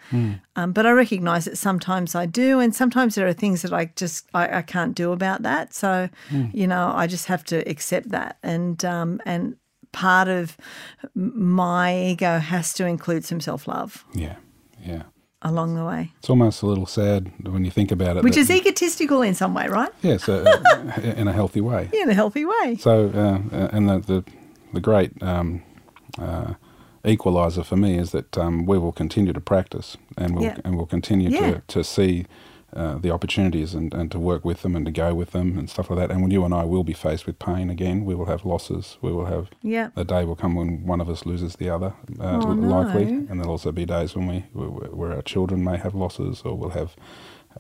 Um, 0.57 0.73
but 0.73 0.85
I 0.87 0.91
recognise 0.91 1.45
that 1.45 1.57
sometimes 1.59 2.15
I 2.15 2.27
do, 2.27 2.59
and 2.61 2.75
sometimes 2.75 3.15
there 3.15 3.27
are 3.29 3.33
things 3.35 3.63
that 3.63 3.73
I 3.73 3.87
just 3.97 4.27
I, 4.35 4.59
I 4.59 4.63
can't 4.63 4.95
do 4.95 5.13
about 5.13 5.43
that. 5.43 5.75
So, 5.75 6.09
you 6.53 6.67
know, 6.67 6.93
I 6.95 7.07
just 7.07 7.27
have 7.27 7.45
to 7.45 7.57
accept 7.69 8.09
that, 8.11 8.39
and 8.43 8.85
um, 8.85 9.21
and 9.27 9.57
part 9.93 10.29
of 10.29 10.57
my 11.15 11.97
ego 11.97 12.39
has 12.39 12.73
to 12.75 12.87
include 12.87 13.25
some 13.25 13.41
self 13.41 13.67
love 13.69 14.05
Yeah, 14.15 14.37
yeah. 14.85 15.03
along 15.43 15.75
the 15.77 15.85
way, 15.85 16.13
It's 16.19 16.29
almost 16.31 16.63
a 16.63 16.67
little 16.67 16.87
sad 16.87 17.33
when 17.47 17.65
you 17.65 17.71
think 17.71 17.91
about 17.91 18.17
it. 18.17 18.25
which 18.25 18.37
is 18.37 18.51
egotistical 18.51 19.23
in 19.23 19.35
some 19.35 19.55
way, 19.55 19.69
right? 19.69 19.91
yes, 20.03 20.29
uh, 20.29 20.45
in 21.17 21.29
a 21.29 21.33
healthy 21.33 21.61
way. 21.61 21.89
Yeah, 21.93 22.03
In 22.03 22.11
a 22.11 22.15
healthy 22.15 22.45
way. 22.45 22.77
So, 22.81 23.11
uh, 23.15 23.57
uh, 23.57 23.69
and 23.73 23.89
the 23.89 23.99
the, 24.01 24.25
the 24.75 24.81
great 24.81 25.11
um, 25.23 25.63
uh, 26.21 26.55
equalizer 27.05 27.63
for 27.65 27.77
me 27.77 27.97
is 27.99 28.11
that 28.11 28.37
um, 28.37 28.67
we 28.67 28.79
will 28.79 28.93
continue 28.93 29.33
to 29.33 29.41
practice, 29.41 29.97
and 30.17 30.35
we'll 30.35 30.45
Yeah. 30.45 30.57
and 30.65 30.77
we'll 30.77 30.87
continue 30.87 31.31
Yeah. 31.31 31.41
to 31.53 31.63
to 31.69 31.85
see. 31.85 32.27
Uh, 32.77 32.99
the 32.99 33.11
opportunities 33.11 33.75
and, 33.75 33.95
and 33.95 34.11
to 34.11 34.19
work 34.19 34.45
with 34.45 34.61
them 34.61 34.77
and 34.77 34.85
to 34.85 34.93
go 34.93 35.15
with 35.15 35.31
them 35.31 35.57
and 35.59 35.71
stuff 35.71 35.89
like 35.89 35.99
that. 35.99 36.11
And 36.11 36.21
when 36.21 36.31
you 36.31 36.45
and 36.45 36.53
I 36.53 36.65
will 36.65 36.85
be 36.85 36.93
faced 36.93 37.25
with 37.27 37.39
pain 37.39 37.71
again, 37.71 38.05
we 38.05 38.15
will 38.15 38.27
have 38.27 38.45
losses. 38.45 38.99
We 39.01 39.11
will 39.11 39.25
have 39.25 39.49
Yeah. 39.63 39.89
a 39.97 40.05
day 40.05 40.23
will 40.27 40.37
come 40.37 40.55
when 40.55 40.85
one 40.87 41.01
of 41.01 41.09
us 41.09 41.25
loses 41.25 41.57
the 41.57 41.71
other, 41.71 41.95
uh, 42.21 42.41
Oh, 42.45 42.49
likely, 42.53 43.07
no. 43.07 43.27
and 43.31 43.41
there'll 43.41 43.53
also 43.53 43.73
be 43.73 43.87
days 43.87 44.15
when 44.15 44.27
we 44.27 44.45
where 44.53 44.91
where 44.99 45.13
our 45.15 45.23
children 45.23 45.65
may 45.65 45.79
have 45.79 45.95
losses 45.95 46.43
or 46.45 46.59
we'll 46.59 46.77
have 46.81 46.91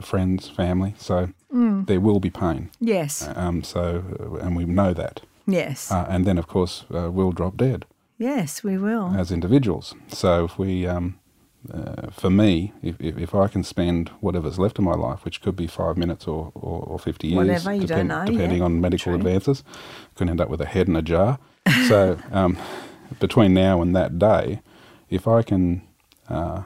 friends, 0.03 0.49
family. 0.51 0.92
So 0.99 1.29
Mm. 1.51 1.87
there 1.87 2.01
will 2.01 2.21
be 2.21 2.31
pain. 2.31 2.68
Yes. 2.79 3.27
Um, 3.35 3.62
so 3.64 4.05
uh, 4.21 4.44
and 4.44 4.57
we 4.57 4.66
know 4.66 4.92
that, 4.92 5.23
Yes. 5.47 5.90
uh, 5.90 6.05
and 6.11 6.27
then 6.27 6.37
of 6.38 6.47
course 6.47 6.85
uh, 6.94 7.11
we'll 7.11 7.33
drop 7.33 7.57
dead 7.57 7.87
yes, 8.18 8.62
we 8.62 8.76
will. 8.76 9.14
as 9.16 9.33
individuals. 9.33 9.94
So 10.09 10.44
if 10.44 10.59
we, 10.59 10.87
um, 10.87 11.18
uh, 11.72 12.11
for 12.11 12.31
me, 12.31 12.72
if, 12.83 13.00
if, 13.00 13.16
if 13.18 13.35
I 13.35 13.48
can 13.48 13.64
spend 13.64 14.11
whatever's 14.20 14.59
left 14.59 14.78
of 14.78 14.85
my 14.85 14.92
life, 14.92 15.24
which 15.24 15.40
could 15.40 15.57
be 15.57 15.66
five 15.66 15.96
minutes 15.96 16.26
or, 16.26 16.52
or, 16.54 16.83
or 16.83 16.98
50 16.98 17.28
years, 17.28 17.37
Whatever, 17.37 17.87
don't 17.87 18.09
know, 18.09 18.24
depending 18.26 18.59
yeah. 18.59 18.64
on 18.64 18.81
medical 18.81 19.12
True. 19.12 19.16
advances, 19.16 19.64
could 20.14 20.28
end 20.28 20.40
up 20.40 20.48
with 20.48 20.61
a 20.61 20.66
head 20.66 20.88
in 20.88 20.96
a 20.96 21.02
jar. 21.02 21.38
so 21.88 22.18
um, 22.33 22.59
between 23.20 23.54
now 23.54 23.81
and 23.83 23.94
that 23.96 24.18
day, 24.18 24.61
if 25.11 25.26
I 25.26 25.42
can 25.42 25.83
uh, 26.28 26.64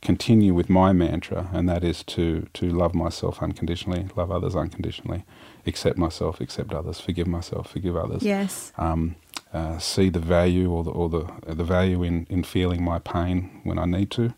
continue 0.00 0.54
with 0.54 0.68
my 0.68 0.92
mantra, 0.92 1.48
and 1.52 1.68
that 1.68 1.82
is 1.82 2.02
to, 2.04 2.46
to 2.54 2.68
love 2.70 2.94
myself 2.94 3.42
unconditionally, 3.42 4.08
love 4.16 4.30
others 4.30 4.54
unconditionally, 4.54 5.24
accept 5.68 5.96
myself, 5.98 6.40
accept 6.40 6.72
others, 6.72 6.98
forgive 7.00 7.26
myself, 7.28 7.70
forgive 7.70 7.96
others 7.96 8.22
yes. 8.22 8.72
um, 8.78 9.14
uh, 9.52 9.78
see 9.78 10.08
the 10.10 10.18
value 10.20 10.70
or 10.70 10.82
the 10.84 10.90
or 10.90 11.08
the 11.08 11.24
the 11.54 11.64
value 11.64 12.02
in, 12.02 12.26
in 12.28 12.42
feeling 12.42 12.82
my 12.82 12.98
pain 12.98 13.60
when 13.64 13.78
I 13.78 13.84
need 13.86 14.10
to, 14.12 14.34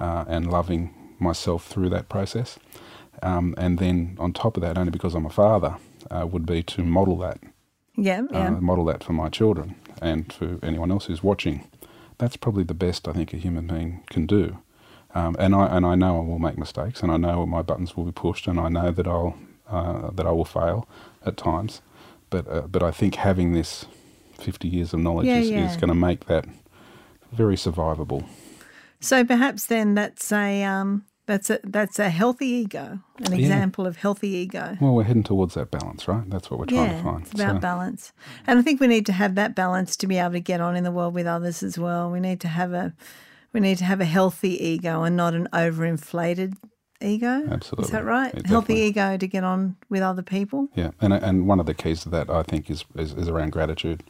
uh, 0.00 0.24
and 0.28 0.50
loving 0.50 0.94
myself 1.18 1.66
through 1.66 1.88
that 1.90 2.08
process. 2.08 2.58
Um, 3.22 3.54
and 3.56 3.78
then 3.78 4.16
on 4.18 4.32
top 4.32 4.56
of 4.56 4.62
that, 4.62 4.76
only 4.78 4.90
because 4.90 5.14
I'm 5.14 5.26
a 5.26 5.30
father, 5.30 5.76
uh, 6.10 6.26
would 6.30 6.44
be 6.46 6.62
to 6.74 6.82
model 6.82 7.16
that, 7.18 7.38
Yeah. 7.96 8.22
Yeah. 8.30 8.48
uh, 8.48 8.60
model 8.60 8.84
that 8.86 9.02
for 9.02 9.14
my 9.14 9.28
children 9.30 9.74
and 10.02 10.30
for 10.32 10.58
anyone 10.62 10.90
else 10.90 11.06
who's 11.06 11.22
watching. 11.22 11.66
That's 12.18 12.36
probably 12.36 12.64
the 12.64 12.74
best 12.86 13.08
I 13.08 13.12
think 13.12 13.32
a 13.32 13.36
human 13.38 13.66
being 13.66 14.02
can 14.10 14.26
do. 14.26 14.58
Um, 15.14 15.34
and 15.38 15.54
I 15.54 15.66
and 15.76 15.86
I 15.86 15.94
know 15.94 16.18
I 16.18 16.24
will 16.24 16.38
make 16.38 16.58
mistakes, 16.58 17.02
and 17.02 17.10
I 17.10 17.16
know 17.16 17.46
my 17.46 17.62
buttons 17.62 17.96
will 17.96 18.04
be 18.04 18.12
pushed, 18.12 18.46
and 18.46 18.60
I 18.60 18.68
know 18.68 18.90
that 18.90 19.06
I'll 19.06 19.34
uh, 19.70 20.10
that 20.12 20.26
I 20.26 20.30
will 20.32 20.44
fail 20.44 20.88
at 21.24 21.36
times. 21.36 21.82
But 22.30 22.46
uh, 22.48 22.62
but 22.68 22.82
I 22.82 22.90
think 22.90 23.14
having 23.16 23.52
this 23.52 23.86
fifty 24.38 24.68
years 24.68 24.92
of 24.92 25.00
knowledge 25.00 25.26
Yeah, 25.26 25.38
is, 25.38 25.50
yeah. 25.50 25.70
is 25.70 25.76
going 25.76 25.88
to 25.88 25.94
make 25.94 26.26
that 26.26 26.44
very 27.32 27.56
survivable. 27.56 28.24
So 29.00 29.24
perhaps 29.24 29.66
then 29.66 29.94
that's 29.94 30.32
a 30.32 30.64
um, 30.64 31.04
That's 31.26 31.50
a 31.50 31.58
that's 31.64 31.98
a 31.98 32.08
healthy 32.08 32.46
ego, 32.46 33.00
an 33.24 33.32
example 33.32 33.84
of 33.86 33.96
healthy 33.96 34.28
ego. 34.28 34.76
Well, 34.80 34.94
we're 34.94 35.02
heading 35.04 35.24
towards 35.24 35.54
that 35.54 35.70
balance, 35.72 36.06
right? 36.08 36.28
That's 36.30 36.50
what 36.50 36.60
we're 36.60 36.66
trying 36.66 36.90
Yeah, 36.90 36.96
to 36.98 37.02
find. 37.02 37.22
it's 37.22 37.34
about 37.34 37.56
So- 37.56 37.60
balance, 37.60 38.12
and 38.46 38.58
I 38.58 38.62
think 38.62 38.80
we 38.80 38.86
need 38.86 39.06
to 39.06 39.12
have 39.12 39.34
that 39.34 39.54
balance 39.56 39.96
to 39.96 40.06
be 40.06 40.18
able 40.18 40.32
to 40.32 40.40
get 40.40 40.60
on 40.60 40.76
in 40.76 40.84
the 40.84 40.92
world 40.92 41.14
with 41.14 41.26
others 41.26 41.62
as 41.64 41.78
well. 41.78 42.10
We 42.12 42.20
need 42.20 42.40
to 42.40 42.48
have 42.48 42.72
a 42.72 42.92
we 43.52 43.60
need 43.60 43.78
to 43.78 43.84
have 43.84 44.00
a 44.00 44.04
healthy 44.04 44.54
ego 44.72 45.02
and 45.02 45.16
not 45.16 45.34
an 45.34 45.48
overinflated 45.52 46.54
ego. 47.00 47.44
Absolutely. 47.50 47.84
is 47.84 47.90
that 47.90 48.04
right? 48.04 48.32
Yeah, 48.34 48.42
healthy 48.48 48.74
ego 48.74 49.16
to 49.16 49.26
get 49.26 49.44
on 49.44 49.76
with 49.88 50.02
other 50.02 50.22
people. 50.22 50.68
Yeah, 50.74 50.90
and 51.00 51.12
and 51.12 51.46
one 51.48 51.60
of 51.60 51.66
the 51.66 51.74
keys 51.74 52.02
to 52.02 52.08
that, 52.10 52.30
I 52.30 52.42
think, 52.42 52.70
is 52.70 52.84
is, 52.96 53.12
is 53.14 53.28
around 53.28 53.52
gratitude. 53.52 54.02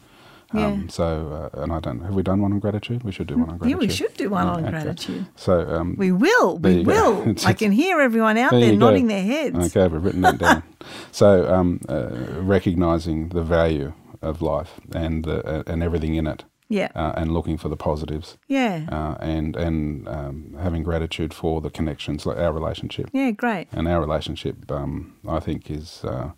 Um, 0.53 0.89
So, 0.89 1.51
uh, 1.55 1.63
and 1.63 1.73
I 1.73 1.81
don't 1.81 2.01
have 2.03 2.15
we 2.15 2.23
done 2.23 2.41
one 2.41 2.53
on 2.53 2.61
gratitude? 2.61 3.03
We 3.03 3.11
should 3.11 3.27
do 3.27 3.35
one 3.37 3.51
on 3.51 3.59
gratitude. 3.59 3.71
Yeah, 3.83 3.89
we 3.89 3.93
should 3.93 4.15
do 4.15 4.31
one 4.31 4.47
Yeah, 4.47 4.53
on 4.53 4.61
okay. 4.63 4.71
gratitude. 4.71 5.27
So, 5.35 5.53
um, 5.77 5.97
We 5.99 6.13
will. 6.13 6.59
We 6.59 6.85
will. 6.85 7.23
It's- 7.31 7.45
I 7.45 7.53
can 7.53 7.73
hear 7.73 8.01
everyone 8.01 8.39
out 8.39 8.53
There 8.53 8.61
there 8.61 8.73
you 8.73 8.79
go. 8.79 8.87
nodding 8.87 9.09
their 9.09 9.25
heads. 9.25 9.59
Okay, 9.77 9.89
we've 9.89 10.05
written 10.05 10.21
that 10.23 10.39
down. 10.39 10.63
so, 11.11 11.53
um, 11.53 11.81
uh, 11.89 12.11
recognizing 12.57 13.31
the 13.31 13.43
value 13.43 13.93
of 14.23 14.41
life 14.41 14.81
and 14.95 15.25
the, 15.25 15.45
uh, 15.45 15.63
and 15.67 15.83
everything 15.83 16.15
in 16.15 16.27
it, 16.29 16.45
Yeah. 16.69 16.89
uh, 16.97 17.13
and 17.17 17.33
looking 17.33 17.59
for 17.59 17.69
the 17.69 17.77
positives, 17.77 18.39
yeah. 18.49 18.87
uh, 18.91 19.15
and 19.21 19.57
and 19.57 20.09
um, 20.09 20.57
having 20.61 20.83
gratitude 20.85 21.33
for 21.35 21.61
the 21.61 21.71
connections, 21.71 22.27
like 22.27 22.39
our 22.39 22.53
relationship. 22.53 23.09
yeah. 23.13 23.31
Great. 23.31 23.69
And 23.73 23.87
our 23.89 24.01
relationship, 24.01 24.71
um, 24.71 25.15
I 25.29 25.39
think, 25.41 25.71
is 25.71 26.03
uh, 26.05 26.31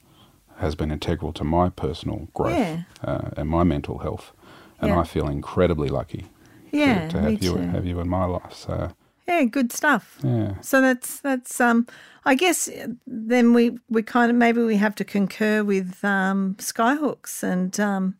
has 0.56 0.74
been 0.74 0.90
integral 0.90 1.32
to 1.32 1.44
my 1.44 1.70
personal 1.70 2.28
growth 2.34 2.58
Yeah. 2.58 2.82
uh, 3.04 3.30
and 3.36 3.48
my 3.48 3.64
mental 3.64 3.98
health, 3.98 4.32
and 4.80 4.88
Yeah. 4.90 5.00
I 5.00 5.04
feel 5.04 5.28
incredibly 5.28 5.88
lucky 5.88 6.26
Yeah. 6.72 7.08
to, 7.08 7.08
to 7.12 7.20
have 7.20 7.42
you 7.42 7.54
too. 7.54 7.70
have 7.72 7.86
you 7.86 8.00
in 8.00 8.08
my 8.08 8.24
life. 8.26 8.52
So, 8.52 8.90
Yeah. 9.28 9.44
Good 9.44 9.72
stuff. 9.72 10.18
yeah, 10.22 10.54
So 10.60 10.80
that's 10.80 11.20
that's 11.20 11.60
um 11.60 11.86
I 12.24 12.34
guess 12.34 12.68
then 13.06 13.54
we 13.54 13.78
we 13.88 14.02
kind 14.02 14.30
of 14.30 14.36
maybe 14.36 14.60
we 14.62 14.76
have 14.78 14.94
to 14.96 15.04
concur 15.04 15.62
with 15.64 16.04
um 16.04 16.54
skyhooks 16.58 17.42
and 17.42 17.78
um 17.80 18.14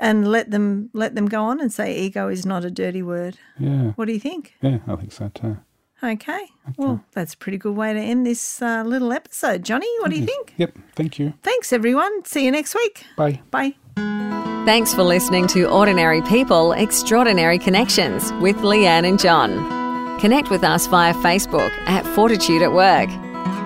and 0.00 0.28
let 0.28 0.50
them 0.50 0.90
let 0.92 1.14
them 1.14 1.26
go 1.26 1.44
on 1.44 1.60
and 1.60 1.72
say 1.72 1.96
ego 1.96 2.28
is 2.28 2.44
not 2.44 2.64
a 2.64 2.70
dirty 2.70 3.02
word. 3.02 3.38
yeah, 3.58 3.92
What 3.92 4.06
do 4.06 4.12
you 4.12 4.20
think? 4.20 4.54
yeah. 4.62 4.78
I 4.86 4.96
think 4.96 5.12
so 5.12 5.28
too. 5.34 5.58
Okay. 6.02 6.46
Well, 6.76 7.02
that's 7.12 7.32
a 7.32 7.36
pretty 7.38 7.56
good 7.56 7.76
way 7.76 7.94
to 7.94 7.98
end 8.00 8.26
this 8.26 8.60
uh, 8.60 8.82
little 8.84 9.12
episode. 9.12 9.64
Johnny, 9.64 9.86
what 10.00 10.10
do 10.10 10.18
you 10.18 10.26
think? 10.26 10.52
Yep. 10.58 10.76
Thank 10.96 11.18
you. 11.18 11.32
Thanks 11.42 11.72
everyone. 11.72 12.24
See 12.26 12.44
you 12.44 12.50
next 12.50 12.74
week. 12.74 13.06
Bye. 13.16 13.40
Bye. 13.50 13.74
Thanks 14.66 14.92
for 14.92 15.02
listening 15.02 15.46
to 15.48 15.66
Ordinary 15.70 16.20
People, 16.22 16.72
Extraordinary 16.72 17.58
Connections 17.58 18.32
with 18.34 18.56
Leanne 18.56 19.06
and 19.08 19.18
John. 19.18 20.18
Connect 20.20 20.50
with 20.50 20.64
us 20.64 20.86
via 20.88 21.14
Facebook 21.14 21.70
at 21.86 22.04
Fortitude 22.14 22.60
at 22.62 22.72
Work. 22.72 23.08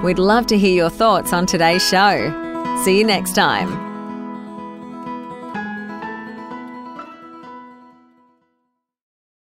We'd 0.05 0.19
love 0.21 0.47
to 0.49 0.59
hear 0.59 0.75
your 0.75 0.91
thoughts 0.91 1.33
on 1.33 1.47
today's 1.47 1.87
show. 1.89 2.31
See 2.85 2.99
you 2.99 3.05
next 3.05 3.35
time. 3.35 3.88